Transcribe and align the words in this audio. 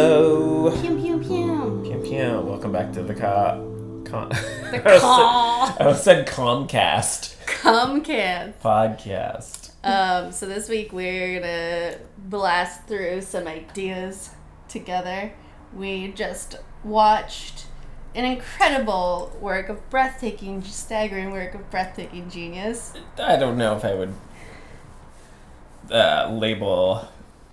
Hello. 0.00 0.70
Pew 0.80 0.96
pew 0.96 1.18
pew. 1.18 1.82
Pew 1.84 2.00
pew. 2.08 2.40
Welcome 2.42 2.70
back 2.70 2.92
to 2.92 3.02
the 3.02 3.16
ca- 3.16 3.56
con- 4.04 4.28
The 4.70 4.80
I 4.94 4.98
call. 5.00 5.88
I 5.88 5.92
said 5.94 6.28
Comcast 6.28 7.34
kids. 8.04 8.56
podcast. 8.62 9.70
Um, 9.82 10.30
so 10.30 10.46
this 10.46 10.68
week 10.68 10.92
we're 10.92 11.40
gonna 11.40 11.96
blast 12.16 12.84
through 12.86 13.22
some 13.22 13.48
ideas 13.48 14.30
together. 14.68 15.32
We 15.74 16.12
just 16.12 16.54
watched 16.84 17.66
an 18.14 18.24
incredible 18.24 19.36
work 19.40 19.68
of 19.68 19.90
breathtaking, 19.90 20.62
staggering 20.62 21.32
work 21.32 21.56
of 21.56 21.68
breathtaking 21.72 22.30
genius. 22.30 22.92
I 23.18 23.34
don't 23.34 23.58
know 23.58 23.76
if 23.76 23.84
I 23.84 23.94
would 23.94 24.14
uh, 25.90 26.30
label 26.32 27.08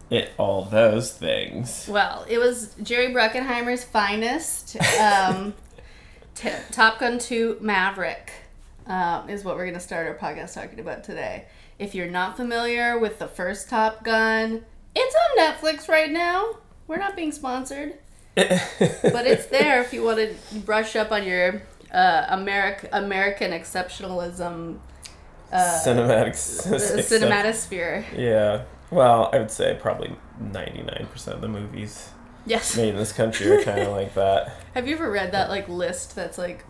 it 0.10 0.32
all 0.38 0.66
those 0.66 1.12
things. 1.12 1.88
Well, 1.90 2.26
it 2.30 2.38
was 2.38 2.76
Jerry 2.82 3.14
Bruckheimer's 3.14 3.84
finest. 3.84 4.78
Um, 5.00 5.54
t- 6.36 6.50
Top 6.72 7.00
Gun 7.00 7.18
2 7.18 7.58
Maverick 7.62 8.32
um, 8.88 9.30
is 9.30 9.44
what 9.44 9.56
we're 9.56 9.66
going 9.66 9.74
to 9.76 9.80
start 9.80 10.08
our 10.08 10.16
podcast 10.16 10.54
talking 10.54 10.80
about 10.80 11.04
today. 11.04 11.46
If 11.80 11.96
you're 11.96 12.10
not 12.10 12.38
familiar 12.38 12.98
with 12.98 13.20
the 13.20 13.28
first 13.28 13.70
Top 13.70 14.04
Gun, 14.04 14.64
it's 14.96 15.16
on 15.16 15.44
Netflix 15.44 15.90
right 15.90 16.12
now. 16.12 16.58
We're 16.88 16.98
not 16.98 17.16
being 17.16 17.32
sponsored, 17.32 17.96
but 18.36 19.26
it's 19.26 19.48
there 19.48 19.82
if 19.82 19.92
you 19.92 20.04
want 20.04 20.20
to 20.20 20.60
brush 20.60 20.96
up 20.96 21.12
on 21.12 21.26
your 21.26 21.64
uh, 21.92 22.36
Americ- 22.36 22.88
American 22.92 23.52
exceptionalism 23.52 24.78
uh, 25.52 25.82
Cinematic. 25.84 26.34
cinematosphere. 26.36 28.06
Yeah. 28.16 28.64
Well, 28.92 29.30
I 29.34 29.40
would 29.40 29.52
say 29.52 29.78
probably 29.82 30.16
99% 30.42 31.28
of 31.28 31.42
the 31.42 31.48
movies 31.48 32.10
Yes. 32.46 32.78
made 32.78 32.90
in 32.90 32.96
this 32.98 33.12
country 33.12 33.50
are 33.52 33.64
kind 33.64 33.80
of 33.80 33.90
like 33.90 34.14
that. 34.14 34.54
Have 34.76 34.88
you 34.88 34.96
ever 34.96 35.10
read 35.10 35.32
that 35.32 35.50
like 35.50 35.68
list 35.68 36.16
that's 36.16 36.38
like 36.38 36.64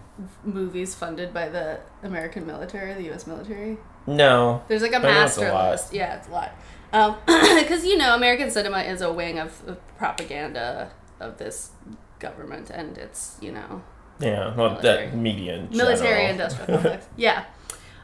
movies 0.46 0.96
funded 0.96 1.34
by 1.34 1.50
the 1.50 1.80
American 2.04 2.46
military, 2.48 2.94
the 2.94 3.04
U.S. 3.06 3.28
military? 3.28 3.78
No. 4.08 4.64
There's 4.70 4.82
like 4.82 4.94
a 4.94 4.98
I 4.98 5.00
know 5.02 5.08
it's 5.26 5.38
a 5.38 5.42
master 5.42 5.52
lot. 5.54 5.72
list. 5.72 5.94
Yeah, 5.94 6.16
it's 6.18 6.28
a 6.28 6.32
lot. 6.32 6.52
Because 7.60 7.84
you 7.86 7.98
know, 7.98 8.16
American 8.16 8.50
cinema 8.52 8.80
is 8.80 9.02
a 9.02 9.12
wing 9.12 9.38
of, 9.40 9.62
of 9.68 9.78
propaganda 9.98 10.92
of 11.20 11.38
this 11.38 11.72
government, 12.20 12.70
and 12.70 12.98
it's 12.98 13.38
you 13.42 13.52
know 13.52 13.84
Yeah. 14.20 14.56
Well, 14.56 14.70
Military. 14.70 15.08
that 15.08 15.18
media 15.18 15.56
in 15.56 15.70
military 15.76 16.28
general. 16.28 16.30
industrial 16.32 16.68
complex. 16.82 17.06
Yeah. 17.18 17.44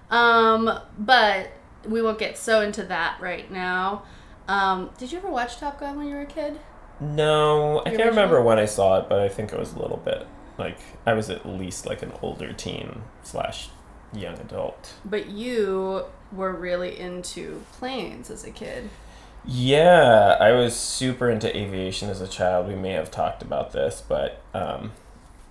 Um, 0.09 0.69
but 0.99 1.51
we 1.85 2.01
won't 2.01 2.19
get 2.19 2.37
so 2.37 2.61
into 2.61 2.83
that 2.83 3.19
right 3.19 3.49
now. 3.51 4.03
Um, 4.47 4.89
did 4.97 5.11
you 5.11 5.17
ever 5.17 5.29
watch 5.29 5.57
Top 5.57 5.79
Gun 5.79 5.97
when 5.97 6.07
you 6.07 6.15
were 6.15 6.21
a 6.21 6.25
kid? 6.25 6.59
No, 6.99 7.81
I 7.85 7.89
can't 7.89 8.09
remember 8.09 8.41
when 8.41 8.59
I 8.59 8.65
saw 8.65 8.99
it, 8.99 9.09
but 9.09 9.19
I 9.19 9.27
think 9.27 9.51
it 9.53 9.59
was 9.59 9.73
a 9.73 9.79
little 9.79 9.97
bit 9.97 10.27
like 10.57 10.77
I 11.05 11.13
was 11.13 11.29
at 11.29 11.45
least 11.45 11.85
like 11.85 12.03
an 12.03 12.13
older 12.21 12.53
teen 12.53 13.01
slash 13.23 13.69
young 14.13 14.37
adult. 14.39 14.93
But 15.03 15.27
you 15.29 16.05
were 16.31 16.53
really 16.53 16.99
into 16.99 17.63
planes 17.73 18.29
as 18.29 18.43
a 18.43 18.51
kid. 18.51 18.89
Yeah, 19.43 20.37
I 20.39 20.51
was 20.51 20.75
super 20.75 21.29
into 21.29 21.55
aviation 21.55 22.09
as 22.09 22.21
a 22.21 22.27
child. 22.27 22.67
We 22.67 22.75
may 22.75 22.91
have 22.91 23.09
talked 23.09 23.41
about 23.41 23.71
this, 23.71 24.03
but 24.07 24.41
um, 24.53 24.91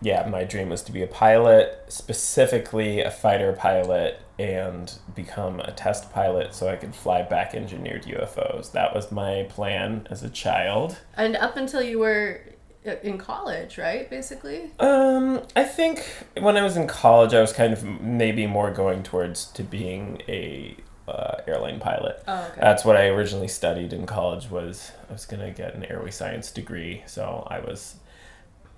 yeah, 0.03 0.27
my 0.29 0.45
dream 0.45 0.71
was 0.71 0.83
to 0.83 0.93
be 0.93 1.03
a 1.03 1.07
pilot, 1.07 1.85
specifically 1.89 3.01
a 3.01 3.11
fighter 3.11 3.53
pilot, 3.53 4.21
and 4.39 4.93
become 5.15 5.61
a 5.61 5.73
test 5.73 6.11
pilot 6.13 6.55
so 6.55 6.69
I 6.69 6.77
could 6.77 6.95
fly 6.95 7.23
back 7.23 7.55
engineered 7.55 8.05
UFOs. 8.05 8.73
That 8.73 8.95
was 8.95 9.13
my 9.13 9.47
plan 9.51 10.07
as 10.11 10.23
a 10.23 10.31
child. 10.31 10.99
And 11.15 11.37
up 11.37 11.57
until 11.57 11.83
you 11.83 11.99
were 11.99 12.41
uh, 12.87 12.95
in 13.03 13.19
college, 13.19 13.77
right? 13.77 14.09
Basically. 14.09 14.71
Um, 14.79 15.43
I 15.55 15.65
think 15.65 16.07
when 16.39 16.57
I 16.57 16.63
was 16.63 16.79
in 16.79 16.87
college, 16.87 17.35
I 17.35 17.41
was 17.43 17.53
kind 17.53 17.75
of 17.75 17.85
maybe 17.85 18.47
more 18.47 18.71
going 18.71 19.03
towards 19.03 19.45
to 19.47 19.63
being 19.63 20.23
a 20.27 20.77
uh, 21.07 21.43
airline 21.47 21.79
pilot. 21.79 22.23
Oh, 22.27 22.49
okay. 22.51 22.61
That's 22.61 22.85
what 22.85 22.97
I 22.97 23.09
originally 23.09 23.49
studied 23.49 23.93
in 23.93 24.07
college. 24.07 24.49
Was 24.49 24.93
I 25.11 25.13
was 25.13 25.27
gonna 25.27 25.51
get 25.51 25.75
an 25.75 25.85
airway 25.85 26.11
science 26.11 26.51
degree, 26.51 27.03
so 27.07 27.47
I 27.51 27.61
was 27.61 27.97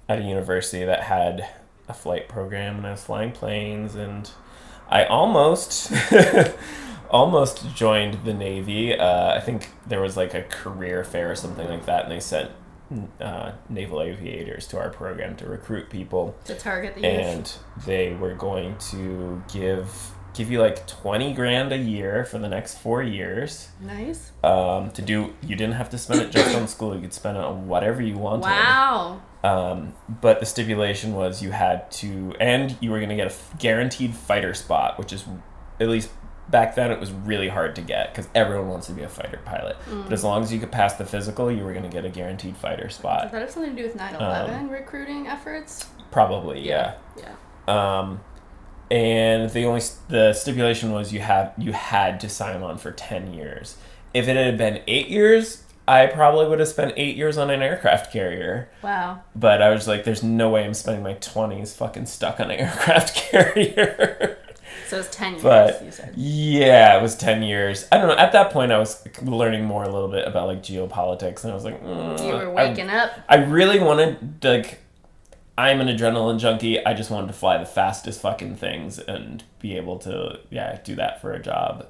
at 0.09 0.19
a 0.19 0.23
university 0.23 0.85
that 0.85 1.05
had 1.05 1.49
a 1.89 1.95
flight 1.95 2.29
program, 2.29 2.77
and 2.79 2.87
I 2.87 2.93
was 2.93 3.05
flying 3.05 3.33
planes, 3.33 3.95
and 3.95 4.31
I 4.89 5.05
almost. 5.05 5.93
almost 7.11 7.77
joined 7.77 8.25
the 8.25 8.33
navy 8.33 8.99
uh, 8.99 9.35
i 9.35 9.39
think 9.39 9.69
there 9.87 10.01
was 10.01 10.17
like 10.17 10.33
a 10.33 10.45
career 10.45 11.05
fair 11.05 11.31
or 11.31 11.35
something 11.35 11.69
like 11.69 11.85
that 11.85 12.05
and 12.05 12.13
they 12.13 12.19
sent 12.19 12.51
uh, 13.21 13.53
naval 13.69 14.03
aviators 14.03 14.67
to 14.67 14.79
our 14.79 14.91
program 14.91 15.37
to 15.37 15.47
recruit 15.47 15.91
people 15.91 16.35
to 16.45 16.55
target 16.55 16.95
the 16.95 17.03
youth. 17.03 17.11
and 17.11 17.55
they 17.85 18.13
were 18.15 18.35
going 18.35 18.77
to 18.79 19.43
give 19.53 20.13
give 20.35 20.51
you 20.51 20.61
like 20.61 20.87
20 20.87 21.33
grand 21.35 21.73
a 21.73 21.77
year 21.77 22.25
for 22.25 22.39
the 22.39 22.49
next 22.49 22.79
four 22.79 23.03
years 23.03 23.69
Nice. 23.81 24.33
um, 24.43 24.91
to 24.93 25.03
do 25.03 25.35
you 25.43 25.57
didn't 25.57 25.75
have 25.75 25.91
to 25.91 25.99
spend 25.99 26.21
it 26.21 26.31
just 26.31 26.55
on 26.57 26.67
school 26.69 26.95
you 26.95 27.01
could 27.03 27.13
spend 27.13 27.37
it 27.37 27.43
on 27.45 27.69
whatever 27.69 28.01
you 28.03 28.17
wanted 28.17 28.43
Wow. 28.43 29.21
um, 29.45 29.95
but 30.09 30.41
the 30.41 30.47
stipulation 30.47 31.15
was 31.15 31.43
you 31.43 31.51
had 31.51 31.91
to 31.93 32.35
and 32.41 32.77
you 32.81 32.91
were 32.91 32.99
going 32.99 33.11
to 33.11 33.17
get 33.17 33.27
a 33.27 33.31
f- 33.31 33.59
guaranteed 33.59 34.15
fighter 34.15 34.55
spot 34.55 34.99
which 34.99 35.13
is 35.13 35.25
at 35.81 35.89
least 35.89 36.11
back 36.49 36.75
then 36.75 36.91
it 36.91 36.99
was 37.01 37.11
really 37.13 37.49
hard 37.49 37.75
to 37.77 37.81
get 37.83 38.13
because 38.13 38.29
everyone 38.35 38.69
wants 38.69 38.87
to 38.87 38.93
be 38.93 39.03
a 39.03 39.09
fighter 39.09 39.41
pilot 39.45 39.77
but 40.05 40.13
as 40.13 40.23
long 40.25 40.43
as 40.43 40.53
you 40.53 40.59
could 40.59 40.73
pass 40.73 40.95
the 40.95 41.05
physical 41.07 41.51
you 41.51 41.65
were 41.65 41.73
going 41.73 41.85
to 41.85 41.89
get 41.89 42.05
a 42.05 42.11
guaranteed 42.11 42.57
fighter 42.57 42.89
spot. 42.91 43.23
Does 43.23 43.33
that 43.33 43.41
have 43.43 43.51
something 43.51 43.75
to 43.77 43.83
do 43.83 43.89
with 43.89 43.97
9/11 43.97 44.69
recruiting 44.71 45.27
efforts? 45.29 45.87
probably 46.11 46.61
yeah. 46.67 46.95
Yeah. 47.17 47.35
Um, 47.69 48.21
and 48.93 49.51
the 49.51 49.65
only 49.65 49.81
the 50.09 50.33
stipulation 50.35 50.93
was 50.93 51.13
you 51.13 51.21
have 51.21 51.53
you 51.57 51.73
had 51.73 52.21
to 52.21 52.29
sign 52.29 52.63
on 52.63 52.77
for 52.79 52.93
ten 52.93 53.33
years. 53.33 53.77
If 54.13 54.29
it 54.29 54.37
had 54.37 54.59
been 54.59 54.83
eight 54.87 55.09
years, 55.09 55.65
I 55.89 56.07
probably 56.07 56.47
would 56.47 56.59
have 56.61 56.69
spent 56.69 56.93
eight 56.99 57.17
years 57.17 57.39
on 57.39 57.49
an 57.51 57.63
aircraft 57.63 58.13
carrier. 58.13 58.69
Wow. 58.83 59.23
But 59.35 59.63
I 59.63 59.71
was 59.71 59.89
like, 59.89 60.05
"There's 60.05 60.23
no 60.23 60.51
way 60.51 60.65
I'm 60.65 60.75
spending 60.75 61.03
my 61.03 61.15
twenties 61.15 61.75
fucking 61.75 62.07
stuck 62.07 62.39
on 62.39 62.51
an 62.51 62.61
aircraft 62.67 63.15
carrier." 63.17 64.37
So 64.89 64.99
it's 64.99 65.09
10 65.17 65.33
years, 65.33 65.43
but 65.43 65.83
you 65.85 65.91
said. 65.91 66.13
yeah, 66.17 66.99
it 66.99 67.03
was 67.03 67.17
ten 67.17 67.43
years. 67.43 67.87
I 67.91 67.97
don't 67.97 68.09
know. 68.09 68.17
At 68.17 68.33
that 68.33 68.51
point, 68.53 68.73
I 68.73 68.79
was 68.79 69.03
learning 69.23 69.65
more 69.65 69.83
a 69.85 69.89
little 69.89 70.09
bit 70.09 70.29
about 70.29 70.49
like 70.49 70.63
geopolitics, 70.63 71.45
and 71.45 71.53
I 71.53 71.55
was 71.55 71.65
like, 71.65 71.83
mm, 71.83 72.27
You 72.27 72.33
were 72.35 72.51
I- 72.59 72.69
waking 72.69 72.91
up. 72.91 73.13
I 73.27 73.37
really 73.37 73.81
wanted 73.81 74.45
like 74.45 74.81
I'm 75.57 75.81
an 75.81 75.89
adrenaline 75.89 76.39
junkie. 76.39 76.85
I 76.85 76.95
just 76.95 77.11
wanted 77.11 77.27
to 77.29 77.33
fly 77.35 77.59
the 77.59 77.67
fastest 77.67 78.21
fucking 78.23 78.57
things 78.57 78.99
and 78.99 79.45
be 79.61 79.77
able 79.77 79.99
to 80.01 80.41
yeah, 80.51 80.81
do 80.83 80.95
that 80.97 81.21
for 81.21 81.33
a 81.33 81.43
job. 81.43 81.87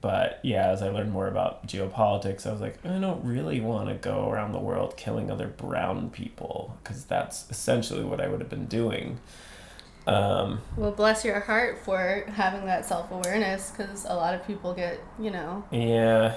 But 0.00 0.40
yeah, 0.42 0.68
as 0.68 0.82
I 0.82 0.90
learned 0.90 1.12
more 1.12 1.26
about 1.26 1.66
geopolitics, 1.66 2.46
I 2.46 2.52
was 2.52 2.60
like, 2.60 2.84
I 2.84 2.98
don't 2.98 3.24
really 3.24 3.60
want 3.60 3.88
to 3.88 3.94
go 3.94 4.30
around 4.30 4.52
the 4.52 4.58
world 4.60 4.96
killing 4.96 5.30
other 5.30 5.48
brown 5.48 6.10
people 6.10 6.76
because 6.82 7.04
that's 7.04 7.50
essentially 7.50 8.04
what 8.04 8.20
I 8.20 8.28
would 8.28 8.40
have 8.40 8.50
been 8.50 8.66
doing. 8.66 9.18
Um, 10.06 10.60
Well, 10.76 10.92
bless 10.92 11.24
your 11.24 11.40
heart 11.40 11.78
for 11.78 12.24
having 12.28 12.66
that 12.66 12.84
self 12.84 13.10
awareness 13.10 13.70
because 13.70 14.04
a 14.04 14.14
lot 14.14 14.34
of 14.34 14.46
people 14.46 14.74
get, 14.74 15.00
you 15.18 15.30
know, 15.30 15.64
yeah, 15.72 16.36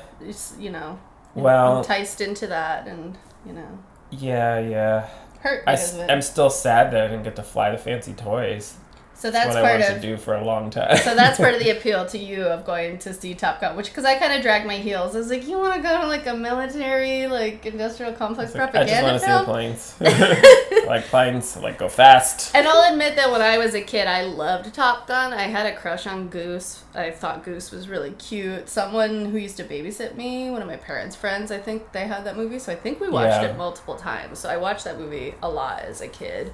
you 0.57 0.71
know, 0.71 0.97
Well- 1.35 1.79
enticed 1.79 2.21
into 2.21 2.47
that 2.47 2.87
and, 2.87 3.17
you 3.45 3.53
know, 3.53 3.77
yeah, 4.11 4.59
yeah. 4.59 5.07
Hurt 5.41 5.63
I, 5.67 5.73
am 6.11 6.21
still 6.21 6.49
sad 6.49 6.91
that 6.91 7.03
I 7.03 7.07
didn't 7.07 7.23
get 7.23 7.35
to 7.37 7.43
fly 7.43 7.71
the 7.71 7.77
fancy 7.77 8.13
toys. 8.13 8.75
So 9.19 9.29
That's 9.29 9.47
that's 9.47 9.55
what 9.55 9.65
I 9.65 9.67
part 9.67 9.81
wanted 9.81 9.95
of 9.97 10.01
to 10.01 10.07
do 10.07 10.15
for 10.17 10.35
a 10.35 10.45
long 10.45 10.69
time. 10.69 10.95
So 10.95 11.13
that's 11.13 11.37
part 11.37 11.53
of 11.53 11.59
the 11.59 11.69
appeal 11.77 12.05
to 12.05 12.17
you 12.17 12.43
of 12.43 12.63
going 12.65 12.99
to 12.99 13.13
see 13.13 13.35
Top 13.35 13.59
Gun, 13.59 13.75
which 13.75 13.87
because 13.87 14.05
I 14.05 14.17
kind 14.17 14.31
of 14.31 14.41
dragged 14.41 14.65
my 14.65 14.77
heels. 14.77 15.13
I 15.13 15.19
was 15.19 15.29
like, 15.29 15.45
you 15.45 15.57
want 15.59 15.75
to 15.75 15.81
go 15.81 15.99
to 15.99 16.07
like 16.07 16.25
a 16.25 16.33
military, 16.33 17.27
like 17.27 17.65
industrial 17.65 18.13
complex 18.13 18.55
like, 18.55 18.73
I 18.73 18.85
just 18.85 19.01
propaganda 19.01 19.11
want 19.11 19.21
to 19.21 19.99
see 19.99 20.05
planes. 20.05 20.45
Like 20.87 21.03
planes, 21.05 21.55
like 21.57 21.77
go 21.77 21.87
fast. 21.89 22.55
And 22.55 22.65
I'll 22.65 22.91
admit 22.91 23.15
that 23.17 23.29
when 23.29 23.41
I 23.41 23.57
was 23.59 23.75
a 23.75 23.81
kid, 23.81 24.07
I 24.07 24.23
loved 24.23 24.73
Top 24.73 25.05
Gun. 25.07 25.33
I 25.33 25.43
had 25.43 25.67
a 25.67 25.75
crush 25.75 26.07
on 26.07 26.29
Goose. 26.29 26.83
I 26.95 27.11
thought 27.11 27.43
Goose 27.43 27.71
was 27.71 27.87
really 27.89 28.11
cute. 28.11 28.69
Someone 28.69 29.25
who 29.25 29.37
used 29.37 29.57
to 29.57 29.63
babysit 29.65 30.15
me, 30.15 30.49
one 30.49 30.61
of 30.63 30.67
my 30.67 30.77
parents' 30.77 31.15
friends, 31.15 31.51
I 31.51 31.59
think 31.59 31.91
they 31.91 32.07
had 32.07 32.23
that 32.23 32.37
movie. 32.37 32.57
So 32.57 32.71
I 32.71 32.75
think 32.75 32.99
we 32.99 33.09
watched 33.09 33.43
Yeah. 33.43 33.49
it 33.51 33.57
multiple 33.57 33.95
times. 33.97 34.39
So 34.39 34.49
I 34.49 34.57
watched 34.57 34.85
that 34.85 34.97
movie 34.97 35.35
a 35.43 35.49
lot 35.49 35.81
as 35.81 36.01
a 36.01 36.07
kid. 36.07 36.53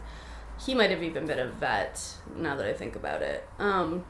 He 0.63 0.74
might 0.74 0.90
have 0.90 1.04
even 1.04 1.25
been 1.25 1.40
a 1.40 1.48
vet 1.48 2.02
now 2.36 2.56
that 2.56 2.66
I 2.66 2.74
think 2.74 2.96
about 2.96 3.22
it. 3.22 3.48
Um, 3.60 4.06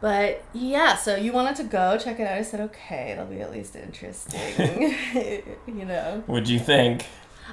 but 0.00 0.44
yeah, 0.52 0.96
so 0.96 1.14
you 1.14 1.32
wanted 1.32 1.56
to 1.56 1.64
go 1.64 1.96
check 1.96 2.18
it 2.18 2.26
out. 2.26 2.36
I 2.38 2.42
said, 2.42 2.60
okay, 2.60 3.12
it'll 3.12 3.26
be 3.26 3.40
at 3.40 3.52
least 3.52 3.76
interesting. 3.76 4.96
you 5.66 5.84
know. 5.84 6.22
What'd 6.26 6.48
you 6.48 6.58
think? 6.58 7.06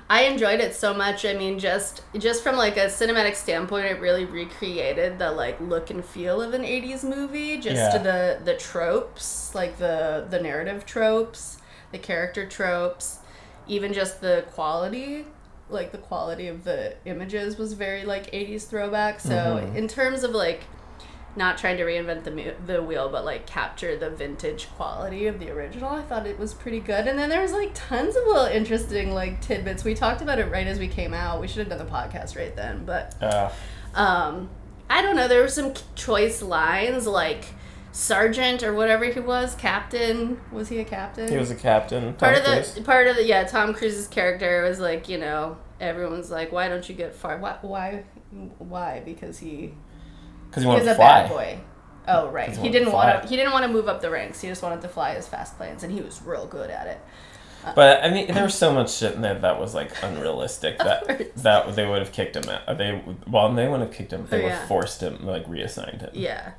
I 0.09 0.23
enjoyed 0.23 0.59
it 0.59 0.73
so 0.73 0.93
much. 0.93 1.25
I 1.25 1.33
mean, 1.33 1.59
just 1.59 2.01
just 2.17 2.41
from 2.41 2.55
like 2.55 2.77
a 2.77 2.85
cinematic 2.85 3.35
standpoint, 3.35 3.85
it 3.85 3.99
really 3.99 4.25
recreated 4.25 5.19
the 5.19 5.31
like 5.31 5.59
look 5.59 5.89
and 5.89 6.03
feel 6.03 6.41
of 6.41 6.53
an 6.53 6.63
'80s 6.63 7.03
movie. 7.03 7.57
Just 7.57 7.75
Yeah. 7.93 7.97
the 7.97 8.39
the 8.43 8.55
tropes, 8.55 9.53
like 9.53 9.77
the 9.77 10.25
the 10.29 10.39
narrative 10.39 10.85
tropes, 10.85 11.57
the 11.91 11.97
character 11.97 12.45
tropes, 12.47 13.19
even 13.67 13.93
just 13.93 14.21
the 14.21 14.45
quality 14.53 15.25
like 15.69 15.91
the 15.91 15.97
quality 15.97 16.47
of 16.47 16.63
the 16.63 16.95
images 17.05 17.57
was 17.57 17.73
very 17.73 18.03
like 18.05 18.31
80s 18.33 18.65
throwback. 18.65 19.19
So 19.19 19.29
Mhm. 19.63 19.75
in 19.75 19.87
terms 19.87 20.23
of 20.23 20.31
like 20.31 20.61
not 21.35 21.57
trying 21.59 21.77
to 21.77 21.83
reinvent 21.83 22.23
the 22.23 22.53
the 22.65 22.81
wheel, 22.81 23.07
but 23.09 23.23
like 23.23 23.45
capture 23.45 23.95
the 23.95 24.09
vintage 24.09 24.67
quality 24.75 25.27
of 25.27 25.39
the 25.39 25.49
original. 25.51 25.89
I 25.91 26.01
thought 26.01 26.25
it 26.25 26.39
was 26.39 26.53
pretty 26.55 26.79
good. 26.79 27.07
And 27.07 27.17
then 27.19 27.29
there 27.29 27.41
was 27.41 27.53
like 27.53 27.71
tons 27.75 28.15
of 28.15 28.23
little 28.25 28.45
interesting 28.45 29.13
like 29.13 29.39
tidbits. 29.39 29.83
We 29.83 29.93
talked 29.93 30.21
about 30.21 30.39
it 30.39 30.51
right 30.51 30.65
as 30.67 30.79
we 30.79 30.87
came 30.87 31.13
out. 31.13 31.39
We 31.39 31.47
should 31.47 31.59
have 31.59 31.69
done 31.69 31.77
the 31.77 31.91
podcast 31.91 32.35
right 32.35 32.55
then, 32.55 32.83
but 32.85 33.13
Uh, 33.21 33.49
um, 33.93 34.49
I 34.89 35.03
don't 35.03 35.15
know. 35.15 35.27
There 35.27 35.41
were 35.41 35.47
some 35.47 35.73
choice 35.95 36.41
lines 36.41 37.05
like 37.05 37.45
sergeant 37.91 38.63
or 38.63 38.73
whatever 38.73 39.05
he 39.05 39.19
was, 39.19 39.55
captain. 39.55 40.39
Was 40.51 40.69
he 40.69 40.79
a 40.79 40.85
captain? 40.85 41.29
he 41.29 41.37
was 41.37 41.51
a 41.51 41.55
captain. 41.55 42.13
part 42.13 42.35
Tom 42.37 42.45
of 42.45 42.51
Cruise. 42.53 42.73
the 42.75 42.81
part 42.81 43.07
of 43.07 43.15
the 43.15 43.25
yeah. 43.25 43.43
Tom 43.43 43.73
Cruise's 43.73 44.07
character 44.07 44.63
was 44.63 44.79
like 44.79 45.09
you 45.09 45.17
know 45.17 45.57
everyone's 45.79 46.29
like 46.29 46.51
why 46.51 46.67
don't 46.67 46.87
you 46.89 46.95
get 46.95 47.15
far 47.15 47.37
why 47.37 47.57
why 47.61 48.03
why 48.59 49.01
because 49.05 49.39
he 49.39 49.73
because 50.49 50.63
he 50.63 50.69
he 50.69 50.75
was 50.75 50.83
to 50.85 50.91
a 50.91 50.95
fly. 50.95 51.21
bad 51.23 51.29
boy. 51.29 51.59
Oh 52.07 52.29
right, 52.29 52.55
he 52.55 52.61
he 52.63 52.69
didn't 52.69 52.91
want 52.91 53.21
to. 53.23 53.27
He 53.29 53.35
didn't 53.35 53.51
want 53.51 53.65
to 53.65 53.71
move 53.71 53.87
up 53.87 54.01
the 54.01 54.09
ranks. 54.09 54.41
He 54.41 54.47
just 54.47 54.63
wanted 54.63 54.81
to 54.81 54.87
fly 54.87 55.13
his 55.13 55.27
fast 55.27 55.57
planes, 55.57 55.83
and 55.83 55.91
he 55.93 56.01
was 56.01 56.21
real 56.23 56.47
good 56.47 56.69
at 56.71 56.87
it. 56.87 56.99
Uh, 57.63 57.73
but 57.75 58.03
I 58.03 58.09
mean, 58.09 58.33
there 58.33 58.43
was 58.45 58.55
so 58.55 58.73
much 58.73 58.91
shit 58.91 59.13
in 59.13 59.21
there 59.21 59.37
that 59.37 59.59
was 59.59 59.75
like 59.75 59.91
unrealistic. 60.03 60.79
That 60.79 61.35
that 61.35 61.75
they 61.75 61.85
would 61.87 61.99
have 61.99 62.11
kicked 62.11 62.35
him 62.35 62.49
out. 62.49 62.77
They 62.79 62.99
well, 63.27 63.53
they 63.53 63.67
wouldn't 63.67 63.89
have 63.89 63.97
kicked 63.97 64.11
him. 64.13 64.25
They 64.27 64.39
Oh, 64.39 64.43
would 64.43 64.47
yeah. 64.49 64.57
have 64.59 64.67
forced 64.67 65.01
him, 65.01 65.23
like 65.25 65.47
reassigned 65.47 66.01
him. 66.01 66.09
Yeah, 66.13 66.53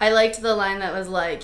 I 0.00 0.10
liked 0.10 0.40
the 0.42 0.54
line 0.54 0.78
that 0.80 0.92
was 0.92 1.08
like, 1.08 1.42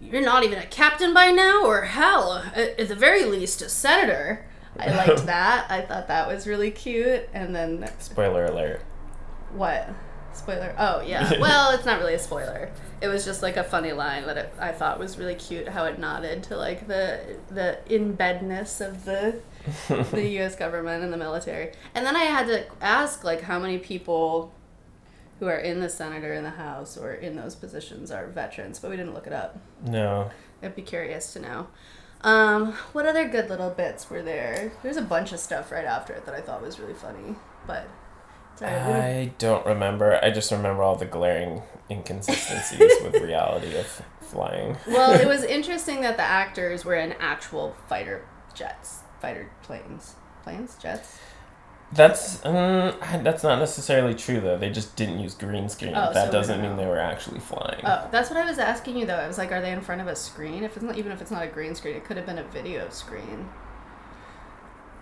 "You're 0.00 0.22
not 0.22 0.44
even 0.44 0.58
a 0.58 0.66
captain 0.66 1.12
by 1.14 1.30
now, 1.30 1.64
or 1.64 1.82
hell, 1.82 2.42
at 2.54 2.78
at 2.80 2.88
the 2.88 2.94
very 2.94 3.24
least, 3.24 3.62
a 3.62 3.68
senator." 3.68 4.46
I 4.78 4.90
liked 4.94 5.24
that. 5.26 5.70
I 5.70 5.80
thought 5.80 6.08
that 6.08 6.28
was 6.28 6.46
really 6.46 6.70
cute. 6.70 7.28
And 7.32 7.54
then 7.54 7.88
Spoiler 7.98 8.44
alert. 8.46 8.82
what? 9.52 9.88
Spoiler. 10.32 10.74
Oh 10.78 11.00
yeah. 11.00 11.32
Well, 11.40 11.70
it's 11.70 11.86
not 11.86 11.98
really 11.98 12.12
a 12.14 12.18
spoiler. 12.18 12.70
It 13.00 13.08
was 13.08 13.24
just 13.24 13.42
like 13.42 13.56
a 13.56 13.64
funny 13.64 13.92
line 13.92 14.26
that 14.26 14.36
it, 14.36 14.54
I 14.58 14.72
thought 14.72 14.98
was 14.98 15.18
really 15.18 15.34
cute. 15.34 15.66
How 15.68 15.84
it 15.86 15.98
nodded 15.98 16.42
to 16.44 16.56
like 16.58 16.86
the 16.86 17.38
the 17.48 17.78
in 17.94 18.12
bedness 18.16 18.80
of 18.86 19.04
the 19.06 19.40
the 20.12 20.26
U.S. 20.40 20.54
government 20.56 21.02
and 21.04 21.10
the 21.12 21.16
military. 21.16 21.72
And 21.94 22.04
then 22.06 22.16
I 22.16 22.24
had 22.24 22.46
to 22.48 22.64
ask 22.82 23.24
like 23.24 23.40
how 23.42 23.58
many 23.58 23.78
people 23.78 24.52
who 25.38 25.46
are 25.46 25.58
in 25.58 25.80
the 25.80 25.88
Senate 25.88 26.24
or 26.24 26.32
in 26.32 26.44
the 26.44 26.50
House 26.50 26.96
or 26.96 27.12
in 27.12 27.36
those 27.36 27.54
positions 27.54 28.10
are 28.10 28.26
veterans, 28.26 28.78
but 28.78 28.90
we 28.90 28.96
didn't 28.96 29.14
look 29.14 29.26
it 29.26 29.32
up. 29.32 29.58
No. 29.84 30.30
I'd 30.62 30.74
be 30.74 30.82
curious 30.82 31.32
to 31.34 31.40
know. 31.40 31.66
Um, 32.22 32.72
what 32.92 33.06
other 33.06 33.28
good 33.28 33.48
little 33.50 33.70
bits 33.70 34.08
were 34.08 34.22
there? 34.22 34.72
There's 34.82 34.96
a 34.96 35.02
bunch 35.02 35.32
of 35.32 35.38
stuff 35.38 35.70
right 35.70 35.84
after 35.84 36.14
it 36.14 36.24
that 36.26 36.34
I 36.34 36.40
thought 36.40 36.62
was 36.62 36.80
really 36.80 36.94
funny, 36.94 37.36
but 37.66 37.86
sorry, 38.56 38.72
I 38.74 39.24
don't 39.38 39.64
remember. 39.66 40.18
I 40.22 40.30
just 40.30 40.50
remember 40.50 40.82
all 40.82 40.96
the 40.96 41.04
glaring 41.04 41.62
inconsistencies 41.90 42.92
with 43.02 43.14
reality 43.22 43.76
of 43.76 44.02
flying. 44.20 44.76
well, 44.88 45.12
it 45.12 45.28
was 45.28 45.44
interesting 45.44 46.00
that 46.00 46.16
the 46.16 46.22
actors 46.22 46.84
were 46.84 46.96
in 46.96 47.12
actual 47.20 47.76
fighter 47.88 48.24
jets, 48.54 49.00
fighter 49.20 49.50
planes, 49.62 50.14
planes, 50.42 50.76
jets. 50.80 51.18
That's 51.92 52.44
um, 52.44 52.94
that's 53.22 53.42
not 53.44 53.58
necessarily 53.60 54.14
true 54.14 54.40
though. 54.40 54.58
They 54.58 54.70
just 54.70 54.96
didn't 54.96 55.20
use 55.20 55.34
green 55.34 55.68
screen. 55.68 55.92
Oh, 55.94 56.12
that 56.12 56.26
so 56.26 56.32
doesn't 56.32 56.60
mean 56.60 56.76
they 56.76 56.86
were 56.86 56.98
actually 56.98 57.38
flying. 57.40 57.80
Oh, 57.84 58.08
that's 58.10 58.28
what 58.28 58.38
I 58.38 58.44
was 58.44 58.58
asking 58.58 58.96
you 58.98 59.06
though. 59.06 59.14
I 59.16 59.28
was 59.28 59.38
like, 59.38 59.52
are 59.52 59.60
they 59.60 59.70
in 59.70 59.80
front 59.80 60.00
of 60.00 60.08
a 60.08 60.16
screen? 60.16 60.64
If 60.64 60.76
it's 60.76 60.84
not, 60.84 60.98
even 60.98 61.12
if 61.12 61.20
it's 61.22 61.30
not 61.30 61.44
a 61.44 61.46
green 61.46 61.74
screen, 61.76 61.94
it 61.96 62.04
could 62.04 62.16
have 62.16 62.26
been 62.26 62.38
a 62.38 62.44
video 62.44 62.88
screen. 62.90 63.52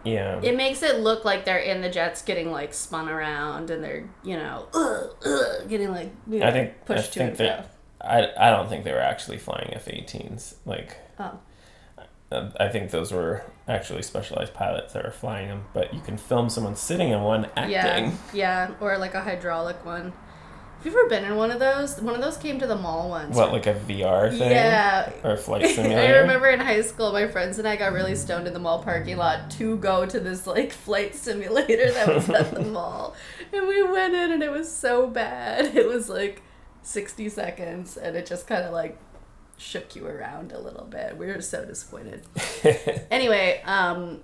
yeah. 0.04 0.38
It 0.42 0.56
makes 0.56 0.82
it 0.82 1.00
look 1.00 1.24
like 1.24 1.44
they're 1.44 1.58
in 1.58 1.80
the 1.80 1.88
jets, 1.88 2.20
getting 2.22 2.50
like 2.50 2.74
spun 2.74 3.08
around, 3.08 3.70
and 3.70 3.82
they're 3.82 4.04
you 4.22 4.36
know, 4.36 4.68
ugh, 4.74 5.10
ugh, 5.24 5.68
getting 5.68 5.90
like 5.90 6.12
you 6.26 6.40
know, 6.40 6.46
I 6.46 6.52
think 6.52 6.84
pushed 6.84 7.12
I 7.12 7.20
to 7.20 7.22
and 7.22 7.36
fro. 7.36 7.64
I 8.00 8.28
I 8.38 8.50
don't 8.50 8.68
think 8.68 8.84
they 8.84 8.92
were 8.92 8.98
actually 9.00 9.38
flying 9.38 9.72
F-18s. 9.74 10.56
Like 10.66 10.96
Oh, 11.18 11.38
Um, 12.34 12.52
I 12.58 12.68
think 12.68 12.90
those 12.90 13.12
were 13.12 13.44
actually 13.68 14.02
specialized 14.02 14.54
pilots 14.54 14.92
that 14.92 15.04
were 15.04 15.10
flying 15.10 15.48
them. 15.48 15.64
But 15.72 15.94
you 15.94 16.00
can 16.00 16.16
film 16.16 16.48
someone 16.48 16.76
sitting 16.76 17.10
in 17.10 17.22
one 17.22 17.46
acting. 17.56 17.72
yeah, 17.72 18.12
yeah, 18.32 18.70
or 18.80 18.98
like 18.98 19.14
a 19.14 19.22
hydraulic 19.22 19.84
one. 19.84 20.12
Have 20.84 20.92
you 20.92 20.98
ever 20.98 21.08
been 21.08 21.24
in 21.24 21.36
one 21.36 21.50
of 21.50 21.60
those? 21.60 21.98
One 22.02 22.14
of 22.14 22.20
those 22.20 22.36
came 22.36 22.58
to 22.58 22.66
the 22.66 22.76
mall 22.76 23.08
once. 23.08 23.34
What 23.34 23.52
like 23.52 23.66
a 23.66 23.72
VR 23.72 24.28
thing? 24.28 24.50
Yeah. 24.50 25.10
Or 25.22 25.30
a 25.30 25.36
flight 25.36 25.66
simulator. 25.74 25.98
I 25.98 26.18
remember 26.18 26.46
in 26.50 26.60
high 26.60 26.82
school, 26.82 27.10
my 27.10 27.26
friends 27.26 27.58
and 27.58 27.66
I 27.66 27.76
got 27.76 27.94
really 27.94 28.12
mm-hmm. 28.12 28.20
stoned 28.20 28.46
in 28.46 28.52
the 28.52 28.58
mall 28.58 28.82
parking 28.82 29.16
lot 29.16 29.50
to 29.52 29.78
go 29.78 30.04
to 30.04 30.20
this 30.20 30.46
like 30.46 30.72
flight 30.72 31.14
simulator 31.14 31.90
that 31.90 32.14
was 32.14 32.28
at 32.28 32.54
the 32.54 32.60
mall, 32.64 33.14
and 33.50 33.66
we 33.66 33.82
went 33.82 34.14
in 34.14 34.30
and 34.32 34.42
it 34.42 34.50
was 34.50 34.70
so 34.70 35.06
bad. 35.06 35.74
It 35.74 35.88
was 35.88 36.10
like 36.10 36.42
sixty 36.82 37.30
seconds, 37.30 37.96
and 37.96 38.14
it 38.14 38.26
just 38.26 38.46
kind 38.46 38.64
of 38.64 38.74
like 38.74 38.98
shook 39.56 39.94
you 39.96 40.06
around 40.06 40.52
a 40.52 40.58
little 40.58 40.84
bit. 40.84 41.16
We 41.16 41.26
were 41.26 41.40
so 41.40 41.64
disappointed. 41.64 42.22
Anyway, 43.10 43.60
um, 43.64 44.22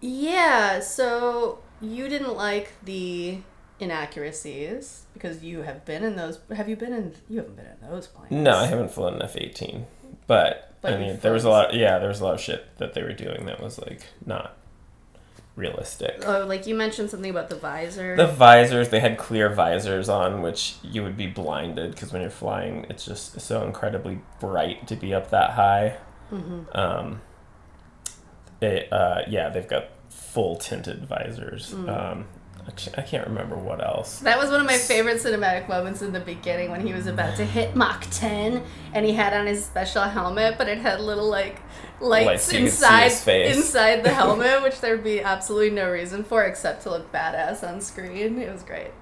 yeah. 0.00 0.80
So 0.80 1.60
you 1.80 2.08
didn't 2.08 2.34
like 2.34 2.72
the 2.84 3.38
inaccuracies 3.78 5.04
because 5.14 5.42
you 5.42 5.62
have 5.62 5.84
been 5.84 6.02
in 6.02 6.16
those. 6.16 6.40
Have 6.54 6.68
you 6.68 6.76
been 6.76 6.92
in? 6.92 7.14
You 7.28 7.38
haven't 7.38 7.56
been 7.56 7.66
in 7.66 7.88
those 7.90 8.06
planes. 8.06 8.32
No, 8.32 8.56
I 8.56 8.66
haven't 8.66 8.90
flown 8.90 9.14
an 9.14 9.22
F 9.22 9.36
eighteen, 9.36 9.86
but, 10.26 10.74
But 10.80 10.94
I 10.94 10.98
mean, 10.98 11.18
there 11.20 11.32
was 11.32 11.44
a 11.44 11.50
lot. 11.50 11.74
Yeah, 11.74 11.98
there 11.98 12.08
was 12.08 12.20
a 12.20 12.24
lot 12.24 12.34
of 12.34 12.40
shit 12.40 12.76
that 12.78 12.94
they 12.94 13.02
were 13.02 13.12
doing 13.12 13.46
that 13.46 13.60
was 13.60 13.78
like 13.78 14.02
not 14.26 14.56
realistic. 15.56 16.22
Oh, 16.26 16.44
like 16.46 16.66
you 16.66 16.74
mentioned 16.74 17.10
something 17.10 17.30
about 17.30 17.50
the 17.50 17.56
visor. 17.56 18.16
The 18.16 18.26
visors, 18.26 18.88
they 18.88 19.00
had 19.00 19.18
clear 19.18 19.48
visors 19.48 20.08
on, 20.08 20.42
which 20.42 20.76
you 20.82 21.02
would 21.02 21.16
be 21.16 21.26
blinded 21.26 21.92
because 21.92 22.12
when 22.12 22.22
you're 22.22 22.30
flying, 22.30 22.86
it's 22.88 23.04
just 23.04 23.40
so 23.40 23.64
incredibly 23.64 24.20
bright 24.40 24.86
to 24.88 24.96
be 24.96 25.12
up 25.14 25.30
that 25.30 25.50
high. 25.50 25.96
Mhm. 26.30 26.76
Um, 26.76 27.20
they, 28.60 28.88
uh, 28.90 29.22
yeah, 29.28 29.48
they've 29.50 29.68
got 29.68 29.88
full 30.08 30.56
tinted 30.56 31.06
visors. 31.06 31.74
Mm. 31.74 31.88
Um, 31.88 32.24
I 32.96 33.02
can't 33.02 33.26
remember 33.26 33.56
what 33.56 33.82
else. 33.82 34.20
That 34.20 34.38
was 34.38 34.50
one 34.50 34.60
of 34.60 34.66
my 34.66 34.78
favorite 34.78 35.16
cinematic 35.18 35.68
moments 35.68 36.00
in 36.00 36.12
the 36.12 36.20
beginning 36.20 36.70
when 36.70 36.86
he 36.86 36.92
was 36.92 37.06
about 37.06 37.36
to 37.36 37.44
hit 37.44 37.74
Mach 37.74 38.06
10 38.10 38.62
and 38.94 39.04
he 39.04 39.12
had 39.12 39.34
on 39.34 39.46
his 39.46 39.64
special 39.64 40.02
helmet, 40.02 40.56
but 40.58 40.68
it 40.68 40.78
had 40.78 41.00
little 41.00 41.28
like 41.28 41.60
lights 42.00 42.26
Lights 42.26 42.44
so 42.44 42.56
you 42.56 42.64
could 42.64 42.72
see 42.72 42.84
inside 42.84 43.12
face. 43.12 43.56
inside 43.56 44.04
the 44.04 44.10
helmet, 44.14 44.62
which 44.62 44.80
there'd 44.80 45.04
be 45.04 45.20
absolutely 45.20 45.70
no 45.70 45.90
reason 45.90 46.22
for 46.24 46.44
except 46.44 46.82
to 46.84 46.90
look 46.90 47.12
badass 47.12 47.66
on 47.66 47.80
screen. 47.80 48.38
It 48.38 48.52
was 48.52 48.62
great. 48.62 48.92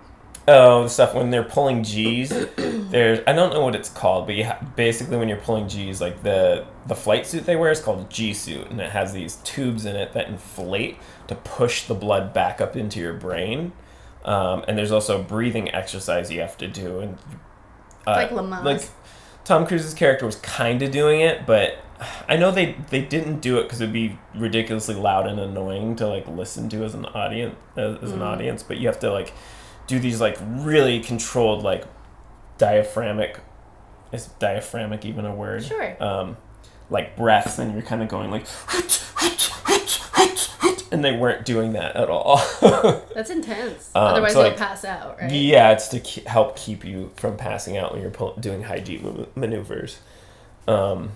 Oh, 0.49 0.85
the 0.85 0.88
stuff 0.88 1.14
when 1.14 1.30
they're 1.30 1.44
pulling 1.44 1.85
G's. 1.85 2.30
There's 2.56 3.20
I 3.26 3.32
don't 3.32 3.52
know 3.52 3.61
what 3.61 3.75
it's 3.76 3.88
called, 3.88 4.26
but 4.26 4.35
you 4.35 4.44
ha- 4.47 4.59
basically 4.75 5.16
when 5.16 5.28
you're 5.28 5.38
pulling 5.38 5.68
G's, 5.68 6.00
like 6.00 6.23
the 6.23 6.66
the 6.87 6.94
flight 6.97 7.26
suit 7.26 7.44
they 7.47 7.56
wear 7.56 7.70
is 7.70 7.80
called 7.80 8.06
a 8.06 8.09
G 8.09 8.32
suit, 8.35 8.68
and 8.70 8.80
it 8.80 8.90
has 8.90 9.12
these 9.12 9.37
tubes 9.37 9.85
in 9.85 9.94
it 9.97 10.12
that 10.14 10.28
inflate 10.28 10.97
to 11.28 11.35
push 11.37 11.85
the 11.85 11.94
blood 11.94 12.32
back 12.32 12.61
up 12.61 12.75
into 12.76 12.99
your 12.99 13.12
brain. 13.12 13.73
Um, 14.25 14.64
and 14.66 14.76
there's 14.76 14.90
also 14.90 15.20
a 15.20 15.23
breathing 15.23 15.73
exercise 15.73 16.30
you 16.32 16.40
have 16.40 16.59
to 16.59 16.66
do, 16.68 16.99
and 17.00 17.18
uh, 18.06 18.12
Like 18.12 18.30
Lamaze. 18.30 18.64
like 18.64 18.82
Tom 19.44 19.66
Cruise's 19.66 19.94
character 19.94 20.26
was 20.26 20.37
kind 20.37 20.82
of 20.82 20.90
doing 20.90 21.20
it, 21.20 21.47
but 21.47 21.78
I 22.28 22.37
know 22.37 22.50
they 22.50 22.76
they 22.88 23.02
didn't 23.02 23.40
do 23.40 23.59
it 23.59 23.64
because 23.64 23.80
it'd 23.80 23.92
be 23.92 24.18
ridiculously 24.35 24.94
loud 24.97 25.26
and 25.26 25.38
annoying 25.38 25.94
to 25.97 26.06
like 26.09 26.26
listen 26.26 26.68
to 26.70 26.82
as 26.85 26.94
an 26.94 27.04
audience 27.06 27.54
as, 27.76 27.97
as 28.02 28.12
an 28.12 28.18
Mhm. 28.20 28.26
audience. 28.26 28.62
But 28.62 28.78
you 28.78 28.88
have 28.88 28.99
to 29.00 29.12
like 29.12 29.32
do 29.90 29.99
these 29.99 30.20
like 30.20 30.38
really 30.40 31.00
controlled 31.00 31.64
like 31.64 31.85
diaphragmic 32.59 33.40
is 34.12 34.26
diaphragmic 34.38 35.04
even 35.04 35.25
a 35.26 35.35
word? 35.35 35.64
Sure. 35.64 36.02
Um, 36.02 36.37
like 36.88 37.16
breaths, 37.16 37.59
and 37.59 37.73
you're 37.73 37.82
kind 37.82 38.02
of 38.02 38.09
going 38.09 38.30
like, 38.30 38.47
and 40.92 41.04
they 41.04 41.16
weren't 41.16 41.44
doing 41.44 41.73
that 41.75 41.97
at 41.97 42.09
all. 42.09 42.38
That's 43.14 43.30
intense. 43.30 43.90
Um, 43.94 44.04
Otherwise, 44.04 44.32
so, 44.32 44.40
you'll 44.40 44.49
like, 44.50 44.59
pass 44.59 44.85
out, 44.85 45.20
right? 45.20 45.30
Yeah, 45.30 45.70
it's 45.73 45.88
to 45.88 46.00
ke- 46.00 46.25
help 46.26 46.56
keep 46.56 46.85
you 46.85 47.11
from 47.16 47.37
passing 47.37 47.76
out 47.76 47.92
when 47.92 48.00
you're 48.02 48.11
pull- 48.11 48.35
doing 48.37 48.62
high 48.64 48.80
G 48.80 49.00
maneuvers. 49.35 49.99
Um, 50.66 51.12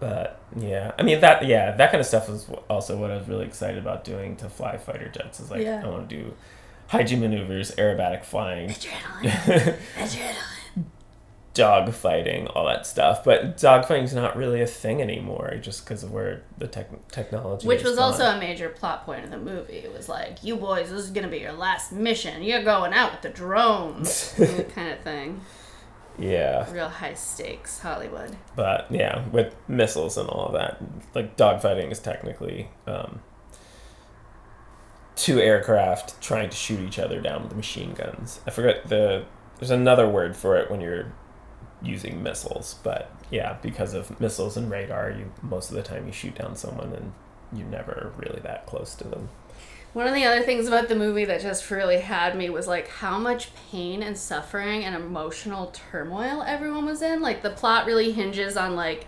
but 0.00 0.40
yeah, 0.56 0.92
I 0.98 1.02
mean 1.02 1.20
that. 1.20 1.44
Yeah, 1.46 1.72
that 1.72 1.90
kind 1.90 2.00
of 2.00 2.06
stuff 2.06 2.28
is 2.28 2.46
also 2.70 2.96
what 2.96 3.10
I 3.10 3.16
was 3.16 3.28
really 3.28 3.44
excited 3.46 3.78
about 3.78 4.04
doing 4.04 4.36
to 4.36 4.48
fly 4.48 4.76
fighter 4.78 5.08
jets. 5.08 5.40
Is 5.40 5.50
like 5.50 5.62
Yeah. 5.62 5.82
I 5.84 5.88
want 5.88 6.08
to 6.08 6.16
do 6.16 6.34
G 7.04 7.16
maneuvers, 7.16 7.70
aerobatic 7.72 8.24
flying, 8.24 8.70
Adrenaline. 8.70 9.76
Adrenaline. 9.96 10.34
dog 11.54 11.92
fighting, 11.92 12.46
all 12.48 12.66
that 12.66 12.86
stuff. 12.86 13.24
But 13.24 13.58
dog 13.58 13.84
fighting's 13.86 14.14
not 14.14 14.36
really 14.36 14.60
a 14.62 14.66
thing 14.66 15.02
anymore, 15.02 15.56
just 15.60 15.84
because 15.84 16.02
of 16.02 16.12
where 16.12 16.42
the 16.56 16.66
tech- 16.68 17.08
technology. 17.08 17.66
Which 17.66 17.82
was 17.84 17.98
also 17.98 18.24
a 18.26 18.38
major 18.38 18.68
plot 18.68 19.04
point 19.04 19.24
of 19.24 19.30
the 19.30 19.38
movie. 19.38 19.74
It 19.78 19.92
was 19.92 20.08
like, 20.08 20.42
you 20.44 20.56
boys, 20.56 20.90
this 20.90 21.04
is 21.04 21.10
going 21.10 21.24
to 21.24 21.30
be 21.30 21.38
your 21.38 21.52
last 21.52 21.92
mission. 21.92 22.42
You're 22.42 22.62
going 22.64 22.92
out 22.92 23.12
with 23.12 23.22
the 23.22 23.30
drones. 23.30 24.34
kind 24.74 24.88
of 24.92 25.00
thing. 25.00 25.40
yeah. 26.18 26.70
Real 26.72 26.88
high 26.88 27.14
stakes 27.14 27.80
Hollywood. 27.80 28.36
but 28.56 28.86
yeah, 28.90 29.26
with 29.28 29.54
missiles 29.68 30.16
and 30.16 30.28
all 30.28 30.46
of 30.46 30.52
that, 30.54 30.78
like 31.14 31.36
dogfighting 31.36 31.90
is 31.92 31.98
technically 31.98 32.70
um, 32.86 33.20
two 35.18 35.40
aircraft 35.40 36.20
trying 36.22 36.48
to 36.48 36.56
shoot 36.56 36.80
each 36.80 36.98
other 36.98 37.20
down 37.20 37.42
with 37.42 37.54
machine 37.54 37.92
guns. 37.92 38.40
I 38.46 38.50
forget 38.50 38.88
the. 38.88 39.24
There's 39.58 39.72
another 39.72 40.08
word 40.08 40.36
for 40.36 40.56
it 40.56 40.70
when 40.70 40.80
you're 40.80 41.12
using 41.82 42.22
missiles, 42.22 42.76
but 42.84 43.10
yeah, 43.30 43.56
because 43.60 43.92
of 43.92 44.20
missiles 44.20 44.56
and 44.56 44.70
radar, 44.70 45.10
you 45.10 45.32
most 45.42 45.70
of 45.70 45.76
the 45.76 45.82
time 45.82 46.06
you 46.06 46.12
shoot 46.12 46.36
down 46.36 46.54
someone 46.54 46.92
and 46.92 47.12
you're 47.52 47.68
never 47.68 48.12
really 48.16 48.40
that 48.40 48.66
close 48.66 48.94
to 48.96 49.04
them. 49.04 49.28
One 49.94 50.06
of 50.06 50.14
the 50.14 50.24
other 50.24 50.42
things 50.42 50.68
about 50.68 50.88
the 50.88 50.94
movie 50.94 51.24
that 51.24 51.40
just 51.40 51.68
really 51.70 51.98
had 51.98 52.36
me 52.36 52.50
was 52.50 52.68
like 52.68 52.88
how 52.88 53.18
much 53.18 53.50
pain 53.70 54.02
and 54.02 54.16
suffering 54.16 54.84
and 54.84 54.94
emotional 54.94 55.72
turmoil 55.72 56.44
everyone 56.46 56.84
was 56.84 57.02
in. 57.02 57.20
Like 57.20 57.42
the 57.42 57.50
plot 57.50 57.86
really 57.86 58.12
hinges 58.12 58.56
on 58.56 58.76
like 58.76 59.06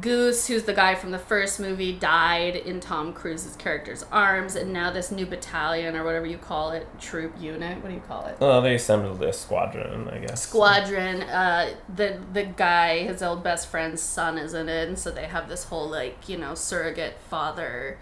Goose, 0.00 0.46
who's 0.46 0.64
the 0.64 0.74
guy 0.74 0.94
from 0.94 1.10
the 1.10 1.18
first 1.18 1.58
movie, 1.58 1.92
died 1.92 2.54
in 2.54 2.80
Tom 2.80 3.12
Cruise's 3.12 3.56
character's 3.56 4.04
arms, 4.12 4.54
and 4.54 4.72
now 4.72 4.90
this 4.90 5.10
new 5.10 5.24
battalion 5.24 5.96
or 5.96 6.04
whatever 6.04 6.26
you 6.26 6.36
call 6.38 6.72
it, 6.72 6.86
troop 7.00 7.32
unit, 7.40 7.82
what 7.82 7.88
do 7.88 7.94
you 7.94 8.02
call 8.06 8.26
it? 8.26 8.36
Well, 8.38 8.60
they 8.60 8.74
assembled 8.74 9.22
a 9.22 9.32
squadron, 9.32 10.08
I 10.08 10.18
guess. 10.18 10.42
Squadron. 10.42 11.22
Uh, 11.22 11.74
the 11.94 12.18
the 12.32 12.44
guy, 12.44 13.04
his 13.04 13.22
old 13.22 13.42
best 13.42 13.68
friend's 13.68 14.02
son, 14.02 14.36
is 14.36 14.52
in 14.52 14.68
it, 14.68 14.88
and 14.88 14.98
so 14.98 15.10
they 15.10 15.26
have 15.26 15.48
this 15.48 15.64
whole 15.64 15.88
like 15.88 16.28
you 16.28 16.36
know 16.36 16.54
surrogate 16.54 17.18
father. 17.30 17.98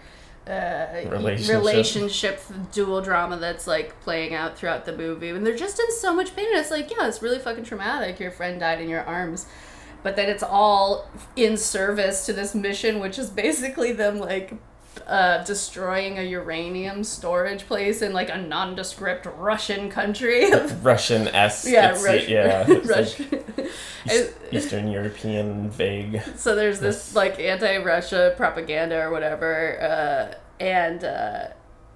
Uh, 0.47 1.01
Relationship. 1.09 1.55
relationship 1.55 2.41
dual 2.71 3.01
drama 3.01 3.35
that's 3.35 3.65
like 3.65 3.99
playing 4.01 4.35
out 4.35 4.55
throughout 4.55 4.85
the 4.85 4.95
movie 4.95 5.29
and 5.29 5.43
they're 5.43 5.55
just 5.55 5.79
in 5.79 5.91
so 5.91 6.13
much 6.13 6.35
pain 6.35 6.45
and 6.45 6.59
it's 6.59 6.69
like 6.69 6.87
yeah 6.91 7.07
it's 7.07 7.19
really 7.19 7.39
fucking 7.39 7.63
traumatic 7.63 8.19
your 8.19 8.29
friend 8.29 8.59
died 8.59 8.79
in 8.79 8.87
your 8.87 9.01
arms 9.05 9.47
but 10.05 10.15
then 10.15 10.29
it's 10.29 10.43
all 10.43 11.09
in 11.35 11.57
service 11.57 12.27
to 12.27 12.31
this 12.31 12.53
mission, 12.53 12.99
which 12.99 13.17
is 13.17 13.27
basically 13.27 13.91
them 13.91 14.19
like 14.19 14.53
uh, 15.07 15.43
destroying 15.43 16.19
a 16.19 16.21
uranium 16.21 17.03
storage 17.03 17.65
place 17.65 18.03
in 18.03 18.13
like 18.13 18.29
a 18.29 18.37
nondescript 18.37 19.25
Russian 19.35 19.89
country. 19.89 20.51
Russian 20.83 21.27
esque. 21.29 21.67
yeah, 21.67 21.89
Rus- 22.03 22.27
yeah. 22.27 22.65
like 22.69 22.85
Russian. 22.85 23.43
East- 24.05 24.33
Eastern 24.51 24.91
European 24.91 25.71
vague. 25.71 26.21
so 26.35 26.53
there's 26.53 26.79
this 26.79 27.15
like 27.15 27.39
anti-Russia 27.39 28.35
propaganda 28.37 29.01
or 29.01 29.09
whatever, 29.09 29.81
uh, 29.81 30.35
and 30.63 31.03
uh, 31.03 31.47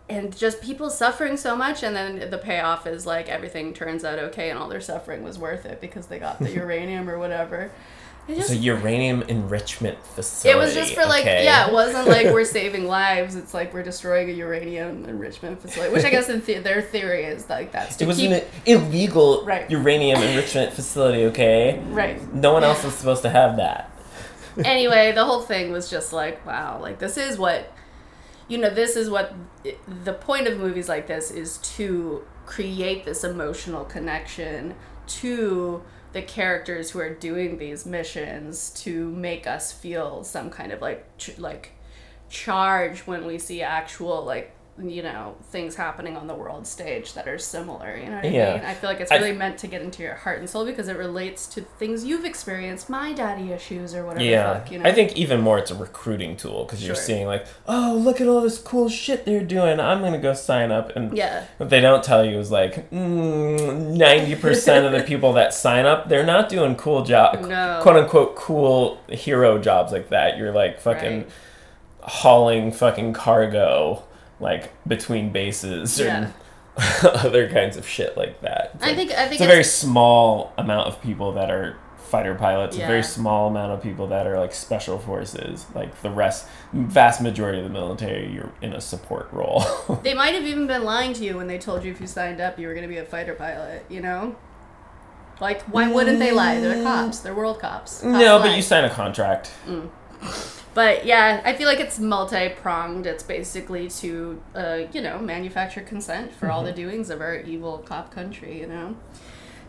and 0.09 0.35
just 0.35 0.63
people 0.63 0.89
suffering 0.89 1.37
so 1.37 1.55
much, 1.55 1.83
and 1.83 1.95
then 1.95 2.31
the 2.31 2.39
payoff 2.39 2.87
is 2.87 3.05
like 3.05 3.29
everything 3.29 3.71
turns 3.71 4.03
out 4.03 4.17
okay, 4.17 4.49
and 4.49 4.57
all 4.57 4.67
their 4.67 4.81
suffering 4.81 5.21
was 5.21 5.37
worth 5.37 5.67
it 5.67 5.79
because 5.79 6.07
they 6.07 6.17
got 6.17 6.39
the 6.39 6.49
uranium 6.55 7.07
or 7.07 7.19
whatever. 7.19 7.69
It 8.29 8.37
It's 8.37 8.49
just 8.49 8.51
a 8.59 8.63
uranium 8.63 9.23
enrichment 9.23 9.97
facility. 10.05 10.57
It 10.57 10.61
was 10.63 10.73
just 10.75 10.93
for 10.93 11.03
like, 11.05 11.21
okay? 11.21 11.43
yeah, 11.43 11.67
it 11.67 11.73
wasn't 11.73 12.07
like 12.07 12.27
we're 12.27 12.45
saving 12.59 12.85
lives. 12.85 13.35
It's 13.35 13.53
like 13.55 13.73
we're 13.73 13.81
destroying 13.83 14.29
a 14.29 14.33
uranium 14.33 15.05
enrichment 15.05 15.61
facility, 15.61 15.91
which 15.93 16.05
I 16.05 16.11
guess 16.11 16.29
in 16.29 16.41
the- 16.41 16.59
their 16.59 16.81
theory 16.81 17.23
is 17.25 17.49
like 17.49 17.71
that's 17.71 17.95
to 17.97 18.03
It 18.03 18.07
was 18.07 18.17
keep 18.17 18.31
an 18.31 18.43
illegal 18.67 19.43
Right. 19.45 19.69
uranium 19.71 20.21
enrichment 20.21 20.73
facility, 20.73 21.25
okay? 21.25 21.81
right. 21.89 22.33
No 22.33 22.53
one 22.53 22.63
else 22.63 22.83
was 22.83 22.93
supposed 22.93 23.23
to 23.23 23.29
have 23.31 23.57
that. 23.57 23.89
Anyway, 24.63 25.11
the 25.13 25.25
whole 25.25 25.41
thing 25.41 25.71
was 25.71 25.89
just 25.89 26.13
like, 26.13 26.45
wow, 26.45 26.79
like 26.81 26.99
this 26.99 27.17
is 27.17 27.37
what, 27.37 27.73
you 28.47 28.57
know, 28.57 28.69
this 28.69 28.95
is 28.95 29.09
what 29.09 29.33
the 30.03 30.13
point 30.13 30.47
of 30.47 30.57
movies 30.59 30.87
like 30.89 31.07
this 31.07 31.31
is 31.31 31.57
to 31.59 32.23
create 32.45 33.05
this 33.05 33.23
emotional 33.23 33.85
connection 33.85 34.75
to 35.07 35.81
the 36.11 36.21
characters 36.21 36.91
who 36.91 36.99
are 36.99 37.13
doing 37.13 37.57
these 37.57 37.85
missions 37.85 38.71
to 38.71 39.09
make 39.11 39.45
us 39.45 39.71
feel 39.71 40.23
some 40.23 40.49
kind 40.49 40.71
of 40.71 40.81
like 40.81 41.05
ch- 41.17 41.37
like 41.37 41.71
charge 42.29 43.01
when 43.01 43.25
we 43.25 43.37
see 43.37 43.61
actual 43.61 44.23
like 44.23 44.51
you 44.81 45.03
know 45.03 45.35
things 45.51 45.75
happening 45.75 46.15
on 46.15 46.27
the 46.27 46.33
world 46.33 46.65
stage 46.65 47.13
that 47.13 47.27
are 47.27 47.37
similar 47.37 47.97
you 47.97 48.05
know 48.05 48.15
what 48.15 48.25
i 48.25 48.29
Yeah. 48.29 48.53
mean 48.55 48.65
i 48.65 48.73
feel 48.73 48.89
like 48.89 48.99
it's 49.01 49.11
I- 49.11 49.17
really 49.17 49.33
meant 49.33 49.57
to 49.59 49.67
get 49.67 49.81
into 49.81 50.01
your 50.03 50.15
heart 50.15 50.39
and 50.39 50.49
soul 50.49 50.63
because 50.65 50.87
it 50.87 50.97
relates 50.97 51.47
to 51.47 51.61
things 51.61 52.05
you've 52.05 52.23
experienced 52.23 52.89
my 52.89 53.11
daddy 53.11 53.51
issues 53.51 53.93
or 53.93 54.05
whatever 54.05 54.23
Yeah. 54.23 54.53
fuck, 54.59 54.71
you 54.71 54.79
know 54.79 54.85
I 54.89 54.93
think 54.93 55.17
even 55.17 55.41
more 55.41 55.57
it's 55.57 55.71
a 55.71 55.75
recruiting 55.75 56.37
tool 56.37 56.63
because 56.63 56.85
you're 56.85 56.95
Sure. 56.95 57.03
seeing 57.03 57.27
like, 57.27 57.45
oh, 57.67 57.99
look 57.99 58.21
at 58.21 58.27
all 58.27 58.41
this 58.41 58.57
cool 58.57 58.87
shit 58.89 59.25
they're 59.25 59.43
doing. 59.43 59.79
I'm 59.79 59.99
going 59.99 60.13
to 60.13 60.17
go 60.19 60.33
sign 60.33 60.71
up. 60.71 60.95
And 60.95 61.15
yeah 61.17 61.43
what 61.57 61.69
they 61.69 61.79
don't 61.81 62.03
tell 62.03 62.23
you 62.23 62.39
is 62.39 62.51
like, 62.51 62.89
mm, 62.89 63.97
90% 63.97 64.85
of 64.85 64.91
the 64.93 65.03
people 65.07 65.33
that 65.33 65.53
sign 65.53 65.85
up, 65.85 66.07
they're 66.09 66.25
not 66.25 66.47
doing 66.49 66.75
cool 66.75 67.03
job, 67.03 67.41
No. 67.41 67.79
quote 67.81 67.97
unquote 67.97 68.35
cool 68.35 68.99
hero 69.09 69.57
jobs 69.59 69.91
like 69.91 70.09
that. 70.09 70.37
You're 70.37 70.51
like 70.53 70.79
fucking 70.79 71.17
Right. 71.23 71.29
hauling 72.01 72.71
fucking 72.71 73.13
cargo 73.13 74.03
like 74.39 74.71
between 74.87 75.31
bases 75.31 75.99
and 75.99 76.33
other 77.03 77.49
kinds 77.49 77.77
of 77.77 77.87
shit 77.87 78.15
like 78.17 78.41
that. 78.41 78.71
It's 78.75 78.83
i 78.83 78.87
like- 78.87 78.95
think 78.97 79.11
i 79.11 79.27
think 79.27 79.33
it's 79.33 79.41
a 79.41 79.47
very 79.47 79.63
small 79.63 80.53
amount 80.57 80.87
of 80.87 81.01
people 81.01 81.33
that 81.33 81.49
are 81.51 81.77
fighter 82.09 82.33
pilots. 82.33 82.75
A 82.75 82.79
very 82.79 83.03
small 83.03 83.47
amount 83.49 83.71
of 83.71 83.83
people 83.83 84.07
that 84.07 84.25
are 84.25 84.39
like 84.39 84.53
special 84.53 84.97
forces. 84.97 85.65
Like 85.75 86.01
the 86.01 86.09
rest 86.09 86.47
vast 86.73 87.21
majority 87.21 87.59
of 87.59 87.63
the 87.63 87.69
military 87.69 88.31
you're 88.31 88.51
in 88.61 88.73
a 88.73 88.81
support 88.81 89.29
role. 89.31 89.63
They 90.03 90.13
might 90.13 90.33
have 90.33 90.45
even 90.45 90.65
been 90.65 90.83
lying 90.83 91.13
to 91.13 91.23
you 91.23 91.37
when 91.37 91.47
they 91.47 91.57
told 91.57 91.83
you 91.83 91.91
if 91.91 92.01
you 92.01 92.07
signed 92.07 92.41
up 92.41 92.57
you 92.59 92.67
were 92.67 92.73
going 92.73 92.83
to 92.83 92.89
be 92.89 92.97
a 92.97 93.05
fighter 93.05 93.35
pilot 93.35 93.85
you 93.89 94.01
know? 94.01 94.35
Like 95.39 95.61
why 95.63 95.91
wouldn't 95.91 96.19
they 96.19 96.31
lie? 96.31 96.59
They're 96.59 96.83
cops. 96.83 97.19
They're 97.19 97.35
world 97.35 97.59
cops, 97.59 98.01
Cops 98.01 98.03
no 98.03 98.39
but 98.39 98.55
you 98.55 98.61
sign 98.61 98.85
a 98.85 98.89
contract 98.89 99.51
mm. 99.67 99.89
But 100.73 101.05
yeah, 101.05 101.41
I 101.43 101.53
feel 101.53 101.67
like 101.67 101.79
it's 101.79 101.99
multi 101.99 102.49
pronged. 102.49 103.05
It's 103.05 103.23
basically 103.23 103.89
to, 103.89 104.41
uh, 104.55 104.79
you 104.91 105.01
know, 105.01 105.19
manufacture 105.19 105.81
consent 105.81 106.33
for 106.33 106.51
all 106.51 106.63
the 106.63 106.71
doings 106.71 107.09
of 107.09 107.21
our 107.21 107.35
evil 107.37 107.79
cop 107.79 108.11
country, 108.13 108.59
you 108.59 108.67
know? 108.67 108.95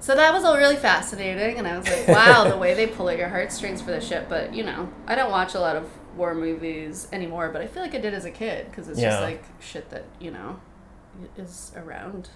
So 0.01 0.15
that 0.15 0.33
was 0.33 0.45
all 0.45 0.57
really 0.57 0.77
fascinating, 0.77 1.59
and 1.59 1.69
I 1.69 1.77
was 1.77 1.87
like, 1.87 2.09
wow, 2.09 2.49
the 2.49 2.57
way 2.57 2.73
they 2.73 2.87
pull 2.87 3.11
at 3.11 3.19
your 3.19 3.29
heartstrings 3.29 3.83
for 3.83 3.91
the 3.91 4.01
shit. 4.01 4.31
But, 4.31 4.55
you 4.55 4.65
know, 4.65 4.89
I 5.07 5.15
don't 5.15 5.31
watch 5.31 5.55
a 5.55 5.61
lot 5.61 5.77
of 5.77 5.91
war 6.17 6.35
movies 6.35 7.07
anymore, 7.13 7.51
but 7.51 7.61
I 7.61 7.67
feel 7.67 7.83
like 7.83 7.95
I 7.95 7.99
did 7.99 8.15
as 8.15 8.25
a 8.25 8.31
kid 8.31 8.67
because 8.71 8.89
it's 8.89 9.01
just 9.01 9.21
like 9.21 9.45
shit 9.61 9.91
that, 9.91 10.05
you 10.19 10.31
know, 10.31 10.59
is 11.37 11.73
around. 11.77 12.31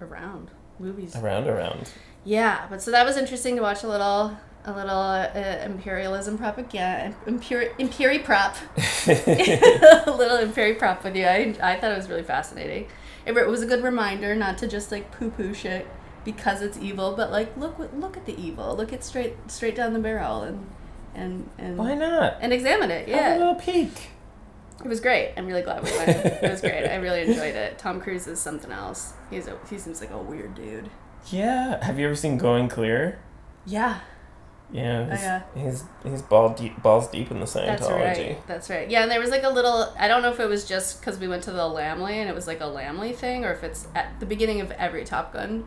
Around. 0.00 0.50
Movies. 0.78 1.16
around 1.16 1.48
around 1.48 1.90
Yeah, 2.24 2.66
but 2.68 2.82
so 2.82 2.90
that 2.90 3.06
was 3.06 3.16
interesting 3.16 3.56
to 3.56 3.62
watch 3.62 3.82
a 3.82 3.88
little 3.88 4.36
a 4.66 4.72
little 4.72 4.98
uh, 4.98 5.62
imperialism 5.64 6.36
propaganda, 6.36 7.16
imperi 7.26 7.70
imperi 7.78 8.22
prop, 8.22 8.56
a 8.76 10.10
little 10.10 10.38
imperi 10.38 10.78
prop 10.78 11.02
with 11.04 11.16
you. 11.16 11.24
I 11.24 11.54
I 11.62 11.76
thought 11.76 11.92
it 11.92 11.96
was 11.96 12.08
really 12.08 12.24
fascinating. 12.24 12.88
It, 13.24 13.36
it 13.36 13.46
was 13.46 13.62
a 13.62 13.66
good 13.66 13.82
reminder 13.82 14.34
not 14.34 14.58
to 14.58 14.68
just 14.68 14.90
like 14.92 15.10
poo 15.12 15.30
poo 15.30 15.54
shit 15.54 15.86
because 16.24 16.62
it's 16.62 16.76
evil, 16.78 17.14
but 17.16 17.30
like 17.30 17.56
look 17.56 17.78
look 17.94 18.16
at 18.16 18.26
the 18.26 18.38
evil, 18.40 18.76
look 18.76 18.92
it 18.92 19.04
straight 19.04 19.34
straight 19.46 19.76
down 19.76 19.92
the 19.92 20.00
barrel 20.00 20.42
and 20.42 20.66
and 21.14 21.48
and 21.58 21.78
why 21.78 21.94
not 21.94 22.36
and 22.40 22.52
examine 22.52 22.90
it. 22.90 23.08
have 23.08 23.36
a 23.36 23.38
little 23.38 23.54
peek 23.54 24.10
it 24.84 24.88
was 24.88 25.00
great. 25.00 25.32
I'm 25.38 25.46
really 25.46 25.62
glad 25.62 25.82
we 25.82 25.90
went. 25.96 26.10
it 26.10 26.50
was 26.50 26.60
great. 26.60 26.86
I 26.86 26.96
really 26.96 27.22
enjoyed 27.22 27.54
it. 27.54 27.78
Tom 27.78 27.98
Cruise 27.98 28.26
is 28.26 28.38
something 28.38 28.70
else. 28.70 29.14
He's 29.30 29.46
a 29.46 29.58
he 29.70 29.78
seems 29.78 30.02
like 30.02 30.10
a 30.10 30.18
weird 30.18 30.54
dude. 30.54 30.90
yeah 31.30 31.82
have 31.84 31.98
you 31.98 32.06
ever 32.06 32.14
seen 32.14 32.36
going 32.36 32.68
clear 32.68 33.18
Yeah. 33.64 34.00
Yeah 34.72 35.06
oh, 35.08 35.10
he's, 35.10 35.22
yeah. 35.22 35.42
he's 35.54 35.84
he's 36.02 36.22
ball 36.22 36.50
deep, 36.50 36.82
balls 36.82 37.08
deep 37.08 37.30
in 37.30 37.38
the 37.38 37.46
Scientology. 37.46 37.78
That's 37.78 37.88
right. 37.88 38.46
That's 38.46 38.70
right. 38.70 38.90
Yeah, 38.90 39.02
and 39.02 39.10
there 39.10 39.20
was 39.20 39.30
like 39.30 39.44
a 39.44 39.48
little. 39.48 39.94
I 39.98 40.08
don't 40.08 40.22
know 40.22 40.32
if 40.32 40.40
it 40.40 40.48
was 40.48 40.66
just 40.66 41.00
because 41.00 41.18
we 41.18 41.28
went 41.28 41.44
to 41.44 41.52
the 41.52 41.58
Laemmle 41.58 42.10
and 42.10 42.28
it 42.28 42.34
was 42.34 42.46
like 42.46 42.60
a 42.60 42.64
Laemmle 42.64 43.14
thing, 43.14 43.44
or 43.44 43.52
if 43.52 43.62
it's 43.62 43.86
at 43.94 44.18
the 44.18 44.26
beginning 44.26 44.60
of 44.60 44.72
every 44.72 45.04
Top 45.04 45.32
Gun 45.32 45.66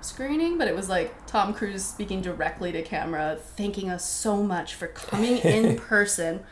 screening, 0.00 0.58
but 0.58 0.66
it 0.66 0.74
was 0.74 0.88
like 0.88 1.26
Tom 1.26 1.54
Cruise 1.54 1.84
speaking 1.84 2.22
directly 2.22 2.72
to 2.72 2.82
camera, 2.82 3.38
thanking 3.40 3.88
us 3.88 4.08
so 4.08 4.42
much 4.42 4.74
for 4.74 4.88
coming 4.88 5.38
in 5.44 5.76
person 5.76 6.42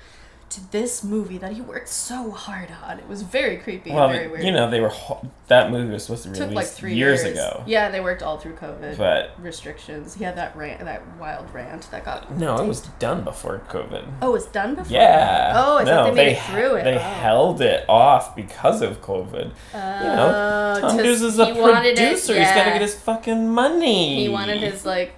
to 0.50 0.70
this 0.72 1.04
movie 1.04 1.38
that 1.38 1.52
he 1.52 1.60
worked 1.60 1.88
so 1.88 2.30
hard 2.30 2.68
on. 2.84 2.98
It 2.98 3.06
was 3.08 3.22
very 3.22 3.56
creepy 3.58 3.90
well 3.92 4.04
and 4.08 4.12
very 4.18 4.28
weird. 4.28 4.44
you 4.44 4.52
know 4.52 4.70
they 4.70 4.80
were 4.80 4.88
ho- 4.88 5.28
that 5.48 5.70
movie 5.70 5.92
was 5.92 6.04
supposed 6.04 6.22
to 6.24 6.30
be 6.30 6.38
released 6.38 6.54
like 6.56 6.66
three 6.66 6.94
years, 6.94 7.22
years, 7.24 7.34
ago 7.36 7.62
Yeah, 7.66 7.90
they 7.90 8.00
worked 8.00 8.22
all 8.22 8.38
through 8.38 8.54
COVID 8.54 8.96
but 8.96 9.30
restrictions. 9.38 10.14
He 10.14 10.24
had 10.24 10.36
that 10.36 10.56
rant, 10.56 10.80
that 10.84 11.02
wild 11.18 11.52
rant 11.52 11.90
that 11.90 12.04
got. 12.04 12.30
no 12.36 12.56
it 12.62 12.66
was 12.66 12.80
done 12.98 13.24
before 13.24 13.60
covid 13.68 14.06
Oh, 14.22 14.34
it's 14.34 14.46
done 14.46 14.74
before. 14.74 14.92
Yeah. 14.92 15.52
Oh, 15.56 15.78
I 15.78 15.84
no, 15.84 15.90
thought 16.04 16.14
they 16.14 16.24
made 16.24 16.32
it 16.36 16.42
through 16.42 16.74
it. 16.76 16.84
They 16.84 16.96
Oh. 16.96 16.98
held 16.98 17.60
it 17.60 17.84
off 17.88 18.34
because 18.36 18.80
of 18.82 19.00
COVID. 19.02 19.50
Oh, 19.74 19.98
you 20.02 20.04
know, 20.16 20.74
oh, 20.76 20.80
Tom 20.80 20.96
to- 20.96 21.02
Cruise 21.02 21.22
is 21.22 21.38
a 21.38 21.54
wanted 21.54 21.86
it- 21.86 21.96
producer. 21.96 22.34
He's 22.38 22.48
got 22.48 22.64
to 22.64 22.70
get 22.70 22.80
his 22.82 22.94
fucking 22.94 23.48
money. 23.48 24.22
He 24.22 24.28
wanted 24.28 24.60
his 24.60 24.84
like 24.86 25.14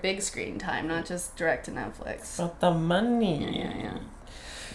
big 0.00 0.22
screen 0.22 0.58
time, 0.58 0.88
not 0.88 1.04
just 1.04 1.36
direct 1.36 1.66
to 1.66 1.70
Netflix. 1.70 2.38
But 2.38 2.60
the 2.60 2.70
money. 2.70 3.42
Yeah, 3.44 3.50
yeah, 3.50 3.76
yeah. 3.76 3.98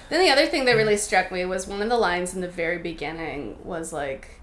Then 0.09 0.24
the 0.24 0.31
other 0.31 0.45
thing 0.45 0.65
that 0.65 0.74
really 0.74 0.97
struck 0.97 1.31
me 1.31 1.45
was 1.45 1.67
one 1.67 1.81
of 1.81 1.89
the 1.89 1.97
lines 1.97 2.33
in 2.33 2.41
the 2.41 2.47
very 2.47 2.77
beginning 2.77 3.57
was 3.63 3.91
like, 3.91 4.41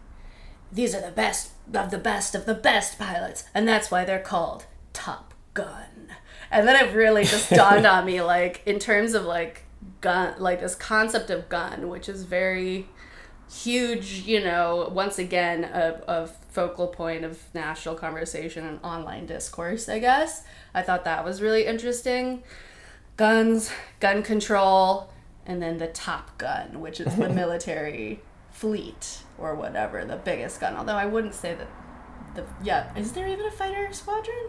"These 0.72 0.94
are 0.94 1.00
the 1.00 1.12
best 1.12 1.52
of 1.72 1.90
the 1.90 1.98
best 1.98 2.34
of 2.34 2.46
the 2.46 2.54
best 2.54 2.98
pilots, 2.98 3.44
and 3.54 3.66
that's 3.68 3.90
why 3.90 4.04
they're 4.04 4.18
called 4.18 4.66
Top 4.92 5.34
Gun." 5.54 6.08
And 6.50 6.66
then 6.66 6.76
it 6.84 6.94
really 6.94 7.24
just 7.24 7.50
dawned 7.54 7.86
on 7.86 8.04
me, 8.04 8.20
like 8.22 8.62
in 8.66 8.78
terms 8.78 9.14
of 9.14 9.24
like 9.24 9.64
gun, 10.00 10.34
like 10.38 10.60
this 10.60 10.74
concept 10.74 11.30
of 11.30 11.48
gun, 11.48 11.88
which 11.88 12.08
is 12.08 12.24
very 12.24 12.88
huge, 13.50 14.22
you 14.26 14.40
know, 14.42 14.90
once 14.92 15.18
again, 15.18 15.64
a, 15.64 16.02
a 16.08 16.26
focal 16.26 16.88
point 16.88 17.24
of 17.24 17.42
national 17.54 17.94
conversation 17.94 18.66
and 18.66 18.80
online 18.82 19.26
discourse, 19.26 19.88
I 19.88 19.98
guess. 19.98 20.44
I 20.74 20.82
thought 20.82 21.04
that 21.04 21.24
was 21.24 21.42
really 21.42 21.66
interesting. 21.66 22.42
Guns, 23.16 23.70
gun 24.00 24.22
control, 24.22 25.11
and 25.46 25.62
then 25.62 25.78
the 25.78 25.88
Top 25.88 26.36
Gun, 26.38 26.80
which 26.80 27.00
is 27.00 27.14
the 27.16 27.28
military 27.42 28.20
fleet 28.50 29.18
or 29.38 29.54
whatever, 29.54 30.04
the 30.04 30.16
biggest 30.16 30.60
gun. 30.60 30.76
Although 30.76 30.96
I 30.96 31.06
wouldn't 31.06 31.34
say 31.34 31.54
that 31.54 31.68
the 32.34 32.44
yeah, 32.62 32.96
is 32.96 33.12
there 33.12 33.28
even 33.28 33.46
a 33.46 33.50
fighter 33.50 33.92
squadron 33.92 34.48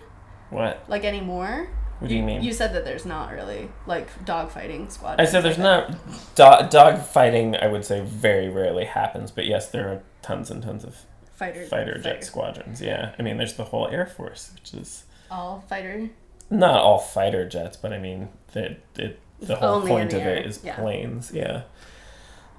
What? 0.49 0.83
like 0.87 1.03
anymore? 1.03 1.69
What 1.99 2.09
do 2.09 2.15
you 2.15 2.23
mean? 2.23 2.43
You 2.43 2.51
said 2.51 2.73
that 2.73 2.83
there's 2.83 3.05
not 3.05 3.31
really 3.31 3.69
like 3.85 4.09
dogfighting 4.25 4.85
I 4.85 4.89
squadrons. 4.89 5.29
I 5.29 5.31
said 5.31 5.41
there's 5.43 5.57
like 5.57 5.89
not 5.89 6.35
dog, 6.35 6.69
dog 6.69 7.01
fighting. 7.01 7.55
I 7.55 7.67
would 7.67 7.85
say 7.85 8.01
very 8.01 8.49
rarely 8.49 8.85
happens, 8.85 9.31
but 9.31 9.45
yes, 9.45 9.69
there 9.69 9.87
are 9.89 10.01
tons 10.21 10.51
and 10.51 10.61
tons 10.61 10.83
of 10.83 10.97
fighter 11.35 11.65
fighter 11.65 11.97
jet 11.99 12.23
squadrons. 12.25 12.81
Yeah, 12.81 13.13
I 13.17 13.21
mean, 13.21 13.37
there's 13.37 13.53
the 13.53 13.65
whole 13.65 13.87
Air 13.87 14.05
Force, 14.05 14.51
which 14.53 14.73
is 14.73 15.05
All 15.31 15.63
fighter. 15.69 16.09
not 16.49 16.81
all 16.81 16.99
fighter 16.99 17.47
jets, 17.47 17.77
but 17.77 17.93
I 17.93 17.99
mean, 17.99 18.29
the 18.51 18.75
it, 18.97 19.19
the 19.47 19.55
whole 19.55 19.75
Only 19.75 19.91
point 19.91 20.13
of 20.13 20.21
air, 20.21 20.35
it 20.35 20.45
is 20.45 20.59
yeah. 20.63 20.75
planes. 20.75 21.31
Yeah. 21.33 21.63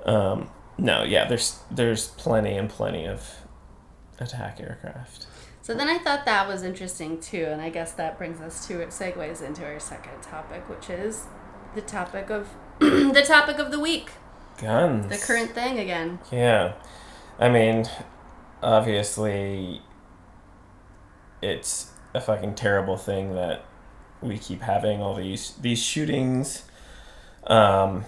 Um. 0.05 0.50
No. 0.79 1.03
Yeah. 1.03 1.26
There's 1.26 1.59
there's 1.71 2.09
plenty 2.09 2.57
and 2.57 2.69
plenty 2.69 3.07
of 3.07 3.29
attack 4.19 4.61
aircraft. 4.61 5.26
So 5.62 5.73
then 5.75 5.88
I 5.88 5.99
thought 5.99 6.26
that 6.26 6.47
was 6.47 6.62
interesting 6.62 7.19
too, 7.21 7.47
and 7.49 7.62
I 7.62 7.71
guess 7.71 7.93
that 7.93 8.19
brings 8.19 8.41
us 8.41 8.67
to 8.67 8.81
it 8.81 8.91
segues 8.91 9.43
into 9.43 9.64
our 9.64 9.81
second 9.81 10.23
topic, 10.23 10.69
which 10.69 10.91
is 10.91 11.25
the 11.75 11.81
topic 11.81 12.31
of 12.31 12.49
the 12.81 13.25
topic 13.26 13.59
of 13.59 13.71
the 13.71 13.81
week, 13.81 14.11
Guns. 14.61 15.09
the 15.09 15.17
current 15.17 15.53
thing 15.53 15.79
again. 15.79 16.19
Yeah. 16.31 16.75
I 17.38 17.49
mean, 17.49 17.87
obviously, 18.62 19.81
it's 21.43 21.93
a 22.12 22.21
fucking 22.21 22.55
terrible 22.55 22.97
thing 22.97 23.35
that 23.35 23.64
we 24.21 24.38
keep 24.38 24.61
having 24.61 25.00
all 25.00 25.14
these 25.14 25.55
these 25.61 25.83
shootings. 25.83 26.64
Um, 27.46 28.04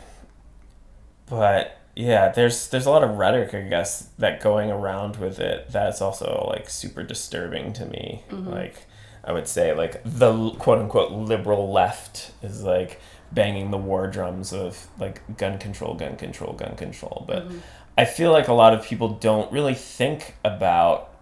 but 1.26 1.78
yeah, 1.94 2.28
there's 2.28 2.68
there's 2.68 2.86
a 2.86 2.90
lot 2.90 3.02
of 3.02 3.16
rhetoric, 3.16 3.54
I 3.54 3.62
guess, 3.62 4.10
that 4.18 4.40
going 4.40 4.70
around 4.70 5.16
with 5.16 5.38
it. 5.38 5.70
That's 5.70 6.00
also 6.02 6.46
like 6.50 6.68
super 6.68 7.02
disturbing 7.02 7.72
to 7.74 7.86
me. 7.86 8.22
Mm-hmm. 8.30 8.50
Like, 8.50 8.86
I 9.24 9.32
would 9.32 9.48
say 9.48 9.74
like 9.74 10.02
the 10.04 10.50
quote 10.52 10.78
unquote 10.78 11.12
liberal 11.12 11.72
left 11.72 12.32
is 12.42 12.62
like 12.62 13.00
banging 13.32 13.70
the 13.70 13.78
war 13.78 14.06
drums 14.06 14.52
of 14.52 14.88
like 14.98 15.36
gun 15.36 15.58
control, 15.58 15.94
gun 15.94 16.16
control, 16.16 16.52
gun 16.52 16.76
control. 16.76 17.24
But 17.26 17.48
mm-hmm. 17.48 17.58
I 17.98 18.04
feel 18.04 18.30
like 18.30 18.48
a 18.48 18.52
lot 18.52 18.74
of 18.74 18.84
people 18.84 19.08
don't 19.08 19.50
really 19.50 19.74
think 19.74 20.34
about 20.44 21.12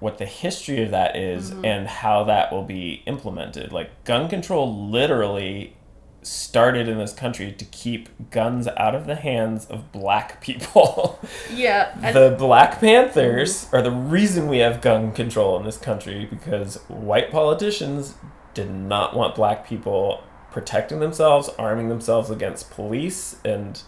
what 0.00 0.18
the 0.18 0.26
history 0.26 0.82
of 0.82 0.90
that 0.90 1.16
is 1.16 1.50
mm-hmm. 1.50 1.64
and 1.64 1.86
how 1.86 2.24
that 2.24 2.52
will 2.52 2.64
be 2.64 3.02
implemented. 3.06 3.72
Like 3.72 4.04
gun 4.04 4.28
control 4.28 4.88
literally 4.90 5.76
started 6.22 6.88
in 6.88 6.98
this 6.98 7.12
country 7.12 7.52
to 7.52 7.64
keep 7.66 8.08
guns 8.30 8.66
out 8.76 8.94
of 8.94 9.06
the 9.06 9.14
hands 9.14 9.66
of 9.66 9.92
black 9.92 10.40
people. 10.40 11.18
Yeah, 11.52 12.12
the 12.12 12.34
Black 12.38 12.80
Panthers 12.80 13.68
are 13.72 13.82
the 13.82 13.90
reason 13.90 14.48
we 14.48 14.58
have 14.58 14.80
gun 14.80 15.12
control 15.12 15.58
in 15.58 15.64
this 15.64 15.76
country 15.76 16.26
because 16.26 16.76
white 16.88 17.30
politicians 17.30 18.14
did 18.54 18.70
not 18.70 19.16
want 19.16 19.34
black 19.34 19.66
people 19.66 20.22
protecting 20.50 21.00
themselves, 21.00 21.48
arming 21.58 21.88
themselves 21.88 22.30
against 22.30 22.70
police, 22.70 23.36
and 23.44 23.82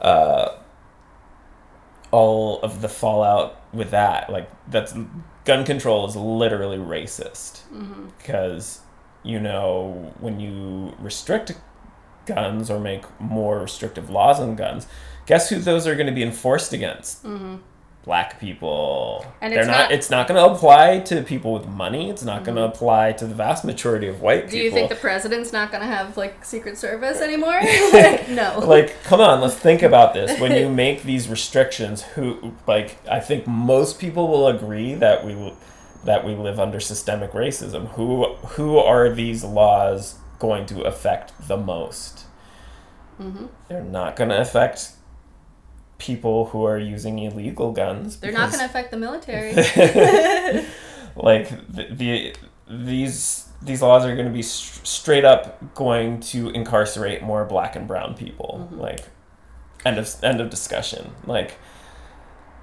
uh, 0.00 0.56
all 2.10 2.60
of 2.62 2.80
the 2.80 2.88
fallout 2.88 3.60
with 3.72 3.90
that. 3.90 4.30
Like 4.30 4.50
that's 4.68 4.94
gun 5.44 5.64
control 5.64 6.06
is 6.08 6.16
literally 6.16 6.78
racist 6.78 7.60
because 8.18 8.80
you 9.28 9.38
know 9.38 10.12
when 10.20 10.40
you 10.40 10.94
restrict 10.98 11.52
guns 12.24 12.70
or 12.70 12.80
make 12.80 13.04
more 13.20 13.60
restrictive 13.60 14.08
laws 14.10 14.40
on 14.40 14.56
guns, 14.56 14.86
guess 15.26 15.50
who 15.50 15.58
those 15.58 15.86
are 15.86 15.94
going 15.94 16.06
to 16.06 16.12
be 16.12 16.22
enforced 16.22 16.72
against? 16.72 17.24
Mm-hmm. 17.24 17.56
Black 18.04 18.40
people. 18.40 19.26
And 19.42 19.52
They're 19.52 19.60
it's 19.60 19.68
not, 19.68 19.78
not- 19.78 19.92
It's 19.92 20.10
not 20.10 20.28
going 20.28 20.42
to 20.42 20.50
apply 20.54 21.00
to 21.00 21.22
people 21.22 21.52
with 21.52 21.66
money. 21.66 22.08
It's 22.08 22.24
not 22.24 22.42
going 22.42 22.56
to 22.56 22.62
mm-hmm. 22.62 22.72
apply 22.72 23.12
to 23.12 23.26
the 23.26 23.34
vast 23.34 23.66
majority 23.66 24.08
of 24.08 24.22
white 24.22 24.44
people. 24.44 24.50
do 24.52 24.64
you 24.64 24.70
think 24.70 24.88
the 24.88 24.94
president's 24.94 25.52
not 25.52 25.70
gonna 25.70 25.84
have 25.84 26.16
like 26.16 26.42
Secret 26.42 26.78
Service 26.78 27.20
anymore? 27.28 27.60
like, 27.92 28.28
no. 28.30 28.60
like 28.64 29.02
come 29.02 29.20
on 29.20 29.42
let's 29.42 29.54
think 29.54 29.82
about 29.82 30.14
this 30.14 30.40
when 30.40 30.52
you 30.52 30.70
make 30.70 31.02
these 31.02 31.28
restrictions 31.28 32.02
who 32.02 32.54
like 32.66 32.96
i 33.08 33.20
think 33.20 33.46
most 33.46 33.98
people 33.98 34.28
will 34.28 34.46
agree 34.46 34.94
that 34.94 35.24
we 35.24 35.34
will 35.34 35.56
that 36.04 36.24
we 36.24 36.34
live 36.34 36.58
under 36.60 36.80
systemic 36.80 37.32
racism 37.32 37.88
who 37.92 38.34
who 38.56 38.78
are 38.78 39.10
these 39.10 39.44
laws 39.44 40.16
going 40.38 40.66
to 40.66 40.82
affect 40.82 41.32
the 41.48 41.56
most 41.56 42.24
Mm-hmm. 43.20 43.46
they're 43.68 43.82
not 43.82 44.14
going 44.14 44.30
to 44.30 44.40
affect 44.40 44.92
people 45.98 46.46
who 46.46 46.64
are 46.64 46.78
using 46.78 47.18
illegal 47.18 47.72
guns 47.72 48.20
They're 48.20 48.30
not 48.30 48.52
gonna 48.52 48.64
affect 48.64 48.92
the 48.92 48.96
military. 48.96 49.52
like 51.16 51.50
the, 51.68 51.88
the 51.90 52.34
these 52.70 53.48
these 53.60 53.82
laws 53.82 54.04
are 54.04 54.14
going 54.14 54.28
to 54.28 54.32
be 54.32 54.42
st- 54.42 54.86
straight 54.86 55.24
up 55.24 55.74
going 55.74 56.20
to 56.20 56.50
incarcerate 56.50 57.22
more 57.22 57.44
black 57.44 57.74
and 57.74 57.88
brown 57.88 58.14
people 58.14 58.68
like 58.70 59.00
end 59.84 59.98
of 59.98 60.08
end 60.22 60.40
of 60.40 60.50
discussion 60.50 61.10
like 61.26 61.58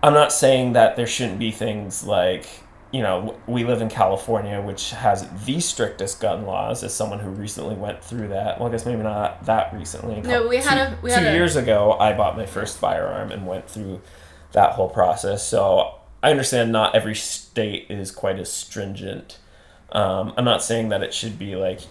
i'm 0.02 0.13
not 0.13 0.32
saying 0.32 0.71
that 0.74 0.95
there 0.95 1.08
shouldn't 1.08 1.39
be 1.39 1.52
things 1.52 2.06
like 2.06 2.48
you 2.91 3.02
know 3.02 3.38
we 3.48 3.63
live 3.65 3.82
in 3.82 3.89
california 3.89 4.62
which 4.62 4.91
has 4.91 5.28
the 5.45 5.60
strictest 5.60 6.21
gun 6.21 6.45
laws 6.45 6.84
as 6.84 6.93
someone 6.93 7.19
who 7.19 7.30
recently 7.30 7.76
went 7.76 8.04
through 8.04 8.28
that. 8.30 8.60
Well 8.60 8.69
i 8.69 8.71
guess 8.71 8.86
maybe 8.86 9.02
not 9.04 9.45
that 9.45 9.74
recently. 9.74 10.21
No, 10.21 10.48
we 10.48 10.58
had 10.58 10.89
two, 10.89 10.95
a- 10.95 11.00
we 11.02 11.10
two 11.10 11.15
a- 11.17 11.34
years 11.34 11.56
ago 11.56 11.93
i 12.00 12.13
bought 12.13 12.38
my 12.38 12.45
first 12.45 12.78
firearm 12.78 13.32
and 13.32 13.45
went 13.48 13.69
through 13.69 14.02
that 14.54 14.74
whole 14.74 14.89
process. 14.89 15.45
So 15.48 15.95
i 16.24 16.32
understand 16.32 16.71
not 16.71 16.95
every 16.95 17.15
state 17.15 17.88
is 17.89 18.12
quite 18.12 18.39
as 18.39 18.52
stringent. 18.52 19.39
Um, 19.91 20.34
i'm 20.38 20.45
not 20.45 20.63
saying 20.63 20.89
that 20.89 21.02
it 21.04 21.13
should 21.13 21.38
be 21.39 21.56
like 21.56 21.82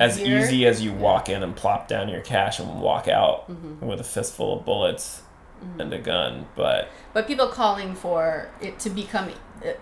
as 0.00 0.18
easy 0.20 0.66
as 0.66 0.82
you 0.82 0.92
walk 0.92 1.28
in 1.28 1.42
and 1.44 1.54
plop 1.54 1.86
down 1.86 2.08
your 2.08 2.20
cash 2.20 2.58
and 2.58 2.80
walk 2.80 3.06
out 3.08 3.48
Mm-hmm. 3.50 3.86
with 3.86 4.00
a 4.00 4.04
fistful 4.04 4.58
of 4.58 4.64
bullets 4.64 5.22
Mm-hmm. 5.66 5.80
and 5.80 5.92
a 5.94 5.98
gun 5.98 6.46
but 6.54 6.88
But 7.12 7.26
people 7.26 7.48
calling 7.48 7.94
for 7.94 8.48
it 8.60 8.78
to 8.80 8.90
become 8.90 9.30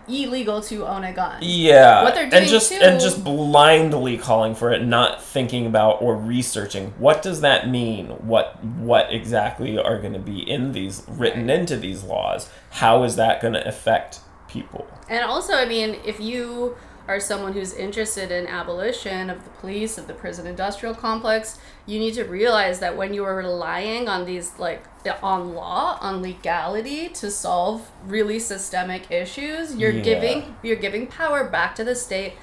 illegal 0.08 0.60
to 0.62 0.86
own 0.86 1.04
a 1.04 1.12
gun. 1.12 1.38
yeah 1.40 2.02
What 2.04 2.14
they're 2.14 2.30
doing 2.30 2.42
and 2.42 2.50
just 2.50 2.70
too- 2.72 2.78
and 2.80 3.00
just 3.00 3.22
blindly 3.24 4.16
calling 4.16 4.54
for 4.54 4.72
it 4.72 4.82
not 4.84 5.22
thinking 5.22 5.66
about 5.66 6.00
or 6.00 6.16
researching. 6.16 6.94
What 6.98 7.22
does 7.22 7.40
that 7.42 7.68
mean? 7.68 8.06
What 8.26 8.64
what 8.64 9.12
exactly 9.12 9.78
are 9.78 9.98
going 9.98 10.12
to 10.14 10.18
be 10.18 10.48
in 10.48 10.72
these 10.72 11.02
written 11.08 11.48
Right. 11.48 11.58
into 11.60 11.76
these 11.76 12.02
laws? 12.04 12.48
How 12.70 13.02
is 13.02 13.16
that 13.16 13.40
going 13.42 13.54
to 13.54 13.66
affect 13.66 14.20
people? 14.48 14.86
And 15.08 15.24
also, 15.24 15.54
I 15.54 15.66
mean, 15.66 15.96
if 16.04 16.20
you 16.20 16.76
are 17.06 17.20
someone 17.20 17.52
who's 17.52 17.74
interested 17.74 18.30
in 18.30 18.46
abolition 18.46 19.28
of 19.28 19.44
the 19.44 19.50
police, 19.50 19.98
of 19.98 20.06
the 20.06 20.14
prison 20.14 20.46
industrial 20.46 20.94
complex, 20.94 21.58
you 21.84 21.98
need 21.98 22.14
to 22.14 22.24
realize 22.24 22.78
that 22.78 22.96
when 22.96 23.12
you 23.12 23.22
are 23.24 23.36
relying 23.36 24.08
on 24.08 24.24
these, 24.24 24.52
like, 24.58 24.82
on 25.22 25.54
law, 25.54 25.98
on 26.00 26.22
legality 26.22 27.08
to 27.10 27.30
solve 27.30 27.90
really 28.06 28.38
systemic 28.38 29.10
issues, 29.10 29.74
you're 29.76 29.90
Yeah. 29.92 30.02
giving 30.02 30.56
you're 30.62 30.76
giving 30.76 31.06
power 31.06 31.44
back 31.44 31.74
to 31.76 31.84
the 31.84 31.94
state, 31.94 32.34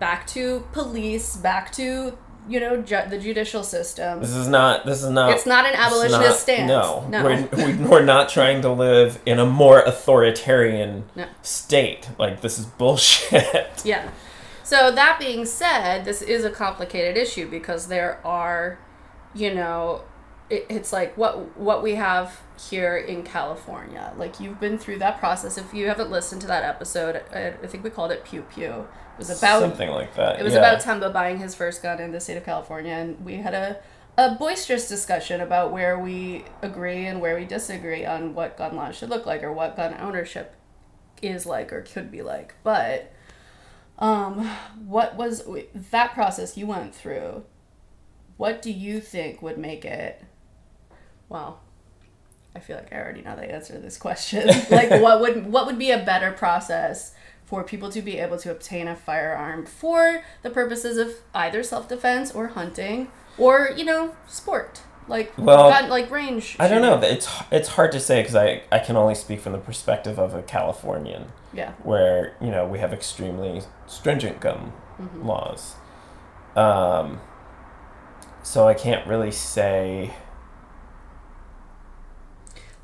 back 0.00 0.26
to 0.28 0.66
police, 0.72 1.36
back 1.36 1.72
to 1.72 2.16
you 2.48 2.60
know 2.60 2.76
ju- 2.80 3.02
the 3.10 3.18
judicial 3.18 3.62
system. 3.64 4.20
this 4.20 4.34
is 4.34 4.46
not 4.48 4.86
this 4.86 5.02
is 5.02 5.10
not 5.10 5.32
It's 5.32 5.46
not 5.46 5.66
an 5.66 5.74
abolitionist 5.74 6.30
not- 6.30 6.38
stance. 6.38 6.68
No, 6.68 7.04
no. 7.08 7.24
We're, 7.24 7.88
we're 7.88 8.04
not 8.04 8.28
trying 8.28 8.62
to 8.62 8.70
live 8.70 9.18
in 9.26 9.38
a 9.40 9.46
more 9.46 9.80
authoritarian 9.80 11.04
No. 11.16 11.26
state. 11.42 12.08
Like 12.18 12.40
this 12.42 12.58
is 12.58 12.66
bullshit. 12.66 13.68
Yeah. 13.84 14.08
So 14.62 14.90
that 14.90 15.18
being 15.20 15.44
said, 15.44 16.04
this 16.04 16.22
is 16.22 16.44
a 16.44 16.50
complicated 16.50 17.16
issue 17.16 17.48
because 17.48 17.86
there 17.86 18.18
are, 18.24 18.78
you 19.34 19.54
know, 19.54 20.02
it, 20.48 20.66
it's 20.68 20.92
like 20.92 21.16
what 21.16 21.56
what 21.58 21.82
we 21.82 21.94
have 21.96 22.40
here 22.70 22.96
in 22.96 23.22
California. 23.22 24.12
Like 24.16 24.40
you've 24.40 24.60
been 24.60 24.78
through 24.78 24.98
that 24.98 25.18
process. 25.18 25.58
If 25.58 25.74
you 25.74 25.88
haven't 25.88 26.10
listened 26.10 26.40
to 26.42 26.46
that 26.46 26.62
episode, 26.62 27.22
I, 27.32 27.48
I 27.48 27.66
think 27.66 27.84
we 27.84 27.90
called 27.90 28.12
it 28.12 28.24
Pew 28.24 28.42
Pew. 28.42 28.86
It 29.16 29.18
was 29.18 29.30
about 29.30 29.60
Something 29.60 29.90
like 29.90 30.14
that. 30.16 30.38
it 30.38 30.42
was 30.42 30.52
yeah. 30.52 30.58
about 30.58 30.82
Temba 30.82 31.12
buying 31.12 31.38
his 31.38 31.54
first 31.54 31.82
gun 31.82 32.00
in 32.00 32.12
the 32.12 32.20
state 32.20 32.36
of 32.36 32.44
California, 32.44 32.92
and 32.92 33.24
we 33.24 33.36
had 33.36 33.54
a, 33.54 33.78
a 34.18 34.34
boisterous 34.34 34.88
discussion 34.88 35.40
about 35.40 35.72
where 35.72 35.98
we 35.98 36.44
agree 36.60 37.06
and 37.06 37.20
where 37.20 37.34
we 37.36 37.46
disagree 37.46 38.04
on 38.04 38.34
what 38.34 38.58
gun 38.58 38.76
laws 38.76 38.96
should 38.96 39.08
look 39.08 39.24
like 39.24 39.42
or 39.42 39.52
what 39.52 39.74
gun 39.76 39.96
ownership 39.98 40.54
is 41.22 41.46
like 41.46 41.72
or 41.72 41.80
could 41.80 42.10
be 42.10 42.20
like. 42.20 42.54
But 42.62 43.10
um, 43.98 44.46
what 44.84 45.16
was 45.16 45.44
that 45.90 46.12
process 46.12 46.58
you 46.58 46.66
went 46.66 46.94
through? 46.94 47.44
What 48.36 48.60
do 48.60 48.70
you 48.70 49.00
think 49.00 49.40
would 49.40 49.56
make 49.56 49.86
it? 49.86 50.22
Well, 51.28 51.60
I 52.54 52.60
feel 52.60 52.76
like 52.76 52.92
I 52.92 52.96
already 52.96 53.22
know 53.22 53.36
the 53.36 53.50
answer 53.50 53.74
to 53.74 53.78
this 53.80 53.96
question. 53.98 54.46
like, 54.70 54.90
what 55.02 55.20
would 55.20 55.46
what 55.46 55.66
would 55.66 55.78
be 55.78 55.90
a 55.90 55.98
better 56.04 56.32
process 56.32 57.14
for 57.44 57.62
people 57.62 57.90
to 57.90 58.02
be 58.02 58.18
able 58.18 58.38
to 58.38 58.50
obtain 58.50 58.88
a 58.88 58.96
firearm 58.96 59.64
for 59.66 60.22
the 60.42 60.50
purposes 60.50 60.96
of 60.98 61.14
either 61.34 61.62
self 61.62 61.88
defense 61.88 62.32
or 62.32 62.48
hunting, 62.48 63.08
or 63.38 63.70
you 63.76 63.84
know, 63.84 64.14
sport 64.26 64.82
like 65.08 65.32
Well, 65.38 65.70
gun, 65.70 65.88
like 65.88 66.10
range. 66.10 66.56
I 66.58 66.66
don't 66.66 66.82
know. 66.82 66.98
It's 67.06 67.28
it's 67.52 67.68
hard 67.68 67.92
to 67.92 68.00
say 68.00 68.20
because 68.22 68.34
I, 68.34 68.62
I 68.72 68.78
can 68.80 68.96
only 68.96 69.14
speak 69.14 69.40
from 69.40 69.52
the 69.52 69.58
perspective 69.58 70.18
of 70.18 70.34
a 70.34 70.42
Californian, 70.42 71.26
Yeah. 71.52 71.72
where 71.84 72.34
you 72.40 72.50
know 72.50 72.66
we 72.66 72.78
have 72.80 72.92
extremely 72.92 73.62
stringent 73.86 74.40
gun 74.40 74.72
Mm-hmm. 75.00 75.26
laws. 75.28 75.74
Um, 76.56 77.20
so 78.42 78.66
I 78.66 78.72
can't 78.74 79.06
really 79.06 79.30
say. 79.30 80.14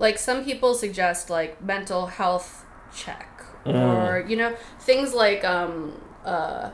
Like 0.02 0.18
some 0.18 0.44
people 0.44 0.74
suggest 0.74 1.30
like 1.30 1.62
mental 1.62 2.06
health 2.06 2.66
check 2.94 3.28
Mm. 3.64 3.74
or 3.74 4.26
you 4.28 4.36
know 4.36 4.56
things 4.80 5.14
like 5.14 5.44
um 5.44 5.92
uh 6.24 6.70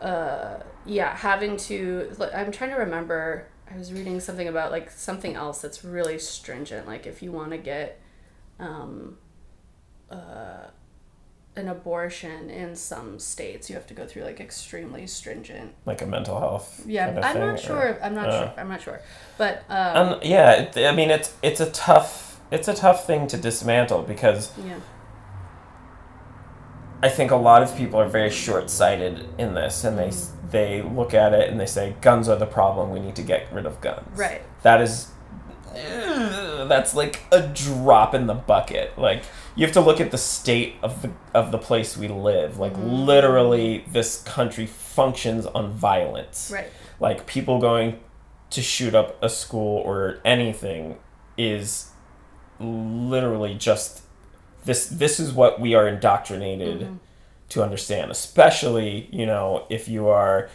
uh 0.00 0.60
yeah 0.86 1.16
having 1.16 1.56
to 1.56 2.08
like, 2.18 2.32
i'm 2.34 2.52
trying 2.52 2.70
to 2.70 2.76
remember 2.76 3.48
i 3.68 3.76
was 3.76 3.92
reading 3.92 4.20
something 4.20 4.46
about 4.46 4.70
like 4.70 4.90
something 4.92 5.34
else 5.34 5.60
that's 5.60 5.84
really 5.84 6.18
stringent 6.20 6.86
like 6.86 7.04
if 7.06 7.20
you 7.20 7.32
want 7.32 7.50
to 7.50 7.58
get 7.58 8.00
um 8.60 9.18
uh 10.08 10.66
an 11.54 11.68
abortion 11.68 12.48
in 12.48 12.74
some 12.74 13.18
states 13.18 13.68
you 13.68 13.76
have 13.76 13.86
to 13.86 13.92
go 13.94 14.06
through 14.06 14.22
like 14.22 14.40
extremely 14.40 15.06
stringent 15.06 15.74
like 15.84 16.00
a 16.00 16.06
mental 16.06 16.38
health. 16.40 16.82
yeah 16.86 17.06
kind 17.06 17.18
of 17.18 17.24
i'm 17.24 17.38
not 17.40 17.54
or- 17.54 17.58
sure 17.58 17.98
i'm 18.02 18.14
not 18.14 18.28
uh, 18.28 18.38
sure 18.40 18.60
i'm 18.60 18.68
not 18.68 18.80
sure 18.80 19.00
but 19.36 19.62
um, 19.68 19.96
Um, 20.14 20.20
yeah, 20.22 20.52
it, 20.52 20.76
I 20.78 20.92
mean 20.94 21.10
it's 21.10 21.34
it's 21.42 21.60
a 21.60 21.70
tough 21.70 22.40
it's 22.50 22.68
a 22.68 22.74
tough 22.74 23.06
thing 23.06 23.26
to 23.28 23.36
dismantle 23.36 24.02
because 24.02 24.50
yeah 24.58 24.78
I 27.04 27.08
think 27.08 27.32
a 27.32 27.36
lot 27.36 27.62
of 27.64 27.76
people 27.76 27.98
are 28.00 28.06
very 28.08 28.30
short 28.30 28.70
sighted 28.70 29.28
in 29.36 29.54
this, 29.54 29.82
and 29.82 29.98
they 29.98 30.06
s 30.06 30.30
they 30.50 30.82
look 30.82 31.14
at 31.14 31.32
it 31.32 31.50
and 31.50 31.58
they 31.58 31.66
say 31.66 31.96
guns 32.00 32.28
are 32.28 32.36
the 32.36 32.46
problem. 32.46 32.90
We 32.90 33.00
need 33.00 33.16
to 33.16 33.22
get 33.22 33.52
rid 33.52 33.66
of 33.66 33.80
guns. 33.80 34.06
right 34.16 34.40
That 34.62 34.80
is. 34.80 35.08
Ugh, 35.74 36.68
That's 36.68 36.94
like 36.94 37.22
a 37.32 37.46
drop 37.48 38.14
in 38.14 38.26
the 38.26 38.34
bucket. 38.34 38.98
Like 38.98 39.24
you 39.56 39.66
have 39.66 39.74
to 39.74 39.80
look 39.80 40.00
at 40.00 40.10
the 40.10 40.18
state 40.18 40.74
of 40.82 41.02
the 41.02 41.10
of 41.34 41.52
the 41.52 41.58
place 41.58 41.96
we 41.96 42.08
live. 42.08 42.58
Like 42.58 42.74
mm. 42.74 43.06
literally, 43.06 43.84
this 43.90 44.22
country 44.22 44.66
functions 44.66 45.46
on 45.46 45.70
violence. 45.70 46.50
right 46.52 46.68
like 47.02 47.26
people 47.26 47.58
going 47.58 47.98
to 48.50 48.62
shoot 48.62 48.94
up 48.94 49.22
a 49.22 49.28
school 49.28 49.78
or 49.78 50.20
anything 50.24 50.96
is 51.36 51.90
literally 52.60 53.54
just 53.54 54.02
this 54.64 54.86
this 54.86 55.18
is 55.18 55.32
what 55.32 55.60
we 55.60 55.74
are 55.74 55.88
indoctrinated 55.88 56.80
mm-hmm. 56.80 56.94
to 57.48 57.62
understand 57.62 58.10
especially 58.10 59.08
you 59.10 59.26
know 59.26 59.66
if 59.68 59.88
you 59.88 60.06
are 60.06 60.48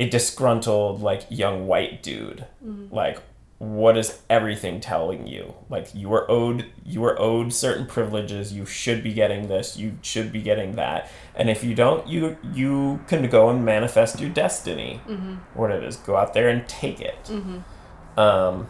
a 0.00 0.08
disgruntled 0.08 1.00
like 1.00 1.24
young 1.30 1.68
white 1.68 2.02
dude 2.02 2.44
mm-hmm. 2.64 2.92
like 2.92 3.22
what 3.62 3.96
is 3.96 4.20
everything 4.28 4.80
telling 4.80 5.28
you? 5.28 5.54
Like 5.70 5.94
you 5.94 6.12
are 6.14 6.28
owed 6.28 6.66
you 6.84 7.04
are 7.04 7.16
owed 7.20 7.52
certain 7.52 7.86
privileges. 7.86 8.52
You 8.52 8.66
should 8.66 9.04
be 9.04 9.12
getting 9.12 9.46
this. 9.46 9.76
You 9.76 9.98
should 10.02 10.32
be 10.32 10.42
getting 10.42 10.72
that. 10.72 11.08
And 11.36 11.48
if 11.48 11.62
you 11.62 11.72
don't 11.72 12.04
you 12.08 12.36
you 12.52 13.04
can 13.06 13.28
go 13.30 13.50
and 13.50 13.64
manifest 13.64 14.18
your 14.18 14.30
destiny. 14.30 15.00
Mm-hmm. 15.06 15.34
What 15.54 15.70
it 15.70 15.84
is. 15.84 15.96
Go 15.96 16.16
out 16.16 16.34
there 16.34 16.48
and 16.48 16.66
take 16.66 17.00
it. 17.00 17.22
Mm-hmm. 17.26 18.18
Um 18.18 18.66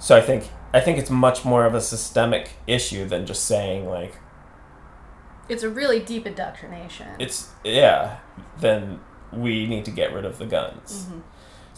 so 0.00 0.16
i 0.16 0.20
think 0.20 0.48
i 0.72 0.78
think 0.78 0.96
it's 0.96 1.10
much 1.10 1.44
more 1.44 1.64
of 1.64 1.74
a 1.74 1.80
systemic 1.80 2.50
issue 2.68 3.04
than 3.04 3.26
just 3.26 3.44
saying 3.44 3.88
like 3.88 4.14
it's 5.48 5.64
a 5.64 5.68
really 5.68 5.98
deep 5.98 6.26
indoctrination. 6.26 7.08
It's 7.18 7.50
yeah 7.64 8.18
then 8.60 9.00
we 9.32 9.66
need 9.66 9.84
to 9.84 9.90
get 9.90 10.12
rid 10.12 10.24
of 10.24 10.38
the 10.38 10.46
guns 10.46 11.04
mm-hmm. 11.04 11.20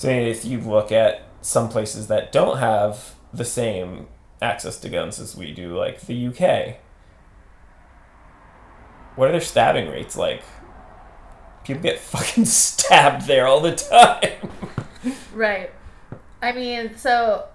So 0.00 0.08
if 0.08 0.44
you 0.44 0.58
look 0.58 0.90
at 0.90 1.26
some 1.42 1.68
places 1.68 2.06
that 2.06 2.32
don't 2.32 2.58
have 2.58 3.14
the 3.32 3.44
same 3.44 4.08
access 4.40 4.78
to 4.80 4.88
guns 4.88 5.20
as 5.20 5.36
we 5.36 5.52
do 5.52 5.76
like 5.76 6.00
the 6.02 6.26
uk 6.28 6.76
what 9.20 9.28
are 9.28 9.32
their 9.32 9.40
stabbing 9.40 9.90
rates 9.90 10.16
like? 10.16 10.42
People 11.64 11.82
get 11.82 11.98
fucking 12.00 12.46
stabbed 12.46 13.26
there 13.26 13.46
all 13.46 13.60
the 13.60 13.74
time. 13.74 14.50
Right. 15.34 15.70
I 16.40 16.52
mean, 16.52 16.96
so 16.96 17.46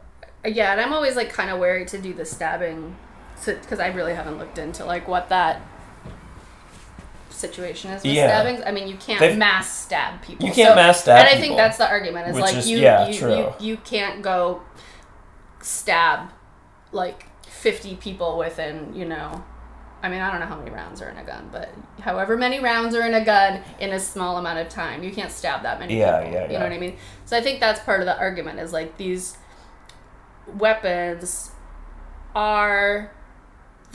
yeah, 0.45 0.71
and 0.71 0.81
I'm 0.81 0.93
always 0.93 1.15
like 1.15 1.31
kind 1.31 1.49
of 1.49 1.59
wary 1.59 1.85
to 1.85 1.97
do 1.97 2.13
the 2.13 2.25
stabbing, 2.25 2.95
because 3.43 3.79
I 3.79 3.87
really 3.87 4.13
haven't 4.13 4.37
looked 4.37 4.59
into 4.59 4.85
like 4.85 5.07
what 5.07 5.29
that 5.29 5.61
situation 7.35 7.91
is 7.91 8.03
with 8.03 8.13
Yeah. 8.13 8.27
stabbings. 8.27 8.63
I 8.65 8.71
mean, 8.71 8.87
you 8.87 8.95
can't 8.97 9.19
They've- 9.19 9.37
mass 9.37 9.69
stab 9.69 10.21
people. 10.21 10.47
You 10.47 10.53
can't 10.53 10.75
mass 10.75 11.01
stab 11.01 11.19
And 11.19 11.27
I 11.27 11.31
think 11.33 11.43
people, 11.43 11.57
that's 11.57 11.77
the 11.77 11.87
argument. 11.87 12.27
Is 12.29 12.37
like 12.37 12.55
is- 12.55 12.69
you, 12.69 12.77
yeah, 12.79 13.07
you, 13.07 13.13
true. 13.19 13.35
you 13.35 13.53
you 13.59 13.77
can't 13.77 14.21
go 14.21 14.61
stab 15.61 16.29
like 16.91 17.25
50 17.47 17.95
people 17.95 18.37
within 18.37 18.93
you 18.95 19.05
know. 19.05 19.43
I 20.03 20.09
mean, 20.09 20.21
I 20.21 20.29
don't 20.29 20.39
know 20.39 20.45
how 20.45 20.57
many 20.57 20.69
rounds 20.69 21.01
are 21.01 21.09
in 21.09 21.17
a 21.17 21.23
gun, 21.23 21.49
but 21.51 21.69
however 22.01 22.37
many 22.37 22.59
rounds 22.59 22.93
are 22.93 23.01
in 23.07 23.15
a 23.15 23.25
gun 23.25 23.61
in 23.79 23.91
a 23.91 23.99
small 23.99 24.37
amount 24.37 24.59
of 24.59 24.69
time, 24.69 25.01
you 25.03 25.11
can't 25.11 25.31
stab 25.31 25.63
that 25.63 25.79
many 25.79 25.97
Yeah, 25.97 26.19
people. 26.21 26.33
yeah, 26.33 26.45
You 26.51 26.53
know 26.59 26.65
what 26.65 26.73
I 26.73 26.77
mean? 26.77 26.97
So 27.25 27.35
I 27.35 27.41
think 27.41 27.59
that's 27.59 27.79
part 27.79 28.01
of 28.01 28.05
the 28.05 28.15
argument 28.19 28.59
is 28.59 28.71
like 28.71 28.97
these 28.97 29.37
weapons 30.57 31.51
are 32.35 33.11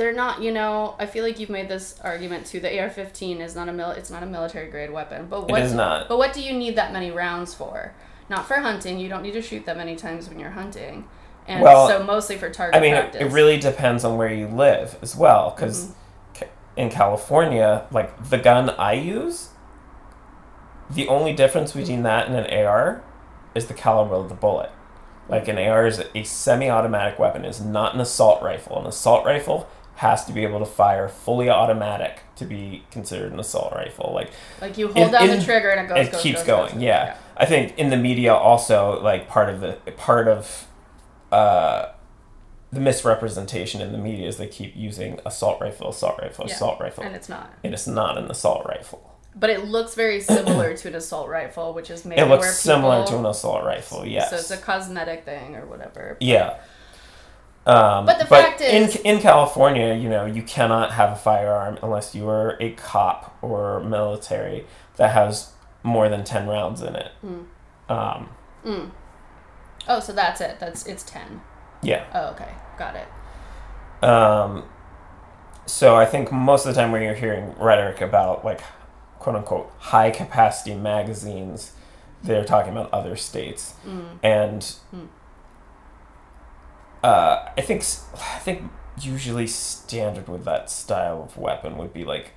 they're 0.01 0.15
not, 0.15 0.41
you 0.41 0.51
know, 0.51 0.95
I 0.99 1.05
feel 1.05 1.23
like 1.23 1.39
you've 1.39 1.51
made 1.51 1.69
this 1.69 2.01
argument 2.03 2.47
too. 2.47 2.59
The 2.59 2.81
AR-15 2.81 3.41
is 3.41 3.55
not 3.55 3.69
a 3.69 3.73
mil- 3.73 3.91
it's 3.91 4.11
not 4.11 4.23
a 4.23 4.27
military 4.27 4.71
grade 4.71 4.91
weapon. 4.91 5.27
But 5.29 5.43
It 5.43 5.51
what 5.51 5.61
is 5.61 5.75
not. 5.75 6.09
But 6.09 6.17
what 6.17 6.33
do 6.33 6.43
you 6.43 6.55
need 6.55 6.75
that 6.77 6.91
many 6.93 7.11
rounds 7.11 7.53
for? 7.53 7.93
Not 8.31 8.49
for 8.49 8.55
hunting. 8.55 8.99
You 8.99 9.11
don't 9.11 9.23
need 9.23 9.33
to 9.35 9.43
shoot 9.43 9.67
that 9.67 9.77
many 9.77 9.97
times 9.97 10.27
when 10.29 10.41
you're 10.41 10.53
hunting. 10.53 11.07
And 11.47 11.63
Well, 11.63 11.87
so 11.87 12.03
mostly 12.03 12.39
for 12.39 12.49
target 12.49 12.77
I 12.77 12.81
mean, 12.81 12.95
it, 12.95 13.01
practice. 13.13 13.21
it 13.21 13.33
really 13.35 13.59
depends 13.59 14.03
on 14.03 14.17
where 14.17 14.33
you 14.33 14.47
live 14.47 14.97
as 15.03 15.15
well. 15.15 15.53
Because 15.55 15.89
Mm-hmm. 16.35 16.45
in 16.79 16.89
California, 16.89 17.85
like 17.91 18.31
the 18.31 18.39
gun 18.39 18.71
I 18.71 18.95
use, 18.95 19.51
the 20.89 21.09
only 21.09 21.35
difference 21.35 21.73
between 21.73 22.05
that 22.05 22.27
and 22.27 22.35
an 22.37 22.47
AR 22.65 23.03
is 23.55 23.67
the 23.67 23.75
caliber 23.75 24.15
of 24.15 24.31
the 24.31 24.35
bullet. 24.35 24.71
Like 25.29 25.47
an 25.47 25.59
AR 25.59 25.87
is 25.87 26.03
a 26.15 26.23
semi-automatic 26.25 27.19
weapon, 27.19 27.45
is 27.45 27.61
not 27.61 27.95
an 27.95 28.01
assault 28.01 28.43
rifle. 28.43 28.81
An 28.81 28.87
assault 28.87 29.25
rifle 29.27 29.69
has 30.01 30.25
to 30.25 30.33
be 30.33 30.43
able 30.45 30.59
to 30.59 30.65
fire 30.65 31.09
fully 31.09 31.51
automatic 31.51 32.21
to 32.35 32.47
be 32.47 32.83
considered 32.91 33.33
an 33.35 33.39
assault 33.39 33.71
rifle. 33.75 34.13
Like 34.15 34.31
like 34.63 34.79
you 34.79 34.87
hold 34.87 34.97
in- 35.09 35.13
down 35.13 35.29
in- 35.29 35.39
the 35.39 35.45
trigger 35.45 35.69
and 35.69 35.81
it 35.85 35.95
goes 35.95 36.07
it 36.09 36.13
goes, 36.13 36.23
keeps 36.23 36.39
goes, 36.39 36.47
going. 36.47 36.73
goes. 36.75 36.83
yeah. 36.83 37.17
I 37.37 37.45
think 37.45 37.77
in 37.79 37.91
the 37.91 37.99
media 37.99 38.33
also 38.35 38.99
like 39.03 39.29
part 39.29 39.51
of 39.51 39.61
the 39.61 39.73
part 39.99 40.27
of 40.27 40.67
uh, 41.31 41.93
the 42.73 42.81
misrepresentation 42.81 43.83
in 43.83 43.93
the 43.93 43.99
media 43.99 44.27
is 44.27 44.39
they 44.39 44.47
keep 44.47 44.75
using 44.75 45.21
assault 45.27 45.61
rifle, 45.61 45.91
assault 45.91 46.19
rifle, 46.23 46.47
Yeah. 46.49 46.55
assault 46.55 46.81
rifle, 46.81 47.05
And 47.05 47.15
it's 47.15 47.29
not. 47.29 47.53
and 47.63 47.75
it's 47.75 47.87
not 47.87 48.17
an 48.17 48.31
assault 48.31 48.65
rifle. 48.67 49.07
But 49.37 49.51
it 49.51 49.65
looks 49.67 49.95
very 49.95 50.21
similar 50.21 50.75
to 50.79 50.89
an 50.89 50.95
assault 50.95 51.29
rifle, 51.29 51.75
which 51.75 51.91
is 51.91 52.05
maybe 52.07 52.23
It 52.23 52.29
looks 52.29 52.59
similar 52.59 53.07
to 53.07 53.19
an 53.19 53.27
assault 53.27 53.65
rifle. 53.65 54.07
Yes. 54.07 54.31
So 54.31 54.37
it's 54.37 54.51
a 54.51 54.57
cosmetic 54.57 55.25
thing 55.27 55.57
or 55.57 55.67
whatever. 55.67 56.17
Yeah. 56.21 56.57
Um, 57.67 58.07
But 58.07 58.19
the 58.19 58.27
fact 58.27 58.61
is- 58.61 58.97
in 58.97 59.03
in 59.17 59.21
California, 59.21 59.95
you 59.95 60.09
know, 60.09 60.25
you 60.25 60.43
cannot 60.43 60.93
have 60.93 61.13
a 61.13 61.17
firearm 61.17 61.79
unless 61.83 62.15
you 62.15 62.29
are 62.29 62.57
a 62.61 62.71
cop 62.73 63.37
or 63.43 63.81
military 63.81 64.67
that 64.97 65.11
has 65.13 65.53
more 65.83 66.09
than 66.09 66.25
ten 66.25 66.49
rounds 66.49 66.83
in 66.83 66.95
it. 66.97 67.13
Hmm. 67.21 67.93
Um, 67.93 68.29
Oh, 69.89 69.99
so 70.01 70.13
that's 70.13 70.41
it. 70.41 70.59
That's 70.61 70.87
it's 70.87 71.03
ten. 71.03 71.41
yeah. 71.83 72.05
Oh, 72.15 72.29
okay, 72.31 72.49
got 72.79 72.95
it. 72.97 74.05
Um, 74.07 74.65
so 75.67 75.97
I 75.97 76.07
think 76.07 76.31
most 76.33 76.67
of 76.67 76.75
the 76.75 76.81
time 76.81 76.93
when 76.93 77.03
you're 77.03 77.15
hearing 77.15 77.55
rhetoric 77.59 78.01
about 78.01 78.45
like 78.45 78.61
quote 79.19 79.37
unquote 79.37 79.71
high 79.79 80.11
capacity 80.11 80.75
magazines, 80.75 81.73
they're 82.23 82.45
talking 82.45 82.73
about 82.73 82.93
other 82.93 83.17
states, 83.17 83.75
and 84.23 84.75
uh, 87.03 87.49
I 87.57 87.61
think 87.61 87.83
I 88.15 88.39
think 88.41 88.71
usually 89.01 89.47
standard 89.47 90.29
with 90.29 90.45
that 90.45 90.71
style 90.71 91.23
of 91.23 91.37
weapon 91.37 91.79
would 91.79 91.93
be 91.93 92.05
like 92.05 92.33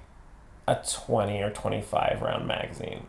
a 0.67 0.76
20 0.76 1.41
or 1.41 1.49
25 1.49 2.21
round 2.21 2.47
magazine. 2.47 3.06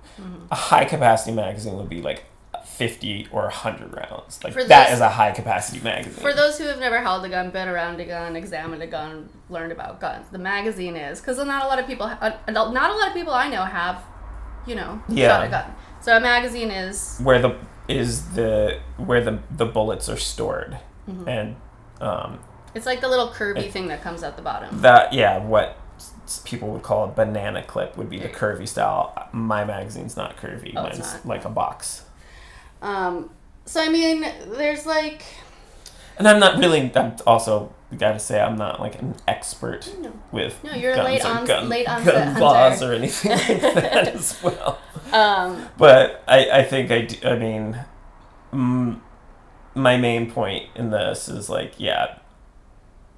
A 0.50 0.54
high 0.56 0.84
capacity 0.84 1.30
magazine 1.32 1.76
would 1.76 1.88
be 1.88 2.02
like 2.02 2.24
50 2.64 3.28
or 3.30 3.42
100 3.42 3.92
rounds. 3.94 4.42
Like 4.42 4.52
For 4.54 4.64
that 4.64 4.86
those- 4.88 4.94
is 4.96 5.00
a 5.00 5.10
high 5.10 5.30
capacity 5.30 5.80
magazine. 5.80 6.14
For 6.20 6.32
those 6.32 6.58
who 6.58 6.64
have 6.64 6.80
never 6.80 6.98
held 7.00 7.24
a 7.24 7.28
gun, 7.28 7.50
been 7.50 7.68
around 7.68 8.00
a 8.00 8.04
gun, 8.06 8.34
examined 8.34 8.82
a 8.82 8.86
gun, 8.88 9.28
learned 9.48 9.70
about 9.70 10.00
guns, 10.00 10.26
the 10.32 10.38
magazine 10.38 10.96
is 10.96 11.20
because 11.20 11.38
not 11.38 11.64
a 11.64 11.68
lot 11.68 11.78
of 11.78 11.86
people, 11.86 12.06
uh, 12.06 12.32
not 12.48 12.90
a 12.90 12.94
lot 12.94 13.08
of 13.08 13.14
people 13.14 13.32
I 13.32 13.48
know 13.48 13.62
have, 13.64 14.02
you 14.66 14.74
know, 14.74 15.00
Yeah. 15.08 15.28
shot 15.28 15.46
a 15.46 15.48
gun. 15.50 15.74
So 16.00 16.16
a 16.16 16.20
magazine 16.20 16.70
is 16.72 17.20
where 17.22 17.40
the 17.40 17.54
is 17.86 18.30
the 18.34 18.80
where 18.96 19.22
the 19.22 19.38
the 19.50 19.66
bullets 19.66 20.08
are 20.08 20.16
stored 20.16 20.78
and 21.06 21.56
um, 22.00 22.38
It's 22.74 22.86
like 22.86 23.00
the 23.00 23.08
little 23.08 23.28
curvy 23.28 23.70
thing 23.70 23.88
that 23.88 24.02
comes 24.02 24.22
out 24.22 24.36
the 24.36 24.42
bottom. 24.42 24.80
that 24.82 25.12
yeah, 25.12 25.38
what 25.38 25.78
people 26.44 26.68
would 26.70 26.82
call 26.82 27.04
a 27.04 27.08
banana 27.08 27.62
clip 27.62 27.96
would 27.96 28.08
be 28.10 28.18
the 28.18 28.28
curvy 28.28 28.66
style. 28.66 29.28
My 29.32 29.64
magazine's 29.64 30.16
not 30.16 30.36
curvy. 30.36 30.72
Oh, 30.76 30.84
it's 30.86 30.98
Mine's 30.98 31.12
not. 31.14 31.26
like 31.26 31.44
a 31.44 31.50
box. 31.50 32.04
Um, 32.82 33.30
so 33.64 33.80
I 33.82 33.88
mean, 33.88 34.20
there's 34.48 34.84
like 34.86 35.22
And 36.18 36.26
I'm 36.28 36.38
not 36.40 36.58
really. 36.58 36.90
I'm 36.94 37.14
also 37.26 37.72
gotta 37.96 38.18
say 38.18 38.40
I'm 38.40 38.56
not 38.56 38.80
like 38.80 39.00
an 39.00 39.14
expert 39.28 39.88
No. 40.00 40.12
with 40.32 40.62
No, 40.64 40.72
you're 40.74 40.96
guns 40.96 41.06
late 41.08 41.24
or 41.24 41.28
ons- 41.28 41.48
gun, 41.48 41.68
late 41.68 41.88
onset 41.88 42.12
gun 42.14 42.26
hunter. 42.28 42.40
laws 42.40 42.82
or 42.82 42.92
anything 42.92 43.30
like 43.30 43.46
that 43.74 44.08
as 44.08 44.42
well. 44.42 44.78
um, 45.12 45.68
But 45.78 46.24
I, 46.26 46.50
I 46.50 46.62
think 46.64 46.90
I, 46.90 47.02
do, 47.02 47.28
I 47.28 47.36
mean, 47.38 47.78
mm, 48.52 49.00
my 49.74 49.96
main 49.96 50.30
point 50.30 50.68
in 50.74 50.90
this 50.90 51.28
is 51.28 51.48
like, 51.48 51.74
yeah, 51.78 52.18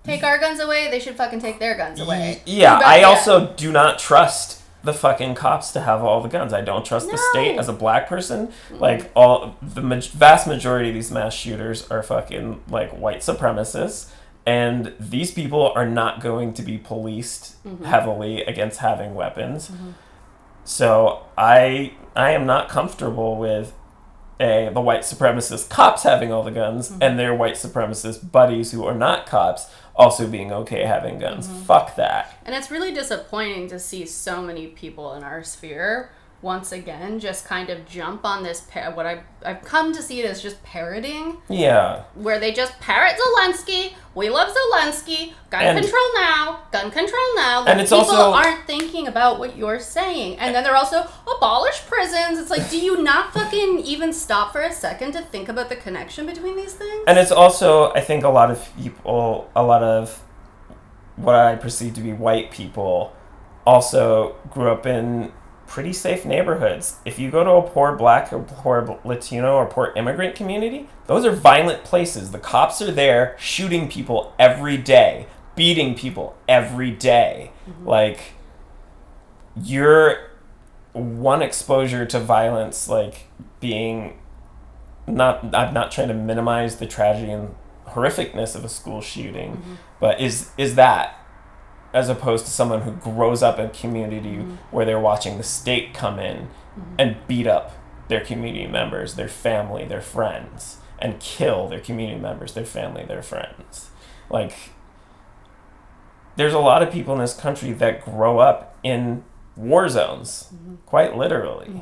take 0.05 0.23
our 0.23 0.39
guns 0.39 0.61
away. 0.61 0.91
They 0.91 1.01
should 1.01 1.17
fucking 1.17 1.41
take 1.41 1.59
their 1.59 1.77
guns 1.77 2.01
away. 2.01 2.43
yeah. 2.47 2.81
I 2.85 3.03
also 3.03 3.53
do 3.55 3.73
not 3.73 3.99
trust 3.99 4.63
the 4.85 4.93
fucking 4.95 5.35
cops 5.35 5.73
to 5.73 5.81
have 5.81 6.03
all 6.05 6.21
the 6.21 6.29
guns. 6.29 6.53
I 6.53 6.61
don't 6.61 6.85
trust 6.87 7.11
the 7.11 7.19
state 7.19 7.59
as 7.59 7.69
a 7.69 7.73
black 7.73 8.09
person. 8.09 8.53
Like 8.71 9.11
all 9.17 9.57
the 9.61 9.83
ma- 9.83 10.01
vast 10.13 10.47
majority 10.47 10.91
of 10.91 10.95
these 10.95 11.11
mass 11.11 11.35
shooters 11.35 11.91
are 11.91 12.03
fucking 12.05 12.63
like 12.69 12.91
white 12.93 13.19
supremacists. 13.19 14.11
And 14.47 14.93
these 15.01 15.33
people 15.33 15.73
are 15.75 15.87
not 15.87 16.21
going 16.21 16.55
to 16.55 16.63
be 16.63 16.79
policed 16.79 17.55
Mm-hmm. 17.67 17.85
heavily 17.87 18.43
against 18.45 18.79
having 18.79 19.17
weapons. 19.17 19.73
So 20.65 21.25
I 21.37 21.95
I 22.15 22.31
am 22.31 22.47
not 22.47 22.69
comfortable 22.69 23.37
with 23.37 23.73
a 24.41 24.71
the 24.73 24.81
white 24.81 25.01
supremacist 25.01 25.69
cops 25.71 26.03
having 26.03 26.33
all 26.33 26.43
the 26.43 26.51
guns 26.51 26.91
Mm-hmm. 26.91 27.03
and 27.03 27.19
their 27.19 27.35
white 27.35 27.55
supremacist 27.55 28.31
buddies 28.33 28.73
who 28.73 28.85
are 28.85 28.95
not 28.95 29.27
cops 29.27 29.71
also 29.95 30.27
being 30.27 30.53
okay 30.53 30.85
having 30.85 31.19
guns. 31.19 31.49
Mm-hmm. 31.49 31.63
Fuck 31.63 31.97
that. 31.97 32.37
And 32.45 32.55
it's 32.55 32.71
really 32.71 32.93
disappointing 32.93 33.69
to 33.69 33.79
see 33.79 34.05
so 34.07 34.43
many 34.43 34.67
people 34.67 35.15
in 35.15 35.23
our 35.23 35.43
sphere 35.43 36.11
once 36.47 36.71
again 36.71 37.19
just 37.19 37.45
kind 37.45 37.69
of 37.71 37.85
jump 37.87 38.25
on 38.25 38.45
this 38.45 38.61
par- 38.71 38.93
what 38.95 39.05
I 39.05 39.15
I've 39.45 39.63
come 39.65 39.93
to 39.93 40.01
see 40.01 40.21
it 40.21 40.27
as 40.31 40.41
just 40.41 40.63
parroting 40.63 41.39
Yeah. 41.49 42.03
where 42.15 42.39
they 42.39 42.53
just 42.53 42.79
parrot 42.79 43.15
Zelensky, 43.23 43.95
we 44.15 44.31
love 44.31 44.49
Zelensky, 44.59 45.33
gun 45.51 45.63
And- 45.65 45.79
control 45.81 46.09
now, 46.15 46.61
gun 46.71 46.91
control 46.93 47.29
now. 47.35 47.65
And 47.67 47.81
it's 47.81 47.91
people 47.91 48.07
also- 48.15 48.33
aren't 48.33 48.65
thinking 48.67 49.09
about 49.09 49.39
what 49.41 49.57
you're 49.57 49.81
saying. 49.81 50.39
And 50.39 50.55
then 50.55 50.63
they're 50.65 50.77
also 50.85 51.01
abolish 51.37 51.79
prisons. 51.93 52.39
It's 52.39 52.51
like, 52.57 52.71
do 52.71 52.79
you 52.79 53.03
not 53.03 53.35
fucking 53.35 53.81
even 53.81 54.13
stop 54.13 54.53
for 54.53 54.61
a 54.63 54.73
second 54.73 55.13
to 55.13 55.23
think 55.23 55.49
about 55.49 55.69
the 55.69 55.77
connection 55.77 56.27
between 56.27 56.57
these 56.57 56.75
things? 56.75 57.03
And 57.09 57.19
it's 57.19 57.33
also 57.33 57.93
I 57.95 58.01
think 58.09 58.23
a 58.25 58.29
lot 58.41 58.49
of 58.55 58.59
people 58.81 59.51
a 59.57 59.65
lot 59.73 59.83
of 59.83 60.23
what 61.17 61.35
I 61.35 61.57
perceive 61.57 61.93
to 61.95 62.01
be 62.09 62.13
white 62.13 62.51
people 62.53 63.13
also 63.67 64.37
grew 64.55 64.71
up 64.71 64.87
in 64.87 65.33
pretty 65.67 65.93
safe 65.93 66.25
neighborhoods. 66.25 66.97
If 67.05 67.19
you 67.19 67.31
go 67.31 67.45
to 67.45 67.51
a 67.51 67.63
poor 67.63 67.95
black 67.97 68.33
or 68.33 68.41
poor 68.41 68.99
Latino 69.05 69.57
or 69.57 69.67
poor 69.67 69.93
immigrant 69.97 70.35
community, 70.35 70.89
those 71.07 71.25
are 71.25 71.33
violent 71.33 71.85
places. 71.85 72.31
The 72.31 72.39
cops 72.39 72.81
are 72.81 72.93
there 72.93 73.37
shooting 73.39 73.89
people 73.89 74.35
every 74.39 74.77
day, 74.77 75.27
beating 75.55 75.95
people 75.95 76.37
every 76.49 76.91
day. 76.91 77.51
Mm-hmm. 77.69 77.87
Like 77.87 78.21
your 79.61 80.31
one 80.93 81.43
exposure 81.43 82.07
to 82.07 82.19
violence 82.19 82.89
like 82.89 83.27
being 83.61 84.19
not 85.07 85.55
I'm 85.55 85.75
not 85.75 85.91
trying 85.91 86.09
to 86.09 86.15
minimize 86.15 86.77
the 86.77 86.87
tragedy 86.87 87.31
and 87.31 87.55
horrificness 87.89 88.57
of 88.57 88.65
a 88.65 88.69
school 88.69 89.01
shooting, 89.01 89.53
mm-hmm. 89.53 89.75
but 90.01 90.21
is 90.21 90.51
is 90.59 90.75
that 90.77 91.21
as 91.93 92.09
opposed 92.09 92.45
to 92.45 92.51
someone 92.51 92.83
who 92.83 92.93
grows 92.93 93.43
up 93.43 93.59
in 93.59 93.67
a 93.67 93.71
community 93.71 94.37
mm-hmm. 94.37 94.55
where 94.71 94.85
they're 94.85 95.01
watching 95.01 95.39
the 95.39 95.43
state 95.43 95.95
come 95.95 96.19
in 96.19 96.49
mm-hmm. 96.79 96.95
and 96.99 97.17
beat 97.27 97.47
up 97.47 97.73
their 98.09 98.21
community 98.21 98.67
members, 98.67 99.15
their 99.15 99.29
family, 99.29 99.85
their 99.85 100.01
friends, 100.01 100.79
and 100.99 101.19
kill 101.21 101.69
their 101.69 101.81
community 101.81 102.21
members, 102.21 102.55
their 102.55 102.65
family, 102.65 103.05
their 103.05 103.23
friends. 103.23 103.91
Like 104.31 104.55
there's 106.37 106.53
a 106.53 106.59
lot 106.59 106.83
of 106.83 106.93
people 106.93 107.15
in 107.15 107.21
this 107.21 107.35
country 107.35 107.73
that 107.73 108.05
grow 108.05 108.39
up 108.39 108.79
in 108.83 109.25
war 109.57 109.89
zones, 109.89 110.51
mm-hmm. 110.55 110.77
quite 110.85 111.17
literally, 111.17 111.81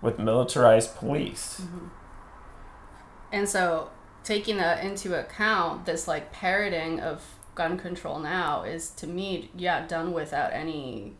with 0.00 0.18
militarized 0.18 0.94
police. 0.96 1.62
And 3.32 3.48
so, 3.48 3.90
taking 4.24 4.58
that 4.58 4.84
into 4.84 5.18
account, 5.18 5.86
this 5.86 6.06
like 6.06 6.32
parroting 6.32 7.00
of 7.00 7.22
gun 7.54 7.78
control 7.78 8.18
now 8.18 8.62
is 8.62 8.90
to 8.90 9.06
me, 9.06 9.50
yeah, 9.56 9.86
done 9.86 10.12
without 10.12 10.52
any 10.52 11.14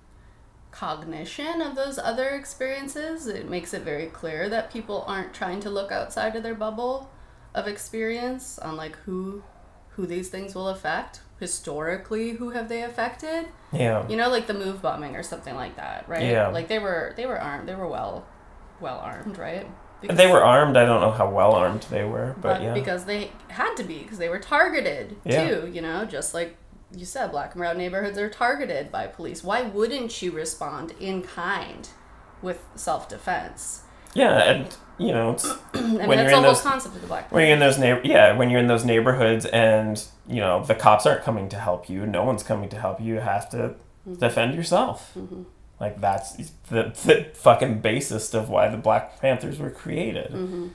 cognition 0.71 1.61
of 1.61 1.75
those 1.77 1.99
other 1.99 2.31
experiences. 2.31 3.27
It 3.27 3.49
makes 3.49 3.75
it 3.75 3.83
very 3.83 4.07
clear 4.07 4.49
that 4.49 4.73
people 4.73 5.05
aren't 5.07 5.35
trying 5.35 5.61
to 5.61 5.71
look 5.71 5.92
outside 5.92 6.35
of 6.35 6.42
their 6.42 6.55
bubble 6.55 7.11
of 7.55 7.66
experience 7.68 8.59
on 8.59 8.77
like 8.77 8.97
who 9.05 9.42
who 9.90 10.07
these 10.07 10.31
things 10.31 10.55
will 10.55 10.68
affect 10.68 11.21
historically 11.38 12.31
who 12.31 12.49
have 12.51 12.66
they 12.71 12.83
affected 12.83 13.47
Yeah. 13.73 14.09
you 14.09 14.16
know 14.16 14.31
like 14.31 14.47
the 14.47 14.55
move 14.55 14.81
bombing 14.81 15.14
or 15.16 15.23
something 15.23 15.55
like 15.55 15.77
that 15.77 16.09
right 16.09 16.23
Yeah. 16.25 16.49
like 16.49 16.68
they 16.68 16.79
were 16.79 17.12
they 17.14 17.27
were 17.27 17.38
armed 17.38 17.68
they 17.68 17.75
were 17.75 17.87
well 17.88 18.25
well 18.81 18.99
armed 19.01 19.37
right 19.37 19.66
They 20.10 20.26
were 20.26 20.42
armed. 20.44 20.76
I 20.76 20.84
don't 20.84 21.00
know 21.00 21.10
how 21.10 21.28
well 21.30 21.52
armed 21.52 21.82
they 21.90 22.04
were, 22.04 22.34
but, 22.40 22.54
but 22.58 22.62
yeah. 22.62 22.74
because 22.74 23.04
they 23.04 23.30
had 23.48 23.74
to 23.76 23.84
be 23.84 23.98
because 23.98 24.18
they 24.18 24.28
were 24.28 24.38
targeted 24.38 25.16
Yeah. 25.24 25.46
too 25.48 25.70
you 25.72 25.80
know 25.82 26.04
just 26.04 26.32
like 26.34 26.56
you 26.96 27.04
said 27.04 27.30
black 27.30 27.52
and 27.54 27.60
brown 27.60 27.76
neighborhoods 27.78 28.18
are 28.18 28.28
targeted 28.30 28.90
by 28.92 29.06
police 29.06 29.42
why 29.44 29.62
wouldn't 29.62 30.20
you 30.22 30.30
respond 30.32 30.92
in 31.00 31.22
kind 31.22 31.88
with 32.42 32.64
self-defense 32.74 33.82
yeah, 34.14 34.42
and 34.50 34.76
you 34.98 35.10
know, 35.10 35.30
it's, 35.32 35.46
i 35.74 35.80
mean 35.80 36.06
When 36.06 36.18
you're 36.18 36.28
in 36.28 36.34
whole 36.34 36.42
those- 36.42 36.60
concept 36.60 36.94
of 36.96 37.00
the 37.00 37.06
black 37.06 37.32
when 37.32 37.44
you're 37.46 37.54
in 37.54 37.60
those 37.60 37.78
yeah, 38.04 38.36
when 38.36 38.50
you're 38.50 38.60
in 38.60 38.66
those 38.66 38.84
neighborhoods 38.84 39.46
and 39.46 40.04
you 40.28 40.40
know 40.40 40.62
the 40.64 40.74
cops 40.74 41.06
aren't 41.06 41.22
coming 41.22 41.48
to 41.48 41.56
help 41.58 41.88
you, 41.88 42.04
no 42.06 42.22
one's 42.24 42.42
coming 42.42 42.68
to 42.70 42.78
help 42.78 43.00
you. 43.00 43.14
You 43.14 43.20
have 43.20 43.48
to 43.50 43.74
Mm-hmm. 44.04 44.18
defend 44.18 44.54
yourself. 44.56 45.16
Like 45.83 46.01
that's 46.01 46.37
the, 46.71 46.95
the 47.05 47.27
fucking 47.35 47.81
basis 47.81 48.33
of 48.35 48.49
why 48.49 48.68
the 48.68 48.77
Black 48.77 49.21
Panthers 49.21 49.59
were 49.59 49.71
created. 49.71 50.31
Mm-hmm. 50.31 50.68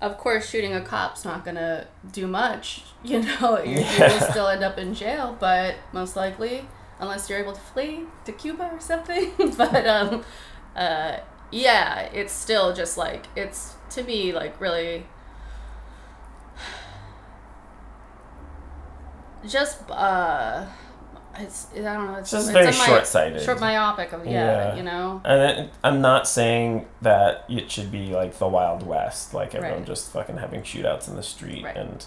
of 0.00 0.16
course 0.16 0.48
shooting 0.48 0.72
a 0.74 0.80
cop's 0.80 1.24
not 1.24 1.44
gonna 1.44 1.88
do 2.12 2.28
much 2.28 2.82
you 3.02 3.20
know 3.20 3.60
you, 3.64 3.80
Yeah. 3.80 4.30
still 4.30 4.46
end 4.46 4.62
up 4.62 4.78
in 4.78 4.94
jail 4.94 5.36
but 5.40 5.74
most 5.92 6.14
likely 6.14 6.68
unless 7.00 7.28
you're 7.28 7.40
able 7.40 7.52
to 7.52 7.60
flee 7.60 8.04
to 8.26 8.30
cuba 8.32 8.70
or 8.72 8.78
something 8.80 9.32
but 9.56 9.86
um 9.88 10.24
uh 10.76 11.16
yeah 11.50 12.02
it's 12.12 12.32
still 12.32 12.72
just 12.72 12.96
like 12.96 13.26
it's 13.34 13.74
to 13.90 14.04
me 14.04 14.32
like 14.32 14.60
really 14.60 15.04
just 19.48 19.78
uh 19.90 20.64
it's 21.38 21.66
i 21.74 21.78
don't 21.80 22.06
know 22.06 22.14
it's, 22.16 22.30
Just 22.30 22.48
it's 22.48 22.52
very 22.52 22.72
short-sighted. 22.72 23.42
short 23.42 23.60
myopic 23.60 24.12
of 24.12 24.24
yeah, 24.26 24.32
Yeah. 24.72 24.76
you 24.76 24.82
know 24.82 25.20
And 25.24 25.40
it, 25.66 25.70
I'm 25.84 26.00
not 26.00 26.26
saying 26.28 26.86
that 27.02 27.44
it 27.48 27.70
should 27.70 27.90
be 27.92 28.06
like 28.08 28.38
the 28.38 28.48
Wild 28.48 28.86
West, 28.86 29.34
like 29.34 29.54
everyone 29.54 29.78
Right. 29.78 29.86
just 29.86 30.10
fucking 30.12 30.36
having 30.38 30.62
shootouts 30.62 31.08
in 31.08 31.16
the 31.16 31.22
street 31.22 31.64
Right. 31.64 31.76
and 31.76 32.04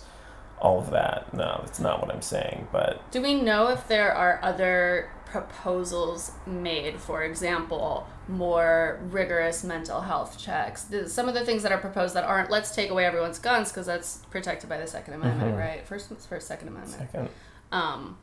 all 0.59 0.77
of 0.79 0.91
that. 0.91 1.33
No, 1.33 1.61
that's 1.65 1.79
not 1.79 2.01
what 2.01 2.13
I'm 2.13 2.21
saying. 2.21 2.67
But 2.71 3.09
Do 3.11 3.19
we 3.21 3.33
know 3.41 3.69
if 3.69 3.87
there 3.87 4.13
are 4.13 4.39
other 4.43 5.09
proposals 5.25 6.31
made, 6.45 6.99
for 6.99 7.23
example, 7.23 8.07
more 8.27 8.99
rigorous 9.09 9.63
mental 9.63 10.01
health 10.01 10.37
checks? 10.37 10.87
Some 11.07 11.27
of 11.27 11.33
the 11.33 11.43
things 11.45 11.63
that 11.63 11.71
are 11.71 11.77
proposed 11.79 12.13
that 12.15 12.23
aren't 12.23 12.49
let's 12.51 12.75
take 12.75 12.91
away 12.91 13.05
everyone's 13.05 13.39
guns 13.39 13.69
because 13.71 13.85
that's 13.87 14.17
protected 14.29 14.69
by 14.69 14.77
the 14.77 14.87
Second 14.87 15.15
Amendment, 15.15 15.55
Mhm. 15.55 15.59
right? 15.59 15.87
First, 15.87 16.09
first 16.29 16.47
Second 16.47 16.67
Amendment. 16.67 16.97
second, 16.99 17.29
Um, 17.71 18.17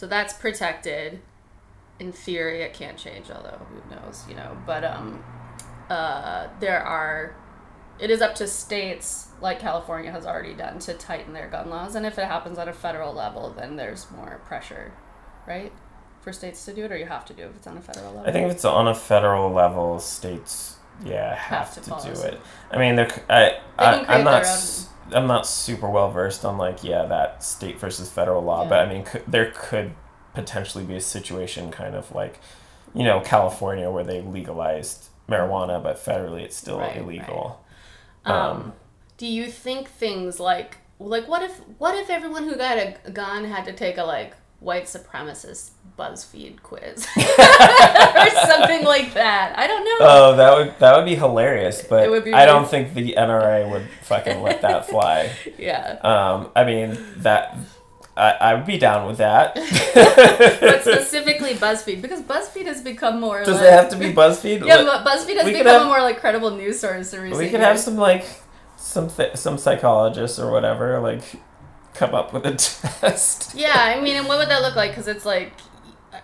so 0.00 0.06
that's 0.06 0.32
protected. 0.32 1.20
In 1.98 2.10
theory, 2.10 2.62
it 2.62 2.72
can't 2.72 2.96
change, 2.96 3.30
although 3.30 3.60
who 3.68 3.94
knows, 3.94 4.24
you 4.26 4.34
know. 4.34 4.56
But 4.64 4.82
um, 4.82 5.22
uh, 5.90 6.48
there 6.58 6.82
are. 6.82 7.36
It 7.98 8.10
is 8.10 8.22
up 8.22 8.34
to 8.36 8.46
states, 8.46 9.28
like 9.42 9.60
California 9.60 10.10
has 10.10 10.24
already 10.24 10.54
done, 10.54 10.78
to 10.78 10.94
tighten 10.94 11.34
their 11.34 11.48
gun 11.48 11.68
laws. 11.68 11.96
And 11.96 12.06
if 12.06 12.18
it 12.18 12.24
happens 12.24 12.56
at 12.56 12.66
a 12.66 12.72
federal 12.72 13.12
level, 13.12 13.50
then 13.50 13.76
there's 13.76 14.10
more 14.10 14.40
pressure, 14.46 14.92
right, 15.46 15.70
for 16.22 16.32
states 16.32 16.64
to 16.64 16.72
do 16.72 16.86
it, 16.86 16.92
or 16.92 16.96
you 16.96 17.04
have 17.04 17.26
to 17.26 17.34
do 17.34 17.42
it 17.42 17.50
if 17.50 17.56
it's 17.56 17.66
on 17.66 17.76
a 17.76 17.82
federal 17.82 18.14
level. 18.14 18.26
I 18.26 18.32
think 18.32 18.46
if 18.46 18.52
it's 18.52 18.64
on 18.64 18.88
a 18.88 18.94
federal 18.94 19.52
level, 19.52 19.98
states 19.98 20.78
yeah 21.04 21.34
have, 21.34 21.58
Have 21.58 21.74
to 21.74 21.80
to, 21.90 22.14
do 22.14 22.20
it. 22.22 22.40
I 22.70 22.78
mean, 22.78 22.94
they're, 22.94 23.22
I, 23.28 23.58
I, 23.78 24.04
I'm 24.06 24.24
not 24.24 24.46
I'm 25.14 25.26
not 25.26 25.46
super 25.46 25.88
well 25.88 26.10
versed 26.10 26.44
on 26.44 26.58
like 26.58 26.82
yeah 26.84 27.04
that 27.06 27.42
state 27.42 27.78
versus 27.78 28.10
federal 28.10 28.42
law, 28.42 28.62
Yeah. 28.62 28.68
but 28.68 28.78
I 28.80 28.92
mean 28.92 29.04
could, 29.04 29.24
there 29.26 29.52
could 29.54 29.92
potentially 30.34 30.84
be 30.84 30.96
a 30.96 31.00
situation 31.00 31.70
kind 31.70 31.94
of 31.94 32.12
like 32.14 32.38
you 32.94 33.04
know 33.04 33.20
California 33.20 33.90
where 33.90 34.04
they 34.04 34.20
legalized 34.22 35.08
marijuana, 35.28 35.82
but 35.82 35.96
federally 35.96 36.42
it's 36.42 36.56
still 36.56 36.78
Right, 36.78 36.96
illegal. 36.96 37.64
Um, 38.24 38.34
Um, 38.34 38.72
do 39.16 39.26
you 39.26 39.46
think 39.50 39.88
things 39.88 40.40
like 40.40 40.78
like 40.98 41.26
what 41.28 41.42
if 41.42 41.58
what 41.78 41.94
if 41.94 42.10
everyone 42.10 42.44
who 42.44 42.56
got 42.56 42.78
a 42.78 42.96
gun 43.12 43.44
had 43.44 43.64
to 43.66 43.72
take 43.72 43.96
a 43.98 44.04
like 44.04 44.34
white 44.60 44.84
supremacist 44.84 45.70
BuzzFeed 45.98 46.62
quiz 46.62 47.06
or 47.16 48.30
something 48.46 48.84
like 48.84 49.14
that? 49.14 49.58
I 49.58 49.66
don't 49.66 49.84
know. 49.84 49.96
Oh, 50.00 50.36
that 50.36 50.56
would 50.56 50.78
that 50.78 50.96
would 50.96 51.04
be 51.06 51.14
hilarious, 51.16 51.82
but 51.82 52.04
It 52.04 52.10
would 52.10 52.24
be 52.24 52.32
I 52.34 52.44
don't 52.46 52.68
think 52.68 52.94
the 52.94 53.14
NRA 53.18 53.70
would 53.70 53.88
fucking 54.02 54.40
let 54.42 54.62
that 54.62 54.86
fly. 54.90 55.30
yeah. 55.58 55.98
Um, 56.02 56.50
I 56.54 56.64
mean 56.64 56.96
that 57.18 57.56
I, 58.16 58.30
I 58.32 58.54
would 58.54 58.66
be 58.66 58.76
down 58.78 59.06
with 59.06 59.18
that. 59.18 59.54
But 60.60 60.82
specifically 60.82 61.54
BuzzFeed 61.54 62.02
because 62.02 62.20
BuzzFeed 62.22 62.66
has 62.66 62.82
become 62.82 63.20
more 63.20 63.42
Does 63.44 63.56
like, 63.56 63.64
it 63.64 63.72
have 63.72 63.88
to 63.90 63.96
be 63.96 64.12
BuzzFeed? 64.12 64.64
Yeah, 64.66 64.82
but 64.84 65.04
BuzzFeed 65.04 65.36
has 65.36 65.44
we 65.46 65.52
become 65.52 65.66
have- 65.66 65.82
a 65.82 65.86
more 65.86 66.00
like 66.02 66.20
credible 66.20 66.50
news 66.50 66.80
source 66.80 67.12
in 67.12 67.20
recent 67.22 67.38
we 67.38 67.46
could 67.46 67.60
years. 67.60 67.64
have 67.64 67.78
some 67.78 67.96
like 67.96 68.24
some 68.76 69.08
th- 69.08 69.36
some 69.36 69.58
psychologists 69.58 70.38
or 70.38 70.50
whatever 70.50 70.98
like 71.00 71.22
come 71.94 72.14
up 72.14 72.32
with 72.32 72.44
a 72.46 72.52
test. 73.00 73.54
Yeah, 73.54 73.72
I 73.74 74.00
mean, 74.00 74.16
and 74.16 74.26
what 74.28 74.38
would 74.38 74.48
that 74.48 74.62
look 74.62 74.76
like? 74.76 74.90
Because 74.90 75.08
it's 75.08 75.24
like, 75.26 75.52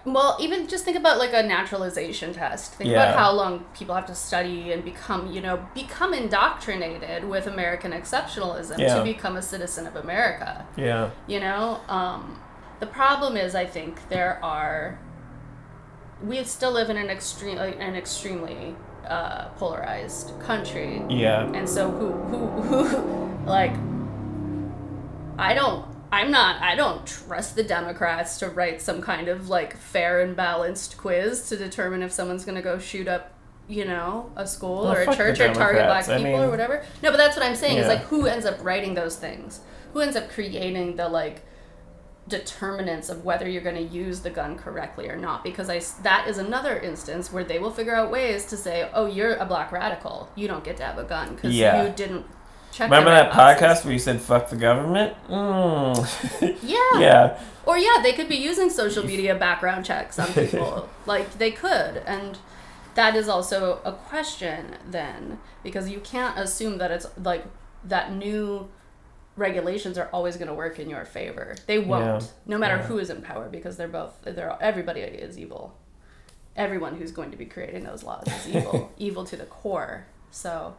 well, 0.05 0.37
even 0.41 0.69
just 0.69 0.85
think 0.85 0.97
about 0.97 1.19
like 1.19 1.33
a 1.33 1.43
naturalization 1.43 2.33
test. 2.33 2.75
Think 2.75 2.91
Yeah. 2.91 3.03
about 3.03 3.19
how 3.19 3.33
long 3.33 3.65
people 3.77 3.95
have 3.95 4.07
to 4.07 4.15
study 4.15 4.73
and 4.73 4.85
become, 4.85 5.33
you 5.33 5.41
know, 5.41 5.67
become 5.75 6.15
indoctrinated 6.15 7.25
with 7.29 7.47
American 7.47 7.93
exceptionalism 7.93 8.79
Yeah. 8.79 8.95
to 8.97 9.03
become 9.03 9.37
a 9.37 9.43
citizen 9.43 9.87
of 9.87 9.97
America. 9.97 10.65
Yeah. 10.77 11.11
You 11.27 11.41
know, 11.41 11.81
um, 11.89 12.41
the 12.81 12.87
problem 12.87 13.37
is, 13.37 13.55
I 13.55 13.65
think 13.67 14.09
there 14.09 14.39
are. 14.45 14.99
We 16.25 16.43
still 16.45 16.73
live 16.73 16.89
in 16.89 16.97
an 16.97 17.11
extreme, 17.11 17.57
like, 17.59 17.77
an 17.79 17.95
extremely 17.95 18.75
uh, 19.07 19.49
polarized 19.59 20.33
country. 20.41 21.03
Yeah. 21.09 21.51
And 21.53 21.69
so 21.69 21.91
who 21.91 22.13
who 22.13 22.47
who 22.85 23.47
like 23.47 23.75
I 25.39 25.55
don't 25.55 25.85
I'm 26.13 26.31
not 26.31 26.63
I 26.63 26.75
don't 26.77 27.07
trust 27.07 27.57
the 27.57 27.65
Democrats 27.65 28.39
to 28.39 28.49
write 28.49 28.81
some 28.81 29.03
kind 29.03 29.29
of 29.29 29.49
like 29.49 29.77
fair 29.77 30.21
and 30.21 30.37
balanced 30.37 30.97
quiz 30.97 31.49
to 31.49 31.57
determine 31.57 32.03
if 32.03 32.13
someone's 32.13 32.45
going 32.45 32.55
to 32.57 32.63
go 32.63 32.79
shoot 32.79 33.09
up 33.09 33.33
you 33.69 33.85
know, 33.85 34.31
a 34.37 34.47
school 34.47 34.85
Well, 34.85 34.93
or 34.95 35.01
a 35.01 35.07
church 35.17 35.41
or 35.41 35.53
target 35.53 35.87
black 35.87 36.07
Democrats. 36.07 36.09
I 36.09 36.17
people 36.19 36.43
or 36.45 36.51
whatever. 36.51 36.85
No, 37.03 37.11
but 37.11 37.17
that's 37.17 37.37
what 37.37 37.45
I'm 37.45 37.57
saying 37.57 37.79
is 37.79 37.89
like 37.89 38.03
who 38.03 38.27
ends 38.27 38.47
up 38.47 38.63
writing 38.65 38.95
those 38.95 39.17
things? 39.17 39.61
Who 39.93 40.01
ends 40.01 40.15
up 40.15 40.31
creating 40.31 40.95
the 40.95 41.09
like 41.09 41.43
determinants 42.29 43.09
of 43.09 43.25
whether 43.25 43.49
you're 43.49 43.63
going 43.63 43.77
to 43.77 43.83
use 43.95 44.21
the 44.21 44.31
gun 44.31 44.57
correctly 44.57 45.09
or 45.09 45.17
not 45.17 45.45
because 45.45 45.69
I 45.69 45.77
s- 45.77 45.93
that 46.03 46.23
I 46.23 46.23
that 46.25 46.29
is 46.31 46.39
another 46.39 46.77
instance 46.79 47.33
where 47.33 47.45
they 47.45 47.59
will 47.61 47.71
figure 47.71 47.95
out 47.95 48.11
ways 48.11 48.47
to 48.47 48.57
say 48.57 48.89
oh 48.95 49.07
you're 49.07 49.35
a 49.37 49.45
black 49.47 49.71
radical 49.71 50.29
you 50.35 50.49
don't 50.49 50.65
get 50.65 50.77
to 50.79 50.83
have 50.83 50.99
a 50.99 51.05
gun 51.05 51.37
because 51.37 51.55
Yeah. 51.55 51.85
you 51.85 51.93
didn't 51.93 52.27
check 52.77 52.91
Remember 52.91 53.11
that 53.11 53.33
boxes." 53.33 53.63
podcast 53.63 53.85
where 53.85 53.93
you 53.93 53.99
said 53.99 54.21
"fuck 54.21 54.49
the 54.51 54.57
government"? 54.57 55.15
Mm. 55.29 56.59
yeah 56.63 57.01
yeah. 57.01 57.39
or 57.65 57.79
yeah 57.79 58.01
they 58.03 58.13
could 58.13 58.29
be 58.29 58.37
using 58.37 58.71
social 58.71 59.05
media 59.05 59.35
background 59.35 59.85
checks 59.85 60.19
on 60.19 60.29
people 60.33 60.89
like 61.07 61.39
they 61.39 61.51
could 61.51 61.99
and 62.07 62.39
that 62.95 63.15
is 63.15 63.29
also 63.29 63.81
a 63.85 63.93
question 63.93 64.75
then 64.91 65.39
because 65.63 65.89
you 65.89 66.01
can't 66.01 66.39
assume 66.39 66.79
that 66.79 66.91
it's 66.91 67.07
like 67.23 67.45
that 67.85 68.13
new 68.13 68.69
regulations 69.37 69.99
are 69.99 70.09
always 70.13 70.37
going 70.37 70.49
to 70.49 70.55
work 70.55 70.79
in 70.79 70.89
your 70.89 71.05
favor 71.05 71.55
they 71.67 71.79
won't 71.79 72.23
Yeah. 72.23 72.29
no 72.47 72.59
matter 72.59 72.77
Yeah. 72.77 72.87
who 72.87 72.99
is 72.99 73.11
in 73.11 73.21
power 73.23 73.49
because 73.51 73.77
they're 73.77 73.89
both 73.89 74.15
they're 74.23 74.57
everybody 74.61 75.01
is 75.01 75.39
evil 75.39 75.77
everyone 76.57 76.97
who's 76.97 77.13
going 77.13 77.31
to 77.33 77.37
be 77.37 77.45
creating 77.45 77.85
those 77.85 78.03
laws 78.03 78.27
is 78.27 78.49
evil 78.57 78.91
evil 78.99 79.25
to 79.25 79.37
the 79.37 79.45
core 79.45 80.07
so 80.31 80.75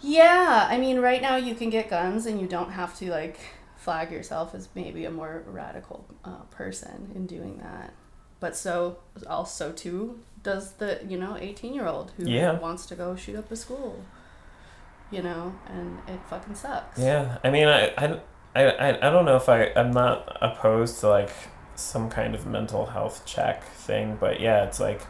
yeah 0.00 0.66
i 0.70 0.76
mean 0.78 0.98
right 1.00 1.22
now 1.22 1.36
you 1.36 1.54
can 1.54 1.70
get 1.70 1.88
guns 1.90 2.26
and 2.26 2.40
you 2.40 2.46
don't 2.46 2.72
have 2.72 2.96
to 2.98 3.10
like 3.10 3.38
flag 3.76 4.10
yourself 4.10 4.54
as 4.54 4.68
maybe 4.74 5.04
a 5.04 5.10
more 5.10 5.44
radical 5.46 6.04
uh, 6.24 6.42
person 6.50 7.12
in 7.14 7.24
doing 7.24 7.58
that. 7.58 7.92
But 8.40 8.56
so 8.56 8.98
also 9.28 9.70
too 9.70 10.18
does 10.42 10.72
the 10.72 11.00
you 11.06 11.16
know 11.16 11.36
18 11.38 11.72
year 11.72 11.86
old 11.86 12.10
who 12.16 12.28
Yeah. 12.28 12.58
wants 12.58 12.86
to 12.86 12.96
go 12.96 13.14
shoot 13.14 13.36
up 13.36 13.48
a 13.52 13.54
school 13.56 14.02
you 15.10 15.22
know 15.22 15.54
and 15.68 15.98
it 16.08 16.18
fucking 16.28 16.54
sucks. 16.56 16.98
Yeah, 16.98 17.38
I 17.44 17.50
mean, 17.50 17.68
I, 17.68 17.92
I, 17.96 18.20
I, 18.56 18.88
I 19.06 19.10
don't 19.10 19.24
know 19.24 19.36
if 19.36 19.48
I, 19.48 19.70
I'm 19.76 19.92
not 19.92 20.36
opposed 20.40 20.98
to 21.00 21.08
like 21.08 21.30
some 21.76 22.10
kind 22.10 22.34
of 22.34 22.44
mental 22.46 22.86
health 22.86 23.24
check 23.24 23.62
thing, 23.64 24.16
but 24.18 24.40
yeah, 24.40 24.64
it's 24.64 24.80
like, 24.80 25.02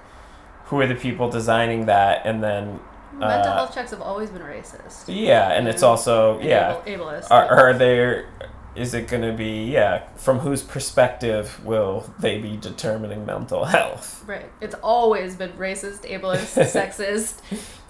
who 0.65 0.81
are 0.81 0.87
the 0.87 0.97
people 0.97 1.31
designing 1.31 1.87
that, 1.87 2.27
and 2.27 2.43
then 2.43 2.81
mental 3.19 3.53
uh, 3.53 3.57
health 3.57 3.75
checks 3.75 3.91
have 3.91 4.03
always 4.03 4.31
been 4.31 4.43
racist 4.43 5.05
yeah, 5.09 5.53
and 5.53 5.69
it's 5.69 5.83
also 5.83 6.39
and 6.39 6.49
yeah, 6.49 6.83
able, 6.87 7.07
ableist 7.07 7.31
are, 7.31 7.47
are 7.47 7.73
there, 7.75 8.27
is 8.75 8.93
it 8.93 9.09
going 9.09 9.23
to 9.23 9.33
be 9.33 9.65
yeah, 9.71 10.07
from 10.17 10.41
whose 10.41 10.63
perspective 10.63 11.65
will 11.65 12.13
they 12.19 12.39
be 12.39 12.57
determining 12.57 13.25
mental 13.25 13.65
health? 13.65 14.23
Right. 14.27 14.51
It's 14.61 14.75
always 14.83 15.35
been 15.37 15.53
racist, 15.53 16.01
ableist, 16.11 16.63
sexist, 16.73 17.41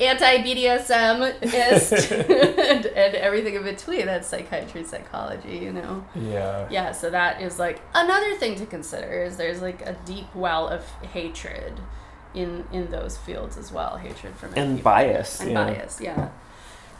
anti 0.00 0.38
BDSMist, 0.38 2.12
and, 2.12 2.86
and 2.86 3.14
everything 3.16 3.54
in 3.54 3.64
between. 3.64 4.06
That's 4.06 4.28
psychiatry, 4.28 4.84
psychology, 4.84 5.56
you 5.56 5.72
know? 5.72 6.06
Yeah, 6.14 6.68
Yeah, 6.70 6.92
so 6.92 7.10
that 7.10 7.42
is 7.42 7.58
like 7.58 7.80
another 7.94 8.36
thing 8.36 8.54
to 8.56 8.66
consider 8.66 9.24
is 9.24 9.36
there's 9.36 9.60
like 9.60 9.82
a 9.82 9.96
deep 10.04 10.32
well 10.34 10.68
of 10.68 10.84
hatred 11.12 11.80
in 12.36 12.64
in 12.72 12.90
those 12.90 13.16
fields 13.16 13.56
as 13.56 13.72
well. 13.72 13.96
Hatred 13.96 14.36
for 14.36 14.46
many 14.48 14.60
and 14.60 14.76
people. 14.76 14.92
bias. 14.92 15.40
and 15.40 15.50
yeah. 15.50 15.64
bias, 15.64 16.00
yeah. 16.00 16.28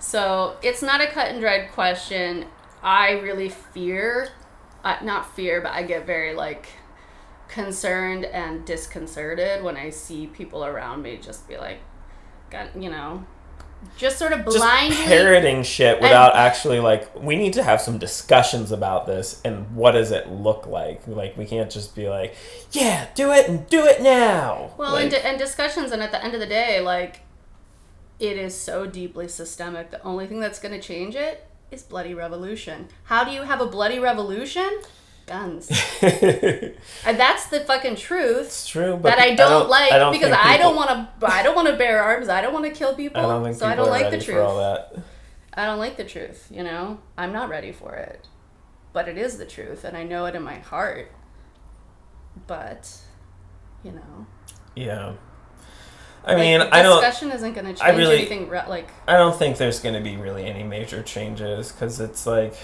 So 0.01 0.57
it's 0.63 0.83
not 0.83 1.01
a 1.01 1.07
cut 1.07 1.29
and 1.29 1.41
dried 1.41 1.71
question. 1.73 2.47
I 2.83 3.13
really 3.13 3.49
fear, 3.49 4.29
uh, 4.85 4.97
not 5.03 5.35
fear, 5.37 5.61
but 5.61 5.73
I 5.73 5.83
get 5.83 6.07
very 6.07 6.35
like 6.35 6.69
concerned 7.49 8.25
and 8.25 8.65
disconcerted 8.65 9.63
when 9.63 9.77
I 9.77 9.91
see 9.91 10.27
people 10.27 10.65
around 10.65 11.03
me 11.03 11.19
just 11.19 11.49
be 11.49 11.57
like, 11.57 11.79
got 12.51 12.81
you 12.81 12.91
know, 12.91 13.25
just 13.97 14.19
sort 14.19 14.33
of 14.33 14.45
Just 14.45 14.59
parroting 14.61 15.63
shit 15.63 16.01
without 16.01 16.37
actually 16.37 16.81
like 16.81 17.15
we 17.21 17.37
need 17.37 17.55
to 17.55 17.63
have 17.63 17.81
some 17.81 17.99
discussions 17.99 18.73
about 18.73 19.07
this 19.07 19.41
and 19.45 19.75
what 19.75 19.93
does 19.93 20.11
it 20.11 20.31
look 20.31 20.67
like 20.67 21.07
like 21.07 21.37
we 21.37 21.47
can't 21.47 21.71
just 21.71 21.95
be 21.95 22.09
like 22.09 22.35
yeah 22.73 23.09
do 23.15 23.33
it 23.33 23.49
and 23.49 23.67
do 23.69 23.85
it 23.85 24.03
now 24.03 24.71
well, 24.77 24.93
like, 24.93 25.05
and, 25.05 25.15
and 25.15 25.39
discussions, 25.39 25.93
and 25.93 26.03
at 26.03 26.11
the 26.11 26.23
end 26.23 26.35
of 26.35 26.41
the 26.41 26.47
day, 26.47 26.81
like, 26.81 27.21
it 28.19 28.37
is 28.37 28.55
so 28.55 28.87
deeply 28.87 29.29
systemic. 29.29 29.91
The 29.91 30.03
only 30.03 30.27
thing 30.27 30.41
that's 30.41 30.59
going 30.59 30.79
to 30.79 30.81
change 30.81 31.15
it 31.15 31.47
is 31.71 31.83
bloody 31.83 32.15
revolution. 32.15 32.89
How 33.05 33.25
do 33.25 33.31
you 33.31 33.43
have 33.43 33.61
a 33.61 33.67
bloody 33.67 33.99
revolution? 33.99 34.81
Guns. 35.27 35.69
And 36.03 37.19
that's 37.19 37.47
the 37.47 37.61
fucking 37.61 37.97
truth. 37.97 38.47
it's 38.47 38.67
true 38.69 38.97
but 38.97 39.11
that 39.11 39.19
I 39.19 39.35
don't, 39.35 39.69
like 39.69 39.93
I 39.93 39.99
don't 39.99 40.13
because 40.13 40.31
think 40.31 40.45
I 40.45 40.57
don't 40.57 40.77
want 40.77 40.91
to. 40.91 41.27
I 41.27 41.43
don't 41.43 41.57
want 41.57 41.69
to 41.69 41.77
bear 41.77 42.03
arms. 42.03 42.29
I 42.29 42.41
don't 42.41 42.53
want 42.53 42.65
to 42.65 42.71
kill 42.71 42.95
people. 42.95 43.21
I 43.21 43.23
don't 43.23 43.55
so 43.55 43.69
people 43.69 43.69
I 43.69 43.75
don't 43.75 43.91
like 43.91 44.11
the 44.11 44.21
truth. 44.21 45.03
I 45.55 45.65
don't 45.67 45.79
like 45.79 45.97
the 45.97 46.05
truth. 46.05 46.49
You 46.51 46.63
know, 46.63 47.01
I'm 47.19 47.33
not 47.33 47.49
ready 47.49 47.73
for 47.73 47.95
it, 47.95 48.27
but 48.93 49.09
it 49.09 49.19
is 49.19 49.39
the 49.39 49.47
truth, 49.47 49.85
and 49.85 49.97
I 49.97 50.05
know 50.05 50.27
it 50.27 50.35
in 50.35 50.43
my 50.43 50.59
heart. 50.59 51.11
But, 52.47 52.95
you 53.83 53.93
know, 53.93 54.27
yeah 54.75 55.15
I 56.25 56.35
like, 56.35 56.39
mean 56.39 56.61
I 56.61 56.83
don't 56.83 57.01
Discussion 57.01 57.31
isn't 57.33 57.55
going 57.55 57.75
to 57.75 57.83
I 57.83 57.89
change 57.89 57.99
really- 57.99 58.17
anything. 58.19 58.51
Like, 58.51 58.89
I 59.09 59.15
don't 59.17 59.37
think 59.37 59.57
there's 59.57 59.81
going 59.81 59.95
to 59.95 60.01
be 60.03 60.17
really 60.17 60.45
any 60.45 60.63
major 60.63 61.03
changes 61.03 61.73
because 61.73 61.99
it's 62.01 62.27
like 62.27 62.55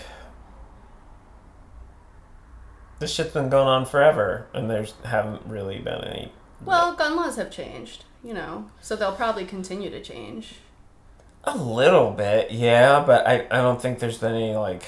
this 3.02 3.12
shit's 3.12 3.32
been 3.34 3.48
going 3.50 3.66
on 3.66 3.84
forever 3.84 4.46
and 4.54 4.70
there's 4.70 4.94
haven't 5.04 5.44
really 5.44 5.78
been 5.78 6.02
any 6.04 6.32
well, 6.64 6.94
gun 6.94 7.16
laws 7.16 7.34
have 7.36 7.50
changed. 7.50 8.04
You 8.24 8.34
know, 8.34 8.70
so 8.80 8.94
they'll 8.94 9.16
probably 9.16 9.44
continue 9.44 9.90
to 9.90 10.00
change. 10.00 10.54
A 11.42 11.56
little 11.56 12.12
bit, 12.12 12.52
yeah, 12.52 13.02
but 13.04 13.26
I, 13.26 13.46
I 13.50 13.60
don't 13.60 13.82
think 13.82 13.98
there's 13.98 14.18
been 14.18 14.32
any 14.36 14.54
like 14.54 14.84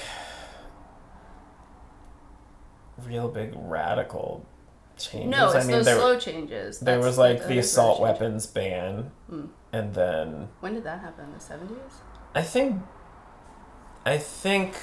real 3.05 3.27
big 3.27 3.51
radical 3.55 4.45
changes. 4.97 5.29
No, 5.31 5.47
it's 5.47 5.55
I 5.55 5.67
mean 5.67 5.71
those 5.77 5.85
there 5.85 5.95
slow 5.97 6.17
changes. 6.17 6.79
there 6.79 6.95
That's 6.95 7.05
was 7.05 7.17
like 7.17 7.41
the 7.41 7.47
the 7.49 7.57
assault 7.59 7.99
weapons 7.99 8.47
ban, 8.47 9.11
Hmm. 9.29 9.47
and 9.73 9.93
then 9.93 10.47
When 10.61 10.73
did 10.73 10.85
that 10.85 11.01
happen? 11.01 11.33
The 11.33 11.39
seventies. 11.41 11.77
I 12.33 12.41
think 12.41 12.81
I 14.05 14.17
think 14.17 14.75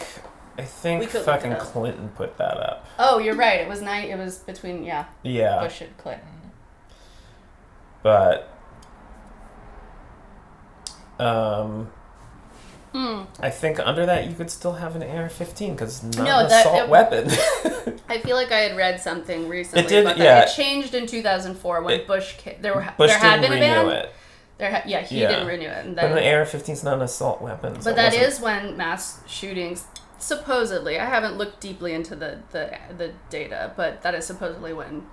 I 0.59 0.63
think 0.65 1.09
fucking. 1.09 1.57
Clinton 1.57 2.11
put 2.11 2.37
that 2.39 2.59
up. 2.59 2.87
Oh, 2.99 3.19
you're 3.19 3.35
right. 3.35 3.61
It 3.61 3.69
was 3.69 3.81
night. 3.81 4.11
It 4.11 4.19
was 4.19 4.39
between 4.39 4.85
yeah, 4.85 5.07
Yeah, 5.23 5.61
Bush 5.61 5.81
and 5.81 5.97
Clinton. 5.99 6.27
but 8.03 8.49
um. 11.19 11.91
Mm. 12.95 13.27
I 13.41 13.49
think 13.49 13.79
under 13.81 14.05
that 14.05 14.27
you 14.29 14.35
could 14.35 14.51
still 14.51 14.75
have 14.75 14.95
an 14.97 15.03
AR-15 15.03 15.71
because 15.73 16.05
it's 16.05 16.15
not 16.19 16.25
No, 16.27 16.39
an 16.41 16.49
that- 16.51 16.61
assault 16.67 16.83
it- 16.83 16.89
weapon. 16.91 17.31
I 18.11 18.19
feel 18.19 18.37
like 18.37 18.53
I 18.53 18.59
had 18.59 18.77
read 18.77 19.01
something 19.01 19.49
recently 19.49 19.85
It 19.85 19.89
did, 19.89 20.05
about 20.05 20.19
yeah. 20.19 20.25
that. 20.41 20.49
It 20.51 20.55
changed 20.55 20.95
in 20.95 21.07
2004 21.07 21.81
when 21.81 22.01
It- 22.01 22.07
Bush 22.07 22.35
there 22.61 22.75
were 22.75 22.87
Bush 22.99 23.09
there 23.09 23.19
had 23.19 23.41
didn't 23.41 23.59
been 23.59 23.63
a 23.71 23.77
renew 23.79 23.89
ban. 23.91 23.97
it. 24.05 24.13
There, 24.59 24.71
ha- 24.71 24.83
yeah, 24.85 25.01
he 25.01 25.23
Yeah. 25.23 25.29
didn't 25.29 25.47
renew 25.47 25.69
it, 25.69 25.87
and 25.87 25.97
But 25.97 26.05
an 26.13 26.19
AR-15 26.19 26.69
is 26.69 26.85
not 26.85 26.97
an 26.97 27.03
assault 27.03 27.41
weapon. 27.41 27.81
so 27.81 27.91
But 27.91 27.97
that 27.97 28.13
is 28.13 28.39
when 28.41 28.77
mass 28.77 29.21
shootings 29.27 29.87
supposedly. 30.23 30.99
I 30.99 31.07
haven't 31.07 31.37
looked 31.37 31.61
deeply 31.61 31.93
into 31.93 32.15
the 32.15 32.41
the 32.51 32.79
the 32.97 33.13
data, 33.31 33.73
but 33.77 34.03
that 34.03 34.15
is 34.15 34.27
supposedly 34.27 34.73
when 34.73 35.07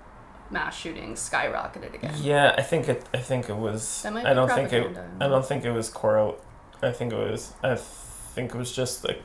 mass 0.50 0.76
shootings 0.76 1.20
skyrocketed 1.20 1.94
again. 1.94 2.14
Yeah, 2.20 2.54
I 2.56 2.62
think 2.62 2.88
it. 2.88 3.08
I 3.12 3.18
think 3.18 3.48
it 3.48 3.56
was. 3.56 4.02
That 4.02 4.12
might 4.12 4.26
I 4.26 4.34
don't 4.34 4.48
think 4.48 4.72
it. 4.72 4.96
I 5.20 5.28
don't 5.28 5.44
think 5.44 5.64
it 5.64 5.72
was 5.72 5.88
correl. 5.88 6.40
I 6.82 6.92
think 6.92 7.12
it 7.12 7.16
was. 7.16 7.52
I 7.62 7.76
think 7.76 8.54
it 8.54 8.58
was 8.58 8.72
just 8.72 9.04
like, 9.04 9.22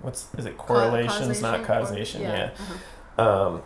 what's 0.00 0.26
is 0.36 0.46
it? 0.46 0.56
Correlations, 0.56 1.40
not 1.42 1.64
causation. 1.64 2.22
Yeah. 2.22 2.50
uh-huh. 2.58 3.22
Um. 3.22 3.62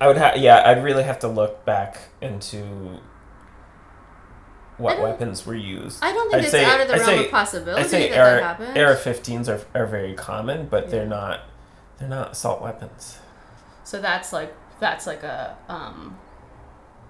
I 0.00 0.08
would 0.08 0.16
have. 0.16 0.36
Yeah, 0.36 0.62
I'd 0.64 0.82
really 0.82 1.04
have 1.04 1.18
to 1.20 1.28
look 1.28 1.64
back 1.64 1.98
into 2.20 3.00
what 4.78 5.00
weapons 5.00 5.46
were 5.46 5.54
used. 5.54 6.02
I 6.02 6.12
don't 6.12 6.30
think 6.30 6.34
I'd 6.34 6.42
it's 6.44 6.50
say- 6.50 6.64
out 6.64 6.80
of 6.80 6.88
the 6.88 6.94
I'd 6.94 7.00
realm 7.00 7.10
say- 7.18 7.24
of 7.26 7.30
possibility 7.30 7.82
I'd 7.82 7.90
say 7.90 8.10
that 8.10 8.18
AR, 8.18 8.24
that 8.34 8.42
happened. 8.42 8.78
AR-15s 8.78 9.48
are, 9.48 9.80
are 9.80 9.86
very 9.86 10.14
common, 10.14 10.66
but 10.66 10.90
they're 10.90 11.06
not. 11.06 11.40
They're 11.98 12.08
not 12.08 12.32
assault 12.32 12.60
weapons. 12.60 13.18
so 13.84 14.00
that's 14.00 14.32
like 14.32 14.52
that's 14.80 15.06
like 15.06 15.22
a 15.22 15.56
um, 15.68 16.18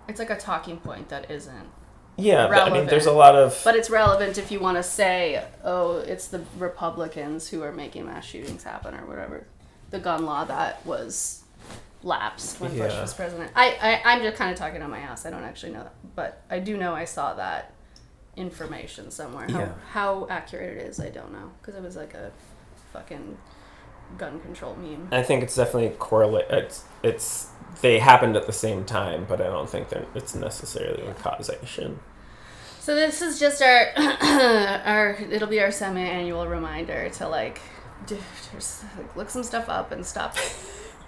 it's 0.09 0.19
like 0.19 0.31
a 0.31 0.37
talking 0.37 0.77
point 0.79 1.09
that 1.09 1.31
isn't. 1.31 1.69
Yeah, 2.17 2.47
but 2.49 2.59
I 2.59 2.71
mean, 2.71 2.87
there's 2.87 3.07
a 3.07 3.13
lot 3.13 3.35
of. 3.35 3.61
But 3.65 3.75
it's 3.77 3.89
relevant 3.91 4.37
if 4.39 4.53
you 4.53 4.61
want 4.61 4.77
to 4.77 4.83
say, 4.85 5.43
oh, 5.65 5.97
it's 5.99 6.29
the 6.29 6.45
Republicans 6.59 7.49
who 7.49 7.63
are 7.63 7.73
making 7.73 8.05
mass 8.07 8.25
shootings 8.25 8.63
happen 8.63 8.95
or 8.95 9.07
whatever. 9.07 9.47
The 9.91 9.99
gun 9.99 10.25
law 10.27 10.45
that 10.45 10.85
was 10.87 11.44
lapsed 12.05 12.61
when 12.61 12.71
Bush 12.77 12.93
Yeah. 12.93 13.01
was 13.01 13.15
president. 13.15 13.51
I, 13.57 13.77
I, 14.05 14.13
I'm 14.13 14.23
just 14.23 14.37
kind 14.37 14.53
of 14.53 14.57
talking 14.59 14.83
on 14.83 14.91
my 14.91 14.99
ass. 15.01 15.27
I 15.27 15.31
don't 15.31 15.43
actually 15.43 15.73
know 15.73 15.83
that. 15.83 15.95
But 16.15 16.43
I 16.51 16.59
do 16.61 16.77
know 16.77 16.95
I 16.95 17.05
saw 17.07 17.35
that 17.35 17.73
information 18.37 19.11
somewhere. 19.11 19.49
How, 19.51 19.59
Yeah. 19.59 19.73
how 19.91 20.27
accurate 20.31 20.77
it 20.79 20.87
is, 20.87 21.01
I 21.01 21.09
don't 21.09 21.33
know. 21.33 21.51
Because 21.61 21.75
it 21.75 21.83
was 21.83 21.97
like 21.97 22.15
a 22.15 22.31
fucking 22.93 23.37
gun 24.19 24.39
control 24.41 24.77
meme. 24.77 25.09
I 25.11 25.23
think 25.23 25.43
it's 25.43 25.57
definitely 25.57 25.97
correlate. 25.99 26.47
It's 26.51 26.85
it's 27.03 27.49
they 27.81 27.99
happened 27.99 28.37
at 28.37 28.47
the 28.47 28.53
same 28.53 28.85
time, 28.85 29.25
but 29.29 29.41
I 29.41 29.45
don't 29.47 29.69
think 29.69 29.89
that 29.89 30.07
it's 30.15 30.35
necessarily 30.35 31.03
a 31.07 31.15
causation. 31.15 31.99
So 32.81 32.95
this 32.95 33.23
is 33.23 33.41
just 33.41 33.63
our 33.63 33.89
our 33.97 35.17
it'll 35.31 35.49
be 35.49 35.61
our 35.61 35.71
semi-annual 35.73 36.47
reminder 36.47 37.09
to 37.15 37.29
like, 37.29 37.61
do, 38.07 38.19
just, 38.53 38.85
like 38.99 39.17
look 39.17 39.31
some 39.31 39.43
stuff 39.43 39.69
up 39.71 39.91
and 39.91 40.05
stop 40.05 40.37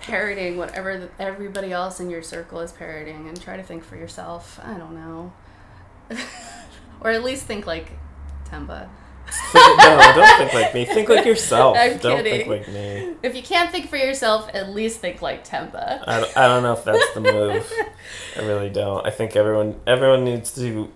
parroting 0.01 0.57
whatever 0.57 0.99
the, 0.99 1.09
everybody 1.19 1.73
else 1.73 2.01
in 2.01 2.11
your 2.11 2.23
circle 2.23 2.61
is 2.61 2.73
parroting 2.73 3.29
and 3.29 3.41
try 3.41 3.57
to 3.57 3.63
think 3.63 3.85
for 3.85 3.97
yourself. 3.97 4.61
I 4.63 4.75
don't 4.75 4.95
know, 4.95 5.33
or 7.01 7.11
at 7.11 7.25
least 7.25 7.47
think 7.47 7.67
like 7.67 7.93
Temba. 8.49 8.89
no, 9.55 10.13
don't 10.15 10.39
think 10.39 10.55
like 10.55 10.75
me. 10.75 10.85
Think 10.95 11.09
like 11.09 11.27
yourself. 11.27 11.77
I'm 11.77 11.99
don't 11.99 12.23
think 12.23 12.47
like 12.47 12.69
me. 12.69 13.15
If 13.25 13.35
you 13.35 13.43
can't 13.43 13.73
think 13.73 13.91
for 13.91 13.97
yourself, 13.97 14.49
at 14.55 14.71
least 14.71 15.01
think 15.01 15.21
like 15.21 15.45
Temba. 15.45 16.05
I 16.07 16.21
don't, 16.21 16.37
I 16.37 16.47
don't 16.47 16.63
know 16.63 16.75
if 16.75 16.85
that's 16.85 17.13
the 17.13 17.21
move. 17.21 17.73
I 18.37 18.43
really 18.43 18.71
don't. 18.71 19.05
I 19.05 19.11
think 19.11 19.35
everyone 19.35 19.81
everyone 19.85 20.23
needs 20.23 20.55
to 20.55 20.93